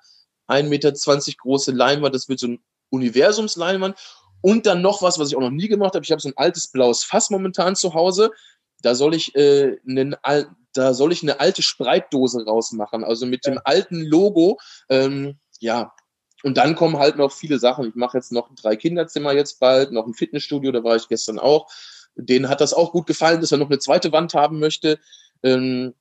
1,20 0.48 0.70
Meter 0.70 1.38
große 1.38 1.72
Leinwand. 1.72 2.16
Das 2.16 2.30
wird 2.30 2.40
so 2.40 2.48
ein 2.48 2.64
Universumsleinwand. 2.90 3.98
Und 4.42 4.66
dann 4.66 4.82
noch 4.82 5.02
was, 5.02 5.18
was 5.18 5.30
ich 5.30 5.36
auch 5.36 5.42
noch 5.42 5.50
nie 5.50 5.68
gemacht 5.68 5.96
habe. 5.96 6.06
Ich 6.06 6.12
habe 6.12 6.22
so 6.22 6.30
ein 6.30 6.38
altes 6.38 6.68
blaues 6.68 7.04
Fass 7.04 7.30
momentan 7.30 7.76
zu 7.76 7.94
Hause. 7.94 8.32
Da 8.82 8.94
soll 8.94 9.16
ich 9.16 9.36
äh, 9.36 9.78
einen, 9.88 10.16
da 10.74 10.94
soll 10.94 11.12
ich 11.12 11.24
eine 11.24 11.40
alte 11.40 11.64
Spreitdose 11.64 12.46
rausmachen. 12.46 13.04
Also 13.04 13.26
mit 13.26 13.46
dem 13.46 13.60
alten 13.64 14.02
Logo. 14.02 14.60
Ähm, 14.90 15.40
ja, 15.60 15.94
und 16.46 16.58
dann 16.58 16.76
kommen 16.76 17.00
halt 17.00 17.16
noch 17.16 17.32
viele 17.32 17.58
Sachen. 17.58 17.90
Ich 17.90 17.96
mache 17.96 18.18
jetzt 18.18 18.32
noch 18.32 18.54
drei 18.54 18.76
Kinderzimmer 18.76 19.34
jetzt 19.34 19.60
bald, 19.60 19.92
noch 19.92 20.06
ein 20.06 20.14
Fitnessstudio, 20.14 20.72
da 20.72 20.84
war 20.84 20.96
ich 20.96 21.08
gestern 21.08 21.40
auch. 21.40 21.68
Denen 22.16 22.50
hat 22.50 22.62
das 22.62 22.76
auch 22.76 22.92
gut 22.92 23.08
gefallen, 23.08 23.42
dass 23.42 23.52
er 23.52 23.58
noch 23.58 23.72
eine 23.72 23.80
zweite 23.80 24.12
Wand 24.12 24.36
haben 24.36 24.60
möchte. 24.60 25.00
Ähm, 25.42 25.96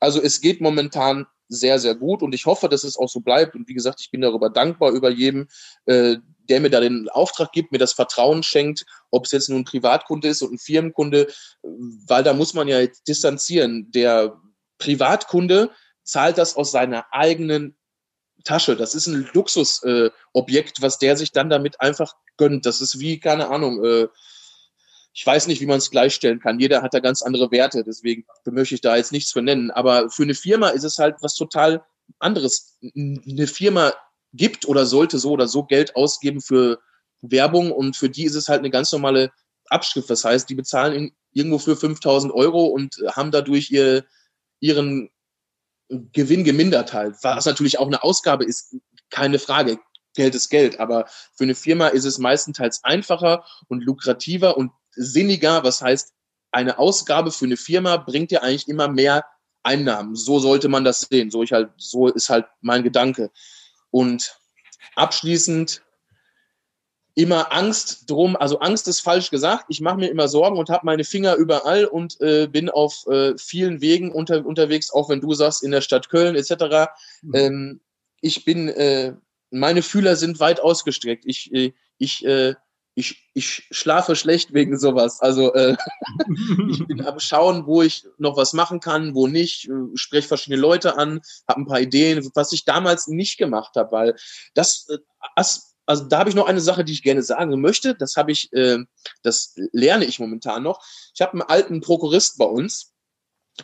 also 0.00 0.22
es 0.22 0.40
geht 0.40 0.62
momentan 0.62 1.26
sehr, 1.48 1.78
sehr 1.78 1.94
gut 1.94 2.22
und 2.22 2.34
ich 2.34 2.46
hoffe, 2.46 2.70
dass 2.70 2.82
es 2.82 2.96
auch 2.96 3.10
so 3.10 3.20
bleibt. 3.20 3.54
Und 3.54 3.68
wie 3.68 3.74
gesagt, 3.74 4.00
ich 4.00 4.10
bin 4.10 4.22
darüber 4.22 4.48
dankbar 4.48 4.92
über 4.92 5.10
jedem, 5.10 5.48
äh, 5.84 6.16
der 6.48 6.60
mir 6.60 6.70
da 6.70 6.80
den 6.80 7.10
Auftrag 7.10 7.52
gibt, 7.52 7.70
mir 7.70 7.76
das 7.76 7.92
Vertrauen 7.92 8.42
schenkt, 8.42 8.86
ob 9.10 9.26
es 9.26 9.32
jetzt 9.32 9.50
nun 9.50 9.60
ein 9.60 9.64
Privatkunde 9.66 10.28
ist 10.28 10.40
und 10.40 10.54
ein 10.54 10.58
Firmenkunde, 10.58 11.28
weil 11.62 12.22
da 12.22 12.32
muss 12.32 12.54
man 12.54 12.68
ja 12.68 12.86
distanzieren. 13.06 13.90
Der 13.90 14.40
Privatkunde 14.78 15.70
zahlt 16.04 16.38
das 16.38 16.56
aus 16.56 16.70
seiner 16.70 17.04
eigenen 17.12 17.76
Tasche. 18.44 18.76
Das 18.76 18.94
ist 18.94 19.06
ein 19.06 19.28
Luxusobjekt, 19.32 20.78
äh, 20.78 20.82
was 20.82 20.98
der 20.98 21.16
sich 21.16 21.32
dann 21.32 21.50
damit 21.50 21.80
einfach 21.80 22.14
gönnt. 22.36 22.66
Das 22.66 22.80
ist 22.80 22.98
wie, 22.98 23.20
keine 23.20 23.48
Ahnung, 23.48 23.84
äh, 23.84 24.08
ich 25.12 25.26
weiß 25.26 25.48
nicht, 25.48 25.60
wie 25.60 25.66
man 25.66 25.78
es 25.78 25.90
gleichstellen 25.90 26.40
kann. 26.40 26.60
Jeder 26.60 26.82
hat 26.82 26.94
da 26.94 27.00
ganz 27.00 27.22
andere 27.22 27.50
Werte, 27.50 27.82
deswegen 27.82 28.24
möchte 28.44 28.76
ich 28.76 28.80
da 28.80 28.96
jetzt 28.96 29.12
nichts 29.12 29.32
für 29.32 29.42
nennen. 29.42 29.70
Aber 29.70 30.08
für 30.08 30.22
eine 30.22 30.34
Firma 30.34 30.68
ist 30.68 30.84
es 30.84 30.98
halt 30.98 31.16
was 31.20 31.34
total 31.34 31.84
anderes. 32.18 32.78
Eine 32.94 33.46
Firma 33.46 33.92
gibt 34.32 34.66
oder 34.68 34.86
sollte 34.86 35.18
so 35.18 35.32
oder 35.32 35.48
so 35.48 35.64
Geld 35.64 35.96
ausgeben 35.96 36.40
für 36.40 36.78
Werbung 37.22 37.72
und 37.72 37.96
für 37.96 38.08
die 38.08 38.24
ist 38.24 38.36
es 38.36 38.48
halt 38.48 38.60
eine 38.60 38.70
ganz 38.70 38.92
normale 38.92 39.32
Abschrift. 39.66 40.08
Das 40.08 40.24
heißt, 40.24 40.48
die 40.48 40.54
bezahlen 40.54 41.12
irgendwo 41.32 41.58
für 41.58 41.76
5000 41.76 42.32
Euro 42.32 42.66
und 42.66 42.96
haben 43.14 43.30
dadurch 43.30 43.70
ihr, 43.70 44.04
ihren 44.60 45.10
Gewinn 46.12 46.44
gemindert 46.44 46.92
halt. 46.92 47.16
Was 47.22 47.46
natürlich 47.46 47.78
auch 47.78 47.86
eine 47.86 48.02
Ausgabe 48.02 48.44
ist, 48.44 48.76
keine 49.10 49.38
Frage. 49.38 49.78
Geld 50.14 50.34
ist 50.34 50.48
Geld, 50.48 50.80
aber 50.80 51.06
für 51.36 51.44
eine 51.44 51.54
Firma 51.54 51.88
ist 51.88 52.04
es 52.04 52.18
meistenteils 52.18 52.82
einfacher 52.82 53.44
und 53.68 53.84
lukrativer 53.84 54.56
und 54.56 54.72
sinniger. 54.92 55.62
Was 55.62 55.82
heißt, 55.82 56.12
eine 56.52 56.78
Ausgabe 56.78 57.30
für 57.30 57.44
eine 57.44 57.56
Firma 57.56 57.96
bringt 57.96 58.32
ja 58.32 58.42
eigentlich 58.42 58.68
immer 58.68 58.88
mehr 58.88 59.24
Einnahmen. 59.62 60.16
So 60.16 60.38
sollte 60.40 60.68
man 60.68 60.84
das 60.84 61.02
sehen. 61.02 61.30
So 61.30 61.42
ich 61.42 61.52
halt, 61.52 61.70
so 61.76 62.08
ist 62.08 62.28
halt 62.28 62.46
mein 62.60 62.82
Gedanke. 62.82 63.30
Und 63.90 64.36
abschließend 64.96 65.82
immer 67.14 67.52
Angst 67.52 68.08
drum, 68.10 68.36
also 68.36 68.60
Angst 68.60 68.88
ist 68.88 69.00
falsch 69.00 69.30
gesagt. 69.30 69.66
Ich 69.68 69.80
mache 69.80 69.98
mir 69.98 70.08
immer 70.08 70.28
Sorgen 70.28 70.58
und 70.58 70.70
habe 70.70 70.86
meine 70.86 71.04
Finger 71.04 71.34
überall 71.34 71.84
und 71.84 72.20
äh, 72.20 72.46
bin 72.46 72.70
auf 72.70 73.06
äh, 73.08 73.36
vielen 73.36 73.80
Wegen 73.80 74.12
unter, 74.12 74.44
unterwegs, 74.44 74.92
auch 74.92 75.08
wenn 75.08 75.20
du 75.20 75.34
sagst, 75.34 75.62
in 75.62 75.70
der 75.70 75.80
Stadt 75.80 76.08
Köln 76.08 76.36
etc. 76.36 76.90
Mhm. 77.22 77.34
Ähm, 77.34 77.80
ich 78.20 78.44
bin, 78.44 78.68
äh, 78.68 79.14
meine 79.50 79.82
Fühler 79.82 80.16
sind 80.16 80.40
weit 80.40 80.60
ausgestreckt. 80.60 81.24
Ich, 81.26 81.52
äh, 81.52 81.72
ich, 81.98 82.24
äh, 82.24 82.54
ich, 82.94 83.30
ich 83.34 83.66
schlafe 83.70 84.14
schlecht 84.14 84.52
wegen 84.52 84.78
sowas. 84.78 85.20
Also 85.20 85.52
äh, 85.54 85.76
ich 86.70 86.86
bin 86.86 87.04
am 87.04 87.18
Schauen, 87.18 87.66
wo 87.66 87.82
ich 87.82 88.06
noch 88.18 88.36
was 88.36 88.52
machen 88.52 88.80
kann, 88.80 89.14
wo 89.14 89.26
nicht, 89.26 89.68
spreche 89.94 90.28
verschiedene 90.28 90.60
Leute 90.60 90.96
an, 90.96 91.20
habe 91.48 91.60
ein 91.60 91.66
paar 91.66 91.80
Ideen, 91.80 92.30
was 92.34 92.52
ich 92.52 92.64
damals 92.64 93.08
nicht 93.08 93.38
gemacht 93.38 93.74
habe, 93.76 93.92
weil 93.92 94.16
das, 94.54 94.86
das 95.36 95.69
also 95.90 96.04
da 96.04 96.20
habe 96.20 96.30
ich 96.30 96.36
noch 96.36 96.46
eine 96.46 96.60
Sache, 96.60 96.84
die 96.84 96.92
ich 96.92 97.02
gerne 97.02 97.20
sagen 97.20 97.60
möchte. 97.60 97.96
Das 97.96 98.16
habe 98.16 98.30
ich, 98.30 98.52
äh, 98.52 98.78
das 99.24 99.56
lerne 99.72 100.04
ich 100.04 100.20
momentan 100.20 100.62
noch. 100.62 100.84
Ich 101.12 101.20
habe 101.20 101.32
einen 101.32 101.42
alten 101.42 101.80
Prokurist 101.80 102.38
bei 102.38 102.44
uns 102.44 102.92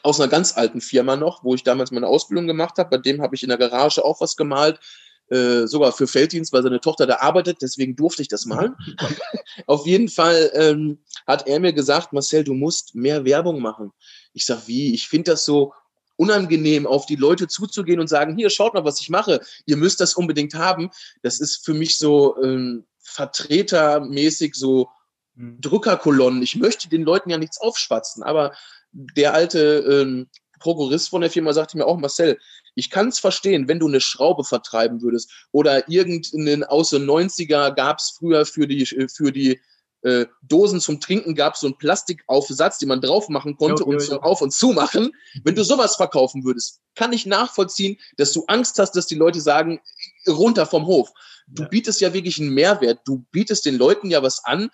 aus 0.02 0.20
einer 0.20 0.28
ganz 0.28 0.56
alten 0.56 0.80
Firma 0.80 1.14
noch, 1.14 1.44
wo 1.44 1.54
ich 1.54 1.62
damals 1.62 1.92
meine 1.92 2.08
Ausbildung 2.08 2.48
gemacht 2.48 2.78
habe. 2.78 2.90
Bei 2.90 2.98
dem 2.98 3.22
habe 3.22 3.36
ich 3.36 3.44
in 3.44 3.48
der 3.48 3.58
Garage 3.58 4.04
auch 4.04 4.20
was 4.20 4.34
gemalt. 4.34 4.80
Äh, 5.28 5.68
sogar 5.68 5.92
für 5.92 6.08
Felddienst, 6.08 6.52
weil 6.52 6.64
seine 6.64 6.80
Tochter 6.80 7.06
da 7.06 7.18
arbeitet, 7.18 7.58
deswegen 7.62 7.94
durfte 7.94 8.22
ich 8.22 8.28
das 8.28 8.44
malen. 8.44 8.74
Auf 9.68 9.86
jeden 9.86 10.08
Fall 10.08 10.50
ähm, 10.54 11.04
hat 11.28 11.46
er 11.46 11.60
mir 11.60 11.72
gesagt, 11.72 12.12
Marcel, 12.12 12.42
du 12.42 12.54
musst 12.54 12.96
mehr 12.96 13.24
Werbung 13.24 13.60
machen. 13.60 13.92
Ich 14.32 14.46
sag, 14.46 14.66
wie? 14.66 14.94
Ich 14.94 15.06
finde 15.06 15.32
das 15.32 15.44
so 15.44 15.72
unangenehm, 16.16 16.86
auf 16.86 17.06
die 17.06 17.16
Leute 17.16 17.48
zuzugehen 17.48 18.00
und 18.00 18.08
sagen, 18.08 18.36
hier, 18.36 18.50
schaut 18.50 18.74
mal, 18.74 18.84
was 18.84 19.00
ich 19.00 19.10
mache, 19.10 19.40
ihr 19.66 19.76
müsst 19.76 20.00
das 20.00 20.14
unbedingt 20.14 20.54
haben. 20.54 20.90
Das 21.22 21.40
ist 21.40 21.64
für 21.64 21.74
mich 21.74 21.98
so 21.98 22.42
ähm, 22.42 22.84
vertretermäßig 23.00 24.54
so 24.54 24.88
mhm. 25.34 25.60
Drückerkolonnen. 25.60 26.42
Ich 26.42 26.56
möchte 26.56 26.88
den 26.88 27.02
Leuten 27.02 27.30
ja 27.30 27.38
nichts 27.38 27.60
aufschwatzen, 27.60 28.22
aber 28.22 28.52
der 28.92 29.34
alte 29.34 29.78
ähm, 29.88 30.28
Prokurist 30.58 31.10
von 31.10 31.20
der 31.20 31.30
Firma 31.30 31.52
sagte 31.52 31.76
mir 31.76 31.86
auch, 31.86 31.98
Marcel, 31.98 32.38
ich 32.74 32.90
kann 32.90 33.08
es 33.08 33.18
verstehen, 33.18 33.68
wenn 33.68 33.78
du 33.78 33.88
eine 33.88 34.00
Schraube 34.00 34.44
vertreiben 34.44 35.02
würdest 35.02 35.30
oder 35.52 35.88
irgendeinen 35.88 36.64
aus 36.64 36.90
den 36.90 37.04
90er 37.04 37.74
gab 37.74 37.98
es 37.98 38.14
früher 38.18 38.44
für 38.46 38.66
die, 38.66 38.86
für 38.86 39.32
die 39.32 39.60
äh, 40.06 40.26
Dosen 40.42 40.80
zum 40.80 41.00
Trinken 41.00 41.34
gab, 41.34 41.56
so 41.56 41.66
einen 41.66 41.78
Plastikaufsatz, 41.78 42.78
den 42.78 42.88
man 42.88 43.00
drauf 43.00 43.28
machen 43.28 43.56
konnte 43.56 43.82
jo, 43.82 43.90
jo, 43.90 43.92
und 43.92 44.00
zum 44.00 44.18
Auf- 44.20 44.40
und 44.40 44.52
Zumachen. 44.52 45.10
Wenn 45.42 45.56
du 45.56 45.64
sowas 45.64 45.96
verkaufen 45.96 46.44
würdest, 46.44 46.80
kann 46.94 47.12
ich 47.12 47.26
nachvollziehen, 47.26 47.98
dass 48.16 48.32
du 48.32 48.44
Angst 48.46 48.78
hast, 48.78 48.92
dass 48.92 49.08
die 49.08 49.16
Leute 49.16 49.40
sagen, 49.40 49.80
runter 50.28 50.64
vom 50.64 50.86
Hof. 50.86 51.10
Du 51.48 51.64
ja. 51.64 51.68
bietest 51.68 52.00
ja 52.00 52.14
wirklich 52.14 52.38
einen 52.38 52.54
Mehrwert. 52.54 53.00
Du 53.04 53.24
bietest 53.32 53.66
den 53.66 53.76
Leuten 53.76 54.08
ja 54.08 54.22
was 54.22 54.44
an, 54.44 54.70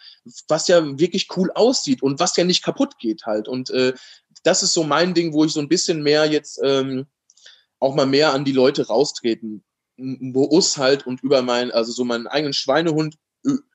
was 0.48 0.68
ja 0.68 0.98
wirklich 0.98 1.28
cool 1.34 1.50
aussieht 1.54 2.02
und 2.02 2.20
was 2.20 2.36
ja 2.36 2.44
nicht 2.44 2.62
kaputt 2.62 2.98
geht 2.98 3.24
halt. 3.24 3.48
Und 3.48 3.70
äh, 3.70 3.94
das 4.42 4.62
ist 4.62 4.74
so 4.74 4.84
mein 4.84 5.14
Ding, 5.14 5.32
wo 5.32 5.46
ich 5.46 5.52
so 5.52 5.60
ein 5.60 5.68
bisschen 5.68 6.02
mehr 6.02 6.26
jetzt 6.26 6.60
ähm, 6.62 7.06
auch 7.78 7.94
mal 7.94 8.06
mehr 8.06 8.34
an 8.34 8.44
die 8.44 8.52
Leute 8.52 8.86
raustreten 8.86 9.64
muss 9.96 10.76
halt 10.76 11.06
und 11.06 11.22
über 11.22 11.40
meinen, 11.40 11.70
also 11.70 11.92
so 11.92 12.04
meinen 12.04 12.26
eigenen 12.26 12.52
Schweinehund 12.52 13.16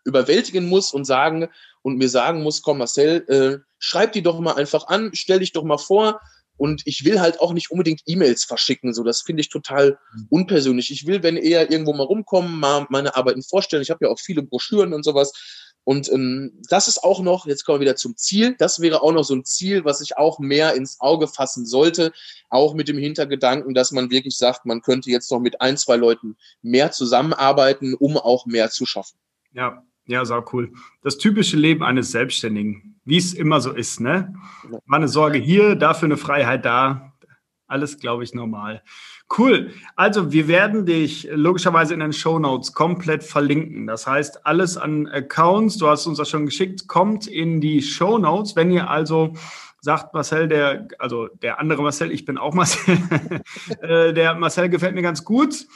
überwältigen 0.06 0.68
muss 0.68 0.94
und 0.94 1.06
sagen 1.06 1.50
und 1.82 1.98
mir 1.98 2.10
sagen 2.10 2.44
muss, 2.44 2.62
komm 2.62 2.80
Marcel, 2.80 3.26
äh, 3.28 3.64
schreib 3.80 4.14
die 4.14 4.22
doch 4.24 4.40
mal 4.40 4.54
einfach 4.54 4.88
an, 4.88 5.12
stell 5.14 5.40
dich 5.40 5.54
doch 5.54 5.64
mal 5.64 5.78
vor. 5.78 6.20
Und 6.60 6.82
ich 6.86 7.06
will 7.06 7.22
halt 7.22 7.40
auch 7.40 7.54
nicht 7.54 7.70
unbedingt 7.70 8.02
E-Mails 8.08 8.44
verschicken, 8.44 8.92
so 8.92 9.04
das 9.04 9.22
finde 9.22 9.42
ich 9.42 9.50
total 9.50 10.00
mhm. 10.16 10.28
unpersönlich. 10.30 10.90
Ich 10.90 11.06
will, 11.06 11.22
wenn 11.22 11.38
eher 11.38 11.70
irgendwo 11.70 11.94
mal 11.94 12.04
rumkommen, 12.04 12.60
mal 12.60 12.88
meine 12.90 13.16
Arbeiten 13.16 13.44
vorstellen. 13.44 13.84
Ich 13.84 13.92
habe 13.92 14.06
ja 14.06 14.12
auch 14.12 14.20
viele 14.20 14.42
Broschüren 14.42 14.94
und 14.94 15.04
sowas. 15.04 15.34
Und 15.84 16.12
ähm, 16.12 16.60
das 16.70 16.90
ist 16.90 17.02
auch 17.02 17.22
noch, 17.22 17.46
jetzt 17.46 17.64
kommen 17.64 17.78
wir 17.80 17.86
wieder 17.86 17.96
zum 17.96 18.18
Ziel, 18.18 18.58
das 18.60 18.82
wäre 18.82 19.02
auch 19.04 19.14
noch 19.14 19.24
so 19.24 19.34
ein 19.36 19.46
Ziel, 19.46 19.86
was 19.86 20.02
ich 20.02 20.18
auch 20.18 20.38
mehr 20.38 20.74
ins 20.74 21.00
Auge 21.00 21.30
fassen 21.30 21.66
sollte, 21.66 22.12
auch 22.50 22.74
mit 22.74 22.90
dem 22.90 22.98
Hintergedanken, 22.98 23.74
dass 23.74 23.94
man 23.94 24.12
wirklich 24.12 24.36
sagt, 24.36 24.66
man 24.66 24.82
könnte 24.82 25.10
jetzt 25.10 25.32
noch 25.32 25.40
mit 25.40 25.62
ein, 25.62 25.78
zwei 25.78 25.96
Leuten 25.96 26.36
mehr 26.62 26.92
zusammenarbeiten, 26.92 27.94
um 27.94 28.18
auch 28.18 28.46
mehr 28.46 28.70
zu 28.70 28.86
schaffen. 28.86 29.18
Ja, 29.54 29.84
ja, 30.08 30.24
sau 30.24 30.44
cool. 30.54 30.72
Das 31.02 31.18
typische 31.18 31.58
Leben 31.58 31.84
eines 31.84 32.12
Selbstständigen, 32.12 33.00
wie 33.04 33.18
es 33.18 33.34
immer 33.34 33.60
so 33.60 33.74
ist, 33.74 34.00
ne? 34.00 34.34
Mal 34.86 34.98
eine 34.98 35.08
Sorge 35.08 35.38
hier, 35.38 35.76
dafür 35.76 36.08
eine 36.08 36.18
Freiheit 36.18 36.66
da. 36.66 37.14
Alles, 37.68 38.00
glaube 38.00 38.24
ich, 38.24 38.34
normal. 38.34 38.82
Cool. 39.38 39.74
Also, 39.98 40.32
wir 40.32 40.48
werden 40.48 40.86
dich 40.86 41.28
logischerweise 41.30 41.94
in 41.94 42.00
den 42.00 42.14
Show 42.14 42.40
Notes 42.40 42.72
komplett 42.72 43.24
verlinken. 43.24 43.86
Das 43.86 44.08
heißt, 44.08 44.46
alles 44.46 44.78
an 44.78 45.08
Accounts, 45.08 45.78
du 45.78 45.90
hast 45.90 46.08
uns 46.08 46.18
das 46.18 46.30
schon 46.30 46.46
geschickt, 46.46 46.88
kommt 46.88 47.28
in 47.28 47.60
die 47.60 47.82
Show 47.82 48.18
Notes. 48.18 48.56
Wenn 48.56 48.72
ihr 48.72 48.90
also 48.90 49.34
sagt 49.82 50.14
Marcel, 50.14 50.48
der, 50.48 50.88
also 51.00 51.28
der 51.28 51.60
andere 51.60 51.82
Marcel, 51.82 52.14
ich 52.14 52.24
bin 52.24 52.38
auch 52.38 52.54
Marcel, 52.54 52.98
äh, 53.82 54.14
der 54.14 54.36
Marcel 54.36 54.70
gefällt 54.70 54.96
mir 54.96 55.02
ganz 55.02 55.26
gut 55.26 55.68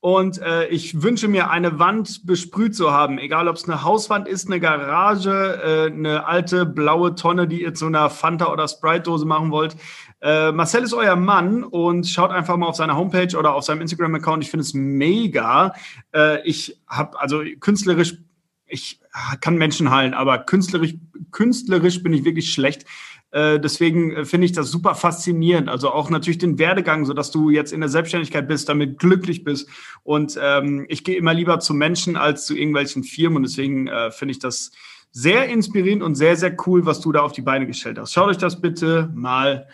und 0.00 0.40
äh, 0.40 0.68
ich 0.68 1.02
wünsche 1.02 1.26
mir 1.26 1.50
eine 1.50 1.80
Wand 1.80 2.24
besprüht 2.24 2.76
zu 2.76 2.92
haben, 2.92 3.18
egal 3.18 3.48
ob 3.48 3.56
es 3.56 3.68
eine 3.68 3.82
Hauswand 3.82 4.28
ist, 4.28 4.46
eine 4.46 4.60
Garage, 4.60 5.60
äh, 5.60 5.92
eine 5.92 6.24
alte 6.24 6.66
blaue 6.66 7.16
Tonne, 7.16 7.48
die 7.48 7.62
ihr 7.62 7.74
zu 7.74 7.86
einer 7.86 8.08
Fanta 8.08 8.52
oder 8.52 8.68
Sprite-Dose 8.68 9.26
machen 9.26 9.50
wollt. 9.50 9.76
Äh, 10.20 10.52
Marcel 10.52 10.84
ist 10.84 10.94
euer 10.94 11.16
Mann 11.16 11.64
und 11.64 12.06
schaut 12.06 12.30
einfach 12.30 12.56
mal 12.56 12.66
auf 12.66 12.76
seiner 12.76 12.96
Homepage 12.96 13.36
oder 13.36 13.54
auf 13.54 13.64
seinem 13.64 13.80
Instagram-Account. 13.80 14.44
Ich 14.44 14.50
finde 14.50 14.62
es 14.62 14.72
mega. 14.72 15.74
Äh, 16.14 16.46
ich 16.46 16.80
habe 16.86 17.18
also 17.18 17.42
künstlerisch, 17.58 18.18
ich 18.66 19.00
kann 19.40 19.56
Menschen 19.56 19.90
heilen, 19.90 20.14
aber 20.14 20.38
künstlerisch, 20.38 20.94
künstlerisch 21.32 22.04
bin 22.04 22.12
ich 22.12 22.24
wirklich 22.24 22.52
schlecht. 22.52 22.84
Äh, 23.30 23.60
deswegen 23.60 24.12
äh, 24.12 24.24
finde 24.24 24.46
ich 24.46 24.52
das 24.52 24.70
super 24.70 24.94
faszinierend. 24.94 25.68
Also 25.68 25.90
auch 25.90 26.10
natürlich 26.10 26.38
den 26.38 26.58
Werdegang, 26.58 27.04
so 27.04 27.12
dass 27.12 27.30
du 27.30 27.50
jetzt 27.50 27.72
in 27.72 27.80
der 27.80 27.88
Selbstständigkeit 27.88 28.48
bist, 28.48 28.68
damit 28.68 28.98
glücklich 28.98 29.44
bist. 29.44 29.68
Und 30.02 30.38
ähm, 30.40 30.86
ich 30.88 31.04
gehe 31.04 31.16
immer 31.16 31.34
lieber 31.34 31.60
zu 31.60 31.74
Menschen 31.74 32.16
als 32.16 32.46
zu 32.46 32.56
irgendwelchen 32.56 33.04
Firmen. 33.04 33.38
Und 33.38 33.42
deswegen 33.44 33.88
äh, 33.88 34.10
finde 34.10 34.32
ich 34.32 34.38
das 34.38 34.70
sehr 35.10 35.48
inspirierend 35.48 36.02
und 36.02 36.14
sehr, 36.14 36.36
sehr 36.36 36.56
cool, 36.66 36.86
was 36.86 37.00
du 37.00 37.12
da 37.12 37.20
auf 37.20 37.32
die 37.32 37.42
Beine 37.42 37.66
gestellt 37.66 37.98
hast. 37.98 38.12
Schaut 38.12 38.28
euch 38.28 38.38
das 38.38 38.60
bitte 38.60 39.10
mal 39.14 39.68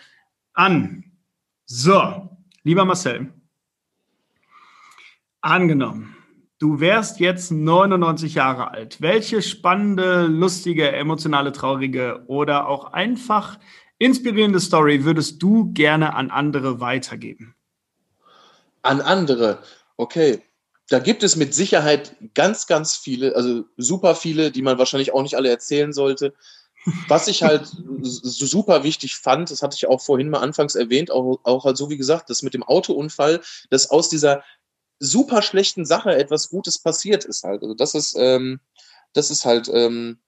an. 0.53 1.03
So, 1.65 2.29
lieber 2.63 2.85
Marcel. 2.85 3.33
Angenommen, 5.41 6.14
Du 6.57 6.79
wärst 6.79 7.19
jetzt 7.19 7.51
99 7.51 8.35
Jahre 8.35 8.71
alt. 8.71 9.01
Welche 9.01 9.41
spannende, 9.41 10.25
lustige, 10.25 10.89
emotionale, 10.91 11.51
traurige 11.51 12.23
oder 12.27 12.67
auch 12.67 12.93
einfach 12.93 13.59
inspirierende 13.97 14.61
Story 14.61 15.03
würdest 15.03 15.43
du 15.43 15.71
gerne 15.73 16.13
an 16.15 16.31
andere 16.31 16.79
weitergeben? 16.79 17.55
An 18.83 19.01
andere, 19.01 19.59
okay. 19.97 20.41
Da 20.87 20.99
gibt 20.99 21.23
es 21.23 21.35
mit 21.35 21.53
Sicherheit 21.55 22.15
ganz, 22.35 22.67
ganz 22.67 22.95
viele, 22.95 23.35
also 23.35 23.65
super 23.75 24.13
viele, 24.15 24.51
die 24.51 24.61
man 24.61 24.77
wahrscheinlich 24.77 25.13
auch 25.13 25.23
nicht 25.23 25.35
alle 25.35 25.49
erzählen 25.49 25.91
sollte. 25.91 26.33
was 27.07 27.27
ich 27.27 27.43
halt 27.43 27.67
super 28.11 28.83
wichtig 28.83 29.15
fand, 29.15 29.49
das 29.49 29.61
hatte 29.61 29.75
ich 29.75 29.87
auch 29.87 30.01
vorhin 30.01 30.29
mal 30.29 30.39
anfangs 30.39 30.75
erwähnt, 30.75 31.11
auch, 31.11 31.39
auch 31.43 31.65
halt 31.65 31.77
so 31.77 31.89
wie 31.89 31.97
gesagt, 31.97 32.29
das 32.29 32.43
mit 32.43 32.53
dem 32.53 32.63
Autounfall, 32.63 33.41
dass 33.69 33.89
aus 33.89 34.09
dieser 34.09 34.43
super 34.99 35.41
schlechten 35.41 35.85
Sache 35.85 36.15
etwas 36.15 36.49
Gutes 36.49 36.79
passiert 36.79 37.25
ist 37.25 37.43
halt. 37.43 37.61
Also 37.61 37.73
das 37.73 37.95
ist, 37.95 38.15
ähm, 38.17 38.59
das 39.13 39.31
ist 39.31 39.45
halt, 39.45 39.69
ähm, 39.73 40.19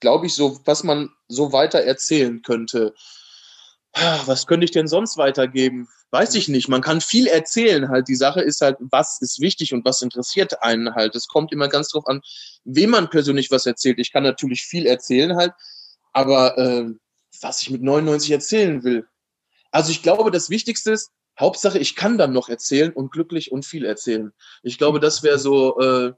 glaube 0.00 0.26
ich, 0.26 0.34
so, 0.34 0.60
was 0.64 0.84
man 0.84 1.10
so 1.28 1.52
weiter 1.52 1.80
erzählen 1.80 2.42
könnte. 2.42 2.94
Was 4.26 4.46
könnte 4.46 4.64
ich 4.64 4.72
denn 4.72 4.88
sonst 4.88 5.16
weitergeben? 5.16 5.88
Weiß 6.10 6.34
ich 6.34 6.48
nicht. 6.48 6.68
Man 6.68 6.82
kann 6.82 7.00
viel 7.00 7.26
erzählen 7.26 7.88
halt. 7.88 8.08
Die 8.08 8.14
Sache 8.14 8.42
ist 8.42 8.60
halt, 8.60 8.76
was 8.78 9.20
ist 9.22 9.40
wichtig 9.40 9.72
und 9.72 9.84
was 9.84 10.02
interessiert 10.02 10.62
einen 10.62 10.94
halt. 10.94 11.14
Es 11.16 11.28
kommt 11.28 11.50
immer 11.52 11.68
ganz 11.68 11.88
drauf 11.88 12.06
an, 12.06 12.20
wem 12.64 12.90
man 12.90 13.08
persönlich 13.08 13.50
was 13.50 13.64
erzählt. 13.64 13.98
Ich 13.98 14.12
kann 14.12 14.22
natürlich 14.22 14.62
viel 14.62 14.86
erzählen 14.86 15.36
halt, 15.36 15.52
aber 16.12 16.58
äh, 16.58 16.90
was 17.40 17.62
ich 17.62 17.70
mit 17.70 17.82
99 17.82 18.30
erzählen 18.30 18.84
will. 18.84 19.06
Also 19.70 19.90
ich 19.90 20.02
glaube, 20.02 20.30
das 20.30 20.50
Wichtigste 20.50 20.92
ist, 20.92 21.10
Hauptsache, 21.38 21.78
ich 21.78 21.96
kann 21.96 22.18
dann 22.18 22.32
noch 22.32 22.48
erzählen 22.48 22.92
und 22.92 23.12
glücklich 23.12 23.52
und 23.52 23.66
viel 23.66 23.84
erzählen. 23.84 24.32
Ich 24.62 24.78
glaube, 24.78 25.00
das 25.00 25.22
wäre 25.22 25.38
so, 25.38 25.78
äh, 25.80 26.12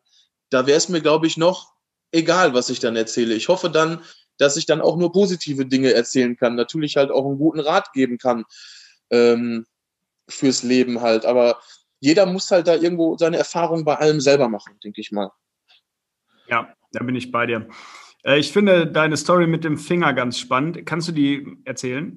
da 0.51 0.66
wäre 0.66 0.79
es 0.79 0.89
mir, 0.89 1.01
glaube 1.01 1.27
ich, 1.27 1.37
noch 1.37 1.73
egal, 2.12 2.55
was 2.55 2.71
ich 2.71 2.81
dann 2.81 2.97
erzähle. 2.97 3.35
Ich 3.35 3.49
hoffe 3.49 3.71
dann, 3.71 4.03
dass 4.39 4.57
ich 4.57 4.66
dann 4.66 4.81
auch 4.81 4.97
nur 4.97 5.12
positive 5.12 5.66
Dinge 5.66 5.93
erzählen 5.93 6.37
kann. 6.37 6.55
Natürlich 6.55 6.97
halt 6.97 7.11
auch 7.11 7.27
einen 7.27 7.39
guten 7.39 7.61
Rat 7.61 7.93
geben 7.93 8.19
kann 8.19 8.45
ähm, 9.11 9.66
fürs 10.29 10.62
Leben 10.62 11.01
halt. 11.01 11.27
Aber 11.27 11.61
jeder 12.01 12.27
muss 12.27 12.51
halt 12.51 12.69
da 12.69 12.75
irgendwo 12.75 13.16
seine 13.19 13.37
Erfahrung 13.37 13.85
bei 13.85 13.97
allem 13.97 14.21
selber 14.21 14.49
machen, 14.49 14.79
denke 14.85 15.01
ich 15.01 15.11
mal. 15.11 15.31
Ja, 16.49 16.73
da 16.93 17.05
bin 17.05 17.16
ich 17.16 17.31
bei 17.31 17.47
dir. 17.47 17.69
Äh, 18.25 18.39
ich 18.39 18.53
finde 18.53 18.87
deine 18.87 19.16
Story 19.16 19.47
mit 19.47 19.64
dem 19.64 19.77
Finger 19.77 20.12
ganz 20.14 20.39
spannend. 20.39 20.87
Kannst 20.87 21.09
du 21.09 21.12
die 21.12 21.59
erzählen? 21.64 22.14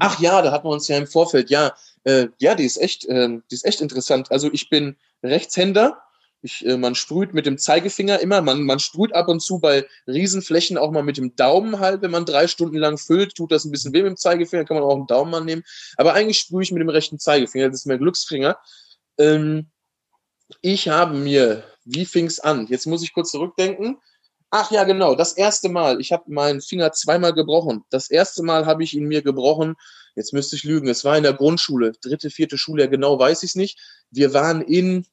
Ach 0.00 0.20
ja, 0.20 0.42
da 0.42 0.52
hatten 0.52 0.66
wir 0.66 0.72
uns 0.72 0.88
ja 0.88 0.98
im 0.98 1.06
Vorfeld. 1.06 1.50
Ja, 1.50 1.74
äh, 2.08 2.28
ja, 2.38 2.54
die 2.54 2.64
ist 2.64 2.78
echt, 2.78 3.04
äh, 3.04 3.28
die 3.28 3.54
ist 3.54 3.66
echt 3.66 3.82
interessant. 3.82 4.32
Also 4.32 4.50
ich 4.50 4.70
bin 4.70 4.96
Rechtshänder. 5.22 6.02
Ich, 6.40 6.64
äh, 6.64 6.78
man 6.78 6.94
sprüht 6.94 7.34
mit 7.34 7.44
dem 7.44 7.58
Zeigefinger 7.58 8.20
immer. 8.20 8.40
Man, 8.40 8.62
man 8.62 8.78
sprüht 8.78 9.14
ab 9.14 9.28
und 9.28 9.40
zu 9.40 9.58
bei 9.58 9.86
Riesenflächen 10.06 10.78
auch 10.78 10.90
mal 10.90 11.02
mit 11.02 11.18
dem 11.18 11.36
Daumen 11.36 11.80
halt, 11.80 12.00
wenn 12.00 12.10
man 12.10 12.24
drei 12.24 12.46
Stunden 12.46 12.78
lang 12.78 12.96
füllt, 12.96 13.34
tut 13.34 13.52
das 13.52 13.66
ein 13.66 13.72
bisschen 13.72 13.92
weh 13.92 14.02
mit 14.02 14.12
dem 14.12 14.16
Zeigefinger, 14.16 14.64
kann 14.64 14.76
man 14.76 14.84
auch 14.84 14.94
einen 14.94 15.06
Daumen 15.06 15.34
annehmen. 15.34 15.64
Aber 15.98 16.14
eigentlich 16.14 16.38
sprühe 16.38 16.62
ich 16.62 16.72
mit 16.72 16.80
dem 16.80 16.88
rechten 16.88 17.18
Zeigefinger. 17.18 17.68
Das 17.68 17.80
ist 17.80 17.86
mein 17.86 17.98
Glücksfinger. 17.98 18.56
Ähm, 19.18 19.66
ich 20.62 20.88
habe 20.88 21.14
mir, 21.14 21.62
wie 21.84 22.06
fing's 22.06 22.40
an? 22.40 22.68
Jetzt 22.68 22.86
muss 22.86 23.02
ich 23.02 23.12
kurz 23.12 23.32
zurückdenken. 23.32 23.98
Ach 24.50 24.70
ja, 24.70 24.84
genau, 24.84 25.14
das 25.14 25.34
erste 25.34 25.68
Mal. 25.68 26.00
Ich 26.00 26.10
habe 26.10 26.24
meinen 26.28 26.62
Finger 26.62 26.92
zweimal 26.92 27.34
gebrochen. 27.34 27.84
Das 27.90 28.10
erste 28.10 28.42
Mal 28.42 28.64
habe 28.64 28.82
ich 28.82 28.94
ihn 28.94 29.06
mir 29.06 29.22
gebrochen. 29.22 29.76
Jetzt 30.14 30.32
müsste 30.32 30.56
ich 30.56 30.64
lügen. 30.64 30.88
Es 30.88 31.04
war 31.04 31.16
in 31.16 31.22
der 31.22 31.34
Grundschule, 31.34 31.92
dritte, 32.00 32.30
vierte 32.30 32.56
Schule, 32.56 32.88
genau 32.88 33.18
weiß 33.18 33.42
ich 33.42 33.50
es 33.50 33.54
nicht. 33.56 33.78
Wir 34.10 34.32
waren 34.32 34.62
in, 34.62 35.06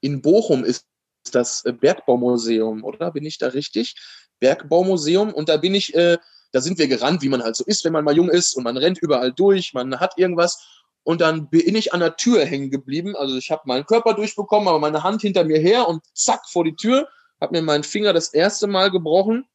in 0.00 0.22
Bochum, 0.22 0.64
ist 0.64 0.86
das 1.30 1.62
Bergbaumuseum, 1.80 2.82
oder? 2.82 3.12
Bin 3.12 3.24
ich 3.24 3.38
da 3.38 3.48
richtig? 3.48 3.94
Bergbaumuseum. 4.40 5.32
Und 5.32 5.48
da 5.48 5.56
bin 5.56 5.74
ich, 5.74 5.94
äh, 5.94 6.18
da 6.50 6.60
sind 6.60 6.78
wir 6.78 6.88
gerannt, 6.88 7.22
wie 7.22 7.28
man 7.28 7.44
halt 7.44 7.54
so 7.54 7.64
ist, 7.64 7.84
wenn 7.84 7.92
man 7.92 8.04
mal 8.04 8.16
jung 8.16 8.28
ist 8.28 8.56
und 8.56 8.64
man 8.64 8.76
rennt 8.76 8.98
überall 8.98 9.32
durch, 9.32 9.72
man 9.72 10.00
hat 10.00 10.18
irgendwas. 10.18 10.66
Und 11.04 11.20
dann 11.20 11.48
bin 11.48 11.76
ich 11.76 11.92
an 11.94 12.00
der 12.00 12.16
Tür 12.16 12.44
hängen 12.44 12.70
geblieben. 12.70 13.14
Also 13.14 13.36
ich 13.36 13.52
habe 13.52 13.62
meinen 13.66 13.86
Körper 13.86 14.14
durchbekommen, 14.14 14.68
aber 14.68 14.80
meine 14.80 15.04
Hand 15.04 15.22
hinter 15.22 15.44
mir 15.44 15.60
her 15.60 15.86
und 15.86 16.02
zack 16.12 16.48
vor 16.48 16.64
die 16.64 16.74
Tür 16.74 17.08
habe 17.40 17.56
mir 17.56 17.62
meinen 17.62 17.84
Finger 17.84 18.12
das 18.12 18.28
erste 18.28 18.66
Mal 18.66 18.90
gebrochen. 18.90 19.46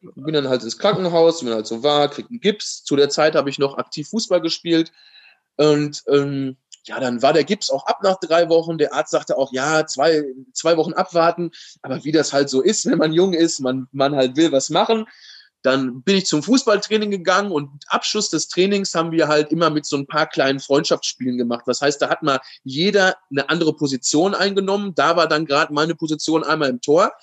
Bin 0.00 0.34
dann 0.34 0.48
halt 0.48 0.62
ins 0.62 0.78
Krankenhaus, 0.78 1.42
man 1.42 1.54
halt 1.54 1.66
so 1.66 1.82
war, 1.82 2.08
krieg 2.08 2.26
einen 2.30 2.40
Gips. 2.40 2.84
Zu 2.84 2.96
der 2.96 3.08
Zeit 3.08 3.34
habe 3.34 3.50
ich 3.50 3.58
noch 3.58 3.78
aktiv 3.78 4.08
Fußball 4.08 4.40
gespielt. 4.40 4.92
Und 5.56 6.02
ähm, 6.08 6.56
ja, 6.84 7.00
dann 7.00 7.22
war 7.22 7.32
der 7.32 7.44
Gips 7.44 7.70
auch 7.70 7.86
ab 7.86 8.02
nach 8.02 8.18
drei 8.20 8.48
Wochen. 8.48 8.78
Der 8.78 8.94
Arzt 8.94 9.10
sagte 9.10 9.36
auch, 9.36 9.52
ja, 9.52 9.86
zwei, 9.86 10.24
zwei 10.52 10.76
Wochen 10.76 10.92
abwarten. 10.92 11.50
Aber 11.82 12.04
wie 12.04 12.12
das 12.12 12.32
halt 12.32 12.48
so 12.48 12.60
ist, 12.60 12.86
wenn 12.90 12.98
man 12.98 13.12
jung 13.12 13.32
ist, 13.32 13.60
man, 13.60 13.88
man 13.92 14.14
halt 14.14 14.36
will 14.36 14.52
was 14.52 14.70
machen. 14.70 15.06
Dann 15.66 16.02
bin 16.02 16.14
ich 16.14 16.26
zum 16.26 16.44
Fußballtraining 16.44 17.10
gegangen 17.10 17.50
und 17.50 17.82
Abschluss 17.88 18.30
des 18.30 18.46
Trainings 18.46 18.94
haben 18.94 19.10
wir 19.10 19.26
halt 19.26 19.50
immer 19.50 19.68
mit 19.68 19.84
so 19.84 19.96
ein 19.96 20.06
paar 20.06 20.28
kleinen 20.28 20.60
Freundschaftsspielen 20.60 21.36
gemacht. 21.36 21.64
Das 21.66 21.82
heißt, 21.82 22.00
da 22.00 22.08
hat 22.08 22.22
mal 22.22 22.38
jeder 22.62 23.16
eine 23.32 23.48
andere 23.48 23.74
Position 23.74 24.36
eingenommen. 24.36 24.94
Da 24.94 25.16
war 25.16 25.26
dann 25.26 25.44
gerade 25.44 25.74
meine 25.74 25.96
Position 25.96 26.44
einmal 26.44 26.68
im 26.68 26.80
Tor. 26.80 27.14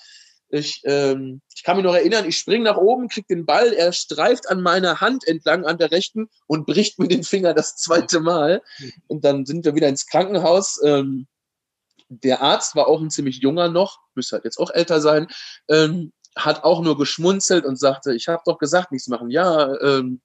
Ich, 0.50 0.82
ähm, 0.84 1.40
ich 1.54 1.62
kann 1.62 1.78
mich 1.78 1.86
noch 1.86 1.94
erinnern, 1.94 2.26
ich 2.28 2.36
springe 2.36 2.64
nach 2.64 2.76
oben, 2.76 3.08
krieg 3.08 3.26
den 3.28 3.46
Ball, 3.46 3.72
er 3.72 3.94
streift 3.94 4.50
an 4.50 4.60
meiner 4.60 5.00
Hand 5.00 5.26
entlang 5.26 5.64
an 5.64 5.78
der 5.78 5.90
rechten 5.90 6.28
und 6.46 6.66
bricht 6.66 6.98
mir 6.98 7.08
den 7.08 7.24
Finger 7.24 7.54
das 7.54 7.76
zweite 7.76 8.20
Mal. 8.20 8.60
Und 9.06 9.24
dann 9.24 9.46
sind 9.46 9.64
wir 9.64 9.74
wieder 9.74 9.88
ins 9.88 10.06
Krankenhaus. 10.06 10.82
Ähm, 10.84 11.28
der 12.10 12.42
Arzt 12.42 12.76
war 12.76 12.88
auch 12.88 13.00
ein 13.00 13.08
ziemlich 13.08 13.38
junger 13.38 13.70
noch, 13.70 14.00
müsste 14.14 14.36
halt 14.36 14.44
jetzt 14.44 14.58
auch 14.58 14.70
älter 14.70 15.00
sein. 15.00 15.28
Ähm, 15.68 16.12
hat 16.36 16.64
auch 16.64 16.82
nur 16.82 16.96
geschmunzelt 16.98 17.64
und 17.64 17.78
sagte, 17.78 18.14
ich 18.14 18.28
habe 18.28 18.42
doch 18.44 18.58
gesagt, 18.58 18.92
nichts 18.92 19.08
machen. 19.08 19.30
Ja, 19.30 19.74
ähm, 19.80 20.20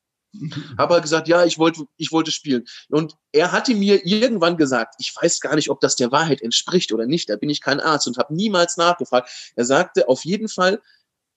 habe 0.78 0.93
halt 0.93 1.03
gesagt, 1.03 1.28
ja, 1.28 1.43
ich 1.45 1.57
wollte, 1.57 1.86
ich 1.97 2.12
wollte 2.12 2.32
spielen. 2.32 2.66
Und 2.89 3.16
er 3.32 3.51
hatte 3.51 3.74
mir 3.74 4.05
irgendwann 4.05 4.57
gesagt, 4.57 4.95
ich 4.99 5.14
weiß 5.20 5.39
gar 5.39 5.55
nicht, 5.55 5.70
ob 5.70 5.80
das 5.80 5.95
der 5.95 6.12
Wahrheit 6.12 6.41
entspricht 6.41 6.91
oder 6.91 7.05
nicht. 7.05 7.30
Da 7.30 7.36
bin 7.36 7.49
ich 7.49 7.62
kein 7.62 7.80
Arzt 7.80 8.07
und 8.07 8.18
habe 8.18 8.34
niemals 8.34 8.78
nachgefragt. 8.78 9.30
Er 9.55 9.66
sagte, 9.66 10.07
auf 10.07 10.26
jeden 10.26 10.47
Fall 10.47 10.82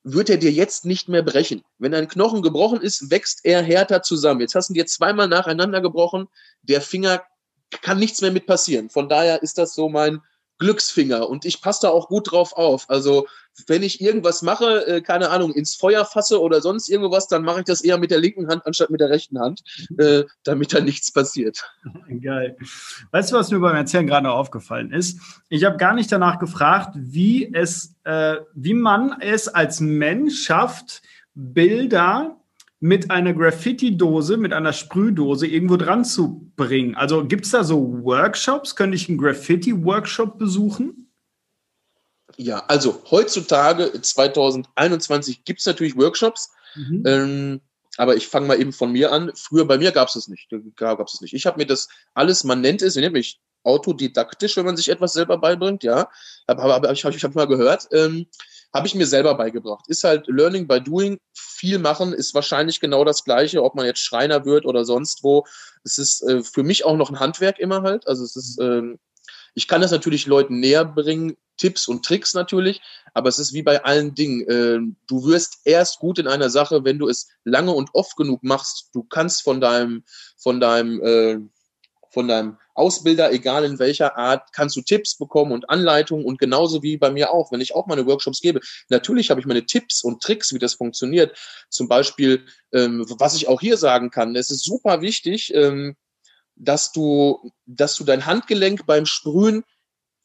wird 0.05 0.31
er 0.31 0.37
dir 0.37 0.51
jetzt 0.51 0.85
nicht 0.85 1.09
mehr 1.09 1.23
brechen. 1.23 1.63
Wenn 1.79 1.95
ein 1.95 2.09
Knochen 2.09 2.43
gebrochen 2.43 2.81
ist, 2.81 3.11
wächst 3.11 3.41
er 3.45 3.63
härter 3.63 4.03
zusammen. 4.03 4.41
Jetzt 4.41 4.55
hast 4.55 4.69
du 4.69 4.75
dir 4.75 4.87
zweimal 4.87 5.29
nacheinander 5.29 5.81
gebrochen. 5.81 6.29
Der 6.63 6.81
Finger 6.81 7.23
kann 7.71 7.99
nichts 7.99 8.21
mehr 8.21 8.33
mit 8.33 8.47
passieren. 8.47 8.91
Von 8.91 9.09
daher 9.09 9.43
ist 9.43 9.59
das 9.59 9.75
so 9.75 9.89
mein 9.89 10.21
Glücksfinger 10.63 11.29
und 11.29 11.45
ich 11.45 11.61
passe 11.61 11.81
da 11.83 11.89
auch 11.89 12.07
gut 12.07 12.31
drauf 12.31 12.53
auf. 12.53 12.89
Also 12.89 13.27
wenn 13.67 13.83
ich 13.83 14.01
irgendwas 14.01 14.43
mache, 14.43 14.87
äh, 14.87 15.01
keine 15.01 15.31
Ahnung, 15.31 15.53
ins 15.53 15.75
Feuer 15.75 16.05
fasse 16.05 16.41
oder 16.41 16.61
sonst 16.61 16.89
irgendwas, 16.89 17.27
dann 17.27 17.43
mache 17.43 17.61
ich 17.61 17.65
das 17.65 17.83
eher 17.83 17.99
mit 17.99 18.13
der 18.13 18.21
linken 18.21 18.49
Hand 18.49 18.65
anstatt 18.65 18.91
mit 18.91 19.01
der 19.01 19.11
rechten 19.11 19.41
Hand, 19.41 19.63
äh, 19.99 20.23
damit 20.45 20.73
da 20.73 20.81
nichts 20.81 21.13
passiert. 21.13 21.69
Geil. 22.23 22.57
Weißt 23.11 23.33
du, 23.33 23.37
was 23.37 23.51
mir 23.51 23.59
beim 23.59 23.75
Erzählen 23.75 24.07
gerade 24.07 24.27
noch 24.29 24.37
aufgefallen 24.37 24.93
ist? 24.93 25.19
Ich 25.49 25.65
habe 25.65 25.79
gar 25.79 25.95
nicht 25.95 26.13
danach 26.13 26.39
gefragt, 26.39 26.95
wie 26.95 27.53
es, 27.53 27.97
äh, 28.05 28.37
wie 28.55 28.75
man 28.75 29.17
es 29.21 29.49
als 29.49 29.81
Mensch 29.81 30.45
schafft, 30.45 31.03
Bilder 31.35 32.37
mit 32.83 33.13
einer 33.13 33.33
Graffiti-Dose, 33.33 34.37
mit 34.37 34.53
einer 34.53 34.73
Sprühdose 34.73 35.47
irgendwo 35.47 35.77
dran 35.77 36.05
zu 36.05 36.51
bringen. 36.57 36.97
Also 36.97 37.25
gibt 37.25 37.45
es 37.45 37.53
da 37.53 37.63
so 37.63 38.03
Workshops? 38.03 38.75
Könnte 38.75 38.97
ich 38.97 39.09
einen 39.09 39.19
Graffiti-Workshop 39.19 40.37
besuchen? 40.37 41.09
Ja, 42.37 42.65
also 42.67 43.01
heutzutage, 43.09 43.93
2021, 43.93 45.45
gibt 45.45 45.61
es 45.61 45.67
natürlich 45.67 45.97
Workshops. 45.97 46.51
Mhm. 46.75 47.03
Ähm, 47.07 47.61
aber 47.99 48.17
ich 48.17 48.27
fange 48.27 48.49
mal 48.49 48.61
eben 48.61 48.73
von 48.73 48.91
mir 48.91 49.13
an. 49.13 49.31
Früher 49.37 49.65
bei 49.65 49.79
mir 49.79 49.93
gab 49.93 50.09
es 50.09 50.15
das 50.15 50.27
nicht. 50.27 50.49
Gab 50.75 51.07
es 51.07 51.21
nicht. 51.21 51.35
Ich 51.35 51.47
habe 51.47 51.59
mir 51.59 51.67
das 51.67 51.89
alles, 52.15 52.43
man 52.43 52.63
nennt 52.63 52.83
es, 52.83 52.97
nämlich 52.97 53.41
autodidaktisch, 53.63 54.57
wenn 54.57 54.67
man 54.67 54.77
sich 54.77 54.89
etwas 54.89 55.13
selber 55.13 55.39
beibringt, 55.39 55.85
ja. 55.85 56.11
Aber, 56.49 56.65
aber, 56.65 56.75
aber 56.75 56.91
ich 56.91 57.05
habe 57.05 57.15
ich 57.15 57.23
hab 57.23 57.37
mal 57.37 57.47
gehört. 57.47 57.87
Ähm, 57.93 58.27
habe 58.73 58.87
ich 58.87 58.95
mir 58.95 59.07
selber 59.07 59.35
beigebracht. 59.35 59.85
Ist 59.89 60.05
halt 60.05 60.27
Learning 60.29 60.67
by 60.67 60.81
Doing. 60.81 61.19
Viel 61.35 61.79
machen 61.79 62.13
ist 62.13 62.35
wahrscheinlich 62.35 62.81
genau 62.81 63.05
das 63.05 63.25
Gleiche, 63.25 63.63
ob 63.63 63.75
man 63.75 63.87
jetzt 63.87 64.01
Schreiner 64.01 64.45
wird 64.45 64.65
oder 64.65 64.85
sonst 64.85 65.23
wo. 65.23 65.45
Es 65.85 65.99
ist 65.99 66.23
äh, 66.23 66.43
für 66.43 66.63
mich 66.63 66.85
auch 66.85 66.97
noch 66.97 67.11
ein 67.11 67.21
Handwerk 67.21 67.59
immer 67.59 67.83
halt. 67.83 68.07
Also 68.07 68.25
es 68.25 68.37
ist, 68.37 68.59
ähm, 68.61 68.99
ich 69.55 69.69
kann 69.69 69.83
das 69.83 69.91
natürlich 69.91 70.27
Leuten 70.27 70.61
näher 70.61 70.85
bringen, 70.85 71.37
Tipps 71.59 71.87
und 71.87 72.05
Tricks 72.05 72.33
natürlich, 72.35 72.81
aber 73.13 73.29
es 73.29 73.39
ist 73.39 73.53
wie 73.53 73.63
bei 73.63 73.85
allen 73.85 74.15
Dingen. 74.15 74.49
Äh, 74.49 74.79
du 75.07 75.27
wirst 75.27 75.61
erst 75.65 75.99
gut 75.99 76.19
in 76.19 76.27
einer 76.27 76.49
Sache, 76.49 76.85
wenn 76.85 76.99
du 76.99 77.09
es 77.09 77.29
lange 77.45 77.73
und 77.73 77.91
oft 77.93 78.17
genug 78.17 78.43
machst. 78.43 78.89
Du 78.95 79.05
kannst 79.05 79.43
von 79.43 79.61
deinem, 79.61 80.05
von 80.39 80.61
deinem, 80.61 81.03
äh, 81.03 81.39
von 82.11 82.27
deinem 82.27 82.57
Ausbilder, 82.75 83.33
egal 83.33 83.65
in 83.65 83.79
welcher 83.79 84.17
Art, 84.17 84.53
kannst 84.53 84.77
du 84.77 84.83
Tipps 84.83 85.17
bekommen 85.17 85.53
und 85.53 85.69
Anleitungen 85.69 86.25
und 86.25 86.39
genauso 86.39 86.83
wie 86.83 86.97
bei 86.97 87.11
mir 87.11 87.31
auch, 87.31 87.53
wenn 87.53 87.61
ich 87.61 87.75
auch 87.75 87.87
meine 87.87 88.07
Workshops 88.07 88.41
gebe. 88.41 88.61
Natürlich 88.89 89.31
habe 89.31 89.41
ich 89.41 89.47
meine 89.47 89.67
Tipps 89.67 90.03
und 90.03 90.23
Tricks, 90.23 90.53
wie 90.53 90.59
das 90.59 90.75
funktioniert. 90.75 91.37
Zum 91.69 91.89
Beispiel, 91.89 92.47
ähm, 92.73 93.05
was 93.19 93.35
ich 93.35 93.49
auch 93.49 93.61
hier 93.61 93.77
sagen 93.77 94.11
kann, 94.11 94.37
es 94.37 94.51
ist 94.51 94.65
super 94.65 95.01
wichtig, 95.01 95.53
ähm, 95.55 95.97
dass 96.57 96.93
du, 96.93 97.53
dass 97.67 97.97
du 97.97 98.05
dein 98.05 98.27
Handgelenk 98.27 98.87
beim 98.87 99.07
Sprühen 99.07 99.65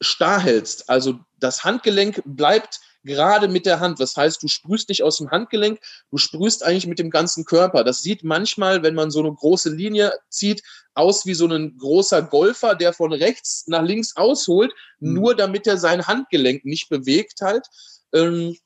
starr 0.00 0.40
hältst. 0.40 0.88
Also 0.88 1.20
das 1.36 1.64
Handgelenk 1.64 2.22
bleibt 2.24 2.80
gerade 3.08 3.48
mit 3.48 3.66
der 3.66 3.80
Hand. 3.80 3.98
Das 3.98 4.16
heißt, 4.16 4.40
du 4.42 4.46
sprühst 4.46 4.88
nicht 4.88 5.02
aus 5.02 5.16
dem 5.16 5.30
Handgelenk, 5.30 5.80
du 6.12 6.18
sprühst 6.18 6.62
eigentlich 6.62 6.86
mit 6.86 7.00
dem 7.00 7.10
ganzen 7.10 7.44
Körper. 7.44 7.82
Das 7.82 8.02
sieht 8.02 8.22
manchmal, 8.22 8.84
wenn 8.84 8.94
man 8.94 9.10
so 9.10 9.18
eine 9.18 9.32
große 9.32 9.70
Linie 9.70 10.12
zieht, 10.28 10.62
aus 10.94 11.26
wie 11.26 11.34
so 11.34 11.46
ein 11.46 11.76
großer 11.78 12.22
Golfer, 12.22 12.76
der 12.76 12.92
von 12.92 13.12
rechts 13.12 13.66
nach 13.66 13.82
links 13.82 14.14
ausholt, 14.16 14.72
mhm. 15.00 15.14
nur 15.14 15.34
damit 15.34 15.66
er 15.66 15.78
sein 15.78 16.06
Handgelenk 16.06 16.64
nicht 16.64 16.88
bewegt 16.88 17.40
halt. 17.40 17.66
Ähm, 18.12 18.56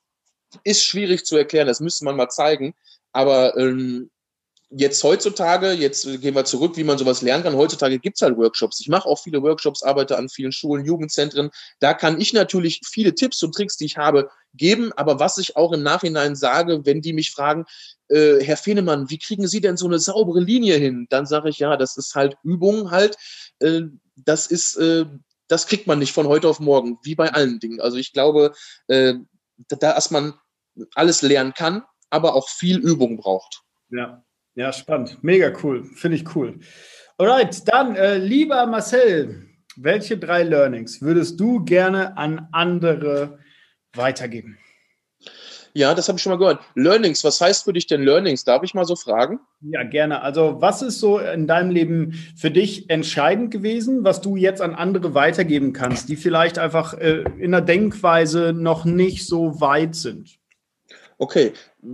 ist 0.65 0.85
schwierig 0.85 1.25
zu 1.25 1.37
erklären, 1.37 1.67
das 1.67 1.81
müsste 1.81 2.05
man 2.05 2.17
mal 2.17 2.29
zeigen. 2.29 2.75
Aber 3.13 3.57
ähm, 3.57 4.11
jetzt 4.77 5.03
heutzutage, 5.05 5.73
jetzt 5.73 6.05
gehen 6.21 6.35
wir 6.35 6.45
zurück, 6.45 6.77
wie 6.77 6.85
man 6.85 6.99
sowas 6.99 7.23
lernen 7.23 7.45
kann. 7.45 7.57
Heutzutage 7.57 7.99
gibt's 7.99 8.23
halt 8.23 8.37
Workshops. 8.37 8.81
Ich 8.81 8.89
mache 8.89 9.09
auch 9.09 9.23
viele 9.23 9.43
Workshops, 9.43 9.83
arbeite 9.83 10.17
an 10.17 10.29
vielen 10.29 10.53
Schulen, 10.53 10.85
Jugendzentren. 10.85 11.51
Da 11.81 11.95
kann 11.95 12.21
ich 12.21 12.33
natürlich 12.33 12.81
viele 12.85 13.15
Tipps 13.15 13.43
und 13.43 13.55
Tricks, 13.55 13.77
die 13.77 13.85
ich 13.85 13.97
habe, 13.97 14.31
geben. 14.55 14.93
Aber 14.95 15.21
was 15.21 15.39
ich 15.39 15.57
auch 15.57 15.73
im 15.73 15.83
Nachhinein 15.83 16.37
sage, 16.37 16.85
wenn 16.85 17.03
die 17.03 17.13
mich 17.13 17.31
fragen, 17.31 17.65
äh, 18.09 18.43
Herr 18.43 18.57
Fehnemann, 18.57 19.11
wie 19.11 19.19
kriegen 19.19 19.47
Sie 19.47 19.61
denn 19.61 19.77
so 19.77 19.87
eine 19.87 19.99
saubere 19.99 20.41
Linie 20.41 20.77
hin? 20.77 21.07
Dann 21.11 21.27
sage 21.27 21.49
ich, 21.49 21.59
ja, 21.59 21.77
das 21.77 21.97
ist 21.97 22.15
halt 22.15 22.37
Übung 22.43 22.91
halt. 22.91 23.17
Äh, 23.59 23.83
das 24.17 24.47
ist, 24.47 24.77
äh, 24.77 25.07
das 25.49 25.67
kriegt 25.67 25.87
man 25.87 25.99
nicht 25.99 26.13
von 26.13 26.29
heute 26.29 26.49
auf 26.49 26.61
morgen, 26.61 26.99
wie 27.03 27.15
bei 27.15 27.33
allen 27.33 27.61
Dingen. 27.61 27.81
Also 27.81 27.99
ich 27.99 28.13
glaube, 28.13 28.53
äh, 28.89 29.15
da, 29.69 29.95
dass 29.95 30.11
man 30.11 30.35
alles 30.95 31.23
lernen 31.23 31.53
kann, 31.53 31.85
aber 32.11 32.35
auch 32.35 32.49
viel 32.49 32.79
Übung 32.79 33.17
braucht. 33.19 33.63
Ja, 33.91 34.25
ja, 34.55 34.73
spannend. 34.73 35.19
Mega 35.23 35.53
cool. 35.63 35.85
Finde 35.85 36.17
ich 36.17 36.37
cool. 36.37 36.59
Alright, 37.19 37.63
dann, 37.69 37.97
äh, 37.97 38.19
lieber 38.19 38.67
Marcel, 38.67 39.47
welche 39.77 40.19
drei 40.19 40.43
Learnings 40.43 41.01
würdest 41.01 41.39
du 41.41 41.65
gerne 41.65 42.17
an 42.17 42.49
andere 42.53 43.39
weitergeben? 43.95 44.59
Ja, 45.75 45.95
das 45.95 46.09
habe 46.09 46.19
ich 46.19 46.23
schon 46.23 46.33
mal 46.33 46.39
gehört. 46.39 46.61
Learnings, 46.75 47.25
was 47.25 47.41
heißt 47.41 47.65
für 47.65 47.73
dich 47.73 47.87
denn 47.87 48.03
Learnings? 48.03 48.45
Darf 48.45 48.63
ich 48.63 48.75
mal 48.75 48.85
so 48.85 48.95
fragen? 48.95 49.41
Ja, 49.63 49.83
gerne. 49.85 50.21
Also, 50.21 50.61
was 50.61 50.83
ist 50.83 51.01
so 51.01 51.19
in 51.19 51.47
deinem 51.47 51.71
Leben 51.71 52.13
für 52.37 52.51
dich 52.51 52.91
entscheidend 52.91 53.51
gewesen, 53.51 54.05
was 54.05 54.21
du 54.21 54.37
jetzt 54.37 54.61
an 54.61 54.75
andere 54.75 55.15
weitergeben 55.15 55.73
kannst, 55.73 56.11
die 56.11 56.17
vielleicht 56.17 56.59
einfach 56.59 56.93
äh, 56.95 57.25
in 57.39 57.53
der 57.53 57.63
Denkweise 57.63 58.53
noch 58.53 58.85
nicht 58.85 59.27
so 59.27 59.63
weit 59.63 59.95
sind? 59.95 60.42
Okay, 61.23 61.53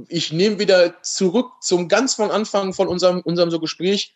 ich 0.09 0.33
nehme 0.33 0.59
wieder 0.59 1.03
zurück 1.03 1.51
zum 1.61 1.89
ganz 1.89 2.15
von 2.15 2.31
Anfang 2.31 2.73
von 2.73 2.89
unserem, 2.89 3.21
unserem 3.21 3.51
so 3.51 3.61
Gespräch. 3.61 4.15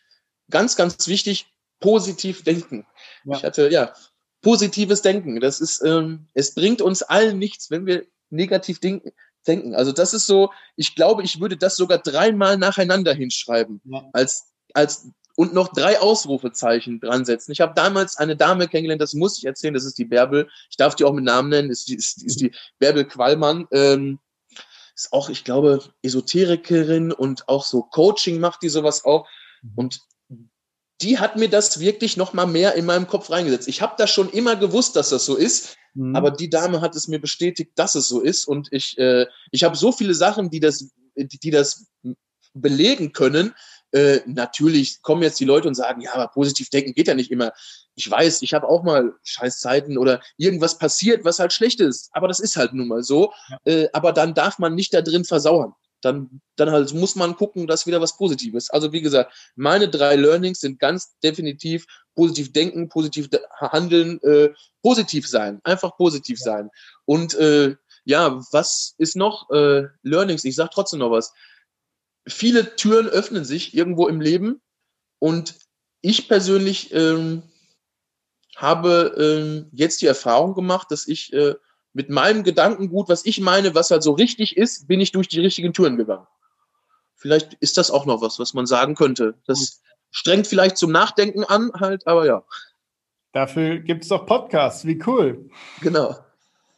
Ganz, 0.48 0.74
ganz 0.74 1.06
wichtig, 1.06 1.48
positiv 1.80 2.44
denken. 2.44 2.86
Ja. 3.26 3.36
Ich 3.36 3.44
hatte, 3.44 3.68
ja, 3.68 3.92
positives 4.40 5.02
Denken. 5.02 5.38
Das 5.38 5.60
ist, 5.60 5.82
ähm, 5.84 6.28
es 6.32 6.54
bringt 6.54 6.80
uns 6.80 7.02
allen 7.02 7.38
nichts, 7.38 7.70
wenn 7.70 7.84
wir 7.84 8.06
negativ 8.30 8.80
denken. 8.80 9.12
denken. 9.46 9.74
Also 9.74 9.92
das 9.92 10.14
ist 10.14 10.24
so, 10.24 10.50
ich 10.76 10.94
glaube, 10.94 11.24
ich 11.24 11.42
würde 11.42 11.58
das 11.58 11.76
sogar 11.76 11.98
dreimal 11.98 12.56
nacheinander 12.56 13.12
hinschreiben. 13.12 13.82
Ja. 13.84 14.08
Als, 14.14 14.54
als, 14.72 15.10
und 15.36 15.52
noch 15.52 15.74
drei 15.74 16.00
Ausrufezeichen 16.00 17.00
dran 17.00 17.26
setzen. 17.26 17.52
Ich 17.52 17.60
habe 17.60 17.74
damals 17.74 18.16
eine 18.16 18.34
Dame 18.34 18.66
kennengelernt, 18.66 19.02
das 19.02 19.12
muss 19.12 19.36
ich 19.36 19.44
erzählen, 19.44 19.74
das 19.74 19.84
ist 19.84 19.98
die 19.98 20.06
Bärbel. 20.06 20.48
Ich 20.70 20.78
darf 20.78 20.94
die 20.94 21.04
auch 21.04 21.12
mit 21.12 21.24
Namen 21.24 21.50
nennen, 21.50 21.68
ist, 21.68 21.90
ist, 21.90 22.22
ist 22.22 22.40
die 22.40 22.52
Bärbel 22.78 23.04
Quallmann. 23.04 23.68
Ähm, 23.72 24.18
ist 24.94 25.12
auch, 25.12 25.28
ich 25.28 25.44
glaube, 25.44 25.82
Esoterikerin 26.02 27.12
und 27.12 27.48
auch 27.48 27.64
so 27.64 27.82
Coaching 27.82 28.40
macht 28.40 28.62
die 28.62 28.68
sowas 28.68 29.04
auch. 29.04 29.26
Mhm. 29.62 29.72
Und 29.76 30.00
die 31.00 31.18
hat 31.18 31.36
mir 31.36 31.48
das 31.48 31.80
wirklich 31.80 32.16
noch 32.16 32.32
mal 32.32 32.46
mehr 32.46 32.74
in 32.74 32.86
meinem 32.86 33.06
Kopf 33.06 33.30
reingesetzt. 33.30 33.68
Ich 33.68 33.82
habe 33.82 33.94
das 33.98 34.10
schon 34.10 34.30
immer 34.30 34.56
gewusst, 34.56 34.94
dass 34.96 35.10
das 35.10 35.24
so 35.24 35.36
ist, 35.36 35.76
mhm. 35.94 36.14
aber 36.14 36.30
die 36.30 36.50
Dame 36.50 36.80
hat 36.80 36.94
es 36.94 37.08
mir 37.08 37.20
bestätigt, 37.20 37.72
dass 37.74 37.94
es 37.94 38.08
so 38.08 38.20
ist. 38.20 38.46
Und 38.46 38.68
ich, 38.70 38.96
äh, 38.98 39.26
ich 39.50 39.64
habe 39.64 39.76
so 39.76 39.92
viele 39.92 40.14
Sachen, 40.14 40.50
die 40.50 40.60
das, 40.60 40.90
die, 41.16 41.38
die 41.38 41.50
das 41.50 41.86
belegen 42.54 43.12
können, 43.12 43.54
äh, 43.92 44.20
natürlich 44.26 45.02
kommen 45.02 45.22
jetzt 45.22 45.38
die 45.38 45.44
Leute 45.44 45.68
und 45.68 45.74
sagen, 45.74 46.00
ja, 46.00 46.14
aber 46.14 46.28
positiv 46.28 46.70
denken 46.70 46.94
geht 46.94 47.08
ja 47.08 47.14
nicht 47.14 47.30
immer. 47.30 47.52
Ich 47.94 48.10
weiß, 48.10 48.42
ich 48.42 48.54
habe 48.54 48.68
auch 48.68 48.82
mal 48.82 49.12
Scheißzeiten 49.22 49.98
oder 49.98 50.20
irgendwas 50.38 50.78
passiert, 50.78 51.24
was 51.24 51.38
halt 51.38 51.52
schlecht 51.52 51.80
ist. 51.80 52.08
Aber 52.12 52.26
das 52.26 52.40
ist 52.40 52.56
halt 52.56 52.72
nun 52.72 52.88
mal 52.88 53.02
so. 53.02 53.32
Äh, 53.64 53.88
aber 53.92 54.12
dann 54.12 54.34
darf 54.34 54.58
man 54.58 54.74
nicht 54.74 54.94
da 54.94 55.02
drin 55.02 55.24
versauern. 55.24 55.74
Dann, 56.00 56.40
dann 56.56 56.70
halt 56.70 56.92
muss 56.94 57.14
man 57.14 57.36
gucken, 57.36 57.66
dass 57.66 57.86
wieder 57.86 58.00
was 58.00 58.16
Positives. 58.16 58.70
Also 58.70 58.92
wie 58.92 59.02
gesagt, 59.02 59.32
meine 59.54 59.88
drei 59.88 60.16
Learnings 60.16 60.60
sind 60.60 60.80
ganz 60.80 61.16
definitiv 61.22 61.86
positiv 62.14 62.52
denken, 62.52 62.88
positiv 62.88 63.28
handeln, 63.60 64.20
äh, 64.22 64.50
positiv 64.82 65.28
sein, 65.28 65.60
einfach 65.64 65.96
positiv 65.96 66.40
sein. 66.40 66.70
Und 67.04 67.34
äh, 67.34 67.76
ja, 68.04 68.40
was 68.50 68.94
ist 68.98 69.16
noch 69.16 69.48
äh, 69.50 69.84
Learnings? 70.02 70.44
Ich 70.44 70.56
sag 70.56 70.70
trotzdem 70.72 70.98
noch 70.98 71.10
was 71.10 71.32
viele 72.26 72.76
Türen 72.76 73.08
öffnen 73.08 73.44
sich 73.44 73.74
irgendwo 73.74 74.08
im 74.08 74.20
Leben 74.20 74.60
und 75.18 75.56
ich 76.00 76.28
persönlich 76.28 76.92
ähm, 76.92 77.42
habe 78.56 79.14
ähm, 79.18 79.68
jetzt 79.72 80.02
die 80.02 80.06
Erfahrung 80.06 80.54
gemacht, 80.54 80.90
dass 80.90 81.08
ich 81.08 81.32
äh, 81.32 81.54
mit 81.92 82.10
meinem 82.10 82.42
Gedankengut, 82.42 83.08
was 83.08 83.24
ich 83.24 83.40
meine, 83.40 83.74
was 83.74 83.90
halt 83.90 84.02
so 84.02 84.12
richtig 84.12 84.56
ist, 84.56 84.88
bin 84.88 85.00
ich 85.00 85.12
durch 85.12 85.28
die 85.28 85.40
richtigen 85.40 85.72
Türen 85.72 85.96
gegangen. 85.96 86.26
Vielleicht 87.16 87.54
ist 87.54 87.78
das 87.78 87.90
auch 87.90 88.06
noch 88.06 88.20
was, 88.20 88.38
was 88.38 88.54
man 88.54 88.66
sagen 88.66 88.94
könnte. 88.94 89.34
Das 89.46 89.82
strengt 90.10 90.46
vielleicht 90.46 90.76
zum 90.76 90.90
Nachdenken 90.90 91.44
an, 91.44 91.70
halt, 91.74 92.06
aber 92.06 92.26
ja. 92.26 92.44
Dafür 93.32 93.78
gibt 93.78 94.02
es 94.02 94.08
doch 94.08 94.26
Podcasts, 94.26 94.84
wie 94.86 95.00
cool. 95.06 95.48
Genau. 95.80 96.16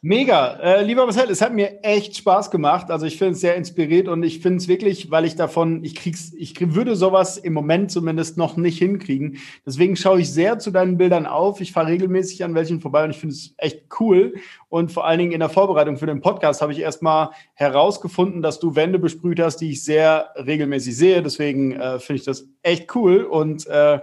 Mega. 0.01 0.59
Äh, 0.59 0.83
lieber 0.83 1.03
Marcel, 1.05 1.31
es 1.31 1.41
hat 1.41 1.53
mir 1.53 1.83
echt 1.83 2.15
Spaß 2.15 2.51
gemacht. 2.51 2.91
Also 2.91 3.07
ich 3.07 3.17
finde 3.17 3.33
es 3.33 3.41
sehr 3.41 3.55
inspiriert 3.55 4.07
und 4.07 4.21
ich 4.21 4.39
finde 4.39 4.57
es 4.57 4.67
wirklich, 4.67 5.09
weil 5.09 5.25
ich 5.25 5.35
davon, 5.35 5.83
ich 5.83 5.95
krieg's, 5.95 6.31
ich 6.37 6.53
würde 6.75 6.95
sowas 6.95 7.37
im 7.37 7.53
Moment 7.53 7.89
zumindest 7.89 8.37
noch 8.37 8.55
nicht 8.55 8.77
hinkriegen. 8.77 9.39
Deswegen 9.65 9.95
schaue 9.95 10.21
ich 10.21 10.31
sehr 10.31 10.59
zu 10.59 10.69
deinen 10.69 10.97
Bildern 10.99 11.25
auf. 11.25 11.59
Ich 11.59 11.71
fahre 11.71 11.87
regelmäßig 11.87 12.43
an 12.43 12.53
welchen 12.53 12.81
vorbei 12.81 13.03
und 13.03 13.09
ich 13.09 13.17
finde 13.17 13.33
es 13.33 13.55
echt 13.57 13.87
cool. 13.99 14.35
Und 14.69 14.91
vor 14.91 15.07
allen 15.07 15.17
Dingen 15.17 15.31
in 15.31 15.39
der 15.39 15.49
Vorbereitung 15.49 15.97
für 15.97 16.05
den 16.05 16.21
Podcast 16.21 16.61
habe 16.61 16.71
ich 16.71 16.79
erstmal 16.79 17.31
herausgefunden, 17.55 18.43
dass 18.43 18.59
du 18.59 18.75
Wände 18.75 18.99
besprüht 18.99 19.39
hast, 19.39 19.57
die 19.57 19.71
ich 19.71 19.83
sehr 19.83 20.29
regelmäßig 20.35 20.95
sehe. 20.95 21.23
Deswegen 21.23 21.71
äh, 21.71 21.97
finde 21.97 22.19
ich 22.19 22.25
das 22.25 22.47
echt 22.61 22.95
cool 22.95 23.23
und 23.23 23.65
äh, 23.65 24.01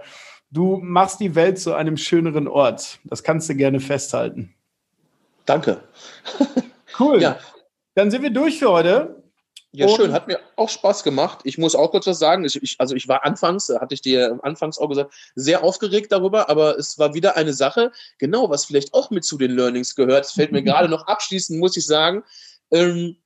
du 0.50 0.80
machst 0.82 1.20
die 1.20 1.36
Welt 1.36 1.60
zu 1.60 1.74
einem 1.74 1.96
schöneren 1.96 2.48
Ort. 2.48 2.98
Das 3.04 3.22
kannst 3.22 3.48
du 3.48 3.54
gerne 3.54 3.78
festhalten. 3.78 4.52
Danke. 5.46 5.82
Cool. 6.98 7.22
Ja. 7.22 7.38
Dann 7.94 8.10
sind 8.10 8.22
wir 8.22 8.30
durch 8.30 8.58
für 8.58 8.70
heute. 8.70 9.22
Ja, 9.74 9.86
und 9.86 9.96
schön. 9.96 10.12
Hat 10.12 10.28
mir 10.28 10.38
auch 10.56 10.68
Spaß 10.68 11.02
gemacht. 11.02 11.40
Ich 11.44 11.56
muss 11.56 11.74
auch 11.74 11.90
kurz 11.90 12.06
was 12.06 12.18
sagen. 12.18 12.44
Ich, 12.44 12.62
ich, 12.62 12.76
also 12.78 12.94
ich 12.94 13.08
war 13.08 13.24
anfangs, 13.24 13.70
hatte 13.70 13.94
ich 13.94 14.02
dir 14.02 14.38
anfangs 14.42 14.78
auch 14.78 14.88
gesagt, 14.88 15.14
sehr 15.34 15.64
aufgeregt 15.64 16.12
darüber, 16.12 16.50
aber 16.50 16.78
es 16.78 16.98
war 16.98 17.14
wieder 17.14 17.36
eine 17.36 17.54
Sache, 17.54 17.90
genau, 18.18 18.50
was 18.50 18.66
vielleicht 18.66 18.92
auch 18.92 19.10
mit 19.10 19.24
zu 19.24 19.38
den 19.38 19.52
Learnings 19.52 19.94
gehört. 19.94 20.26
Es 20.26 20.32
fällt 20.32 20.52
mir 20.52 20.62
gerade 20.62 20.88
noch 20.88 21.06
abschließend, 21.06 21.58
muss 21.58 21.76
ich 21.76 21.86
sagen. 21.86 22.22
Ähm, 22.70 23.16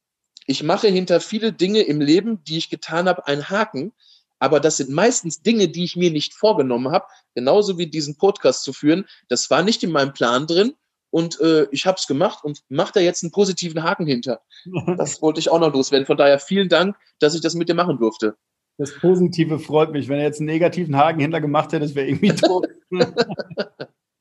ich 0.46 0.62
mache 0.62 0.86
hinter 0.86 1.20
viele 1.20 1.52
Dinge 1.52 1.80
im 1.82 2.00
Leben, 2.00 2.44
die 2.44 2.58
ich 2.58 2.70
getan 2.70 3.08
habe, 3.08 3.26
einen 3.26 3.50
Haken. 3.50 3.92
Aber 4.38 4.60
das 4.60 4.76
sind 4.76 4.90
meistens 4.90 5.42
Dinge, 5.42 5.68
die 5.68 5.82
ich 5.82 5.96
mir 5.96 6.12
nicht 6.12 6.34
vorgenommen 6.34 6.92
habe, 6.92 7.06
genauso 7.34 7.78
wie 7.78 7.88
diesen 7.88 8.16
Podcast 8.16 8.62
zu 8.62 8.72
führen. 8.72 9.08
Das 9.28 9.50
war 9.50 9.62
nicht 9.62 9.82
in 9.82 9.90
meinem 9.90 10.12
Plan 10.12 10.46
drin 10.46 10.74
und 11.16 11.40
äh, 11.40 11.66
ich 11.70 11.86
habe 11.86 11.96
es 11.98 12.06
gemacht 12.06 12.44
und 12.44 12.62
mache 12.68 12.92
da 12.92 13.00
jetzt 13.00 13.24
einen 13.24 13.32
positiven 13.32 13.82
Haken 13.82 14.06
hinter. 14.06 14.42
Das 14.98 15.22
wollte 15.22 15.40
ich 15.40 15.48
auch 15.48 15.58
noch 15.58 15.72
loswerden. 15.72 16.04
Von 16.04 16.18
daher 16.18 16.38
vielen 16.38 16.68
Dank, 16.68 16.94
dass 17.20 17.34
ich 17.34 17.40
das 17.40 17.54
mit 17.54 17.70
dir 17.70 17.74
machen 17.74 17.96
durfte. 17.96 18.36
Das 18.76 18.92
Positive 18.98 19.58
freut 19.58 19.92
mich. 19.92 20.10
Wenn 20.10 20.18
er 20.18 20.24
jetzt 20.24 20.40
einen 20.40 20.48
negativen 20.48 20.94
Haken 20.94 21.20
hinter 21.20 21.40
gemacht 21.40 21.72
hätte, 21.72 21.86
das 21.86 21.94
wäre 21.94 22.06
irgendwie 22.06 22.34
tot. 22.34 22.68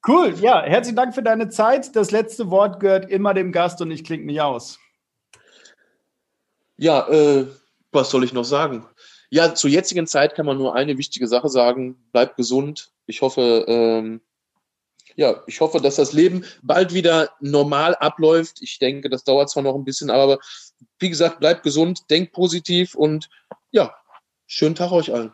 cool, 0.07 0.35
ja, 0.39 0.63
herzlichen 0.63 0.95
Dank 0.95 1.13
für 1.13 1.21
deine 1.21 1.49
Zeit. 1.49 1.97
Das 1.97 2.11
letzte 2.11 2.49
Wort 2.49 2.79
gehört 2.79 3.09
immer 3.09 3.33
dem 3.33 3.51
Gast 3.51 3.81
und 3.81 3.91
ich 3.91 4.05
klinge 4.05 4.23
nicht 4.23 4.39
aus. 4.39 4.79
Ja, 6.77 7.09
äh, 7.09 7.45
was 7.91 8.09
soll 8.09 8.23
ich 8.23 8.31
noch 8.31 8.45
sagen? 8.45 8.85
Ja, 9.29 9.53
zur 9.53 9.69
jetzigen 9.69 10.07
Zeit 10.07 10.33
kann 10.33 10.45
man 10.45 10.57
nur 10.57 10.75
eine 10.75 10.97
wichtige 10.97 11.27
Sache 11.27 11.49
sagen. 11.49 11.97
Bleib 12.13 12.37
gesund. 12.37 12.93
Ich 13.05 13.21
hoffe, 13.21 13.65
ähm, 13.67 14.21
ja, 15.16 15.43
ich 15.47 15.61
hoffe, 15.61 15.80
dass 15.80 15.95
das 15.95 16.13
Leben 16.13 16.45
bald 16.61 16.93
wieder 16.93 17.32
normal 17.39 17.95
abläuft. 17.95 18.61
Ich 18.61 18.80
denke, 18.80 19.09
das 19.09 19.24
dauert 19.24 19.49
zwar 19.49 19.63
noch 19.63 19.76
ein 19.76 19.86
bisschen, 19.86 20.09
aber 20.09 20.39
wie 20.99 21.09
gesagt, 21.09 21.39
bleibt 21.39 21.63
gesund, 21.63 22.01
denkt 22.09 22.34
positiv 22.34 22.95
und 22.95 23.30
ja, 23.72 23.95
schönen 24.45 24.76
Tag 24.76 24.91
euch 24.91 25.13
allen. 25.13 25.34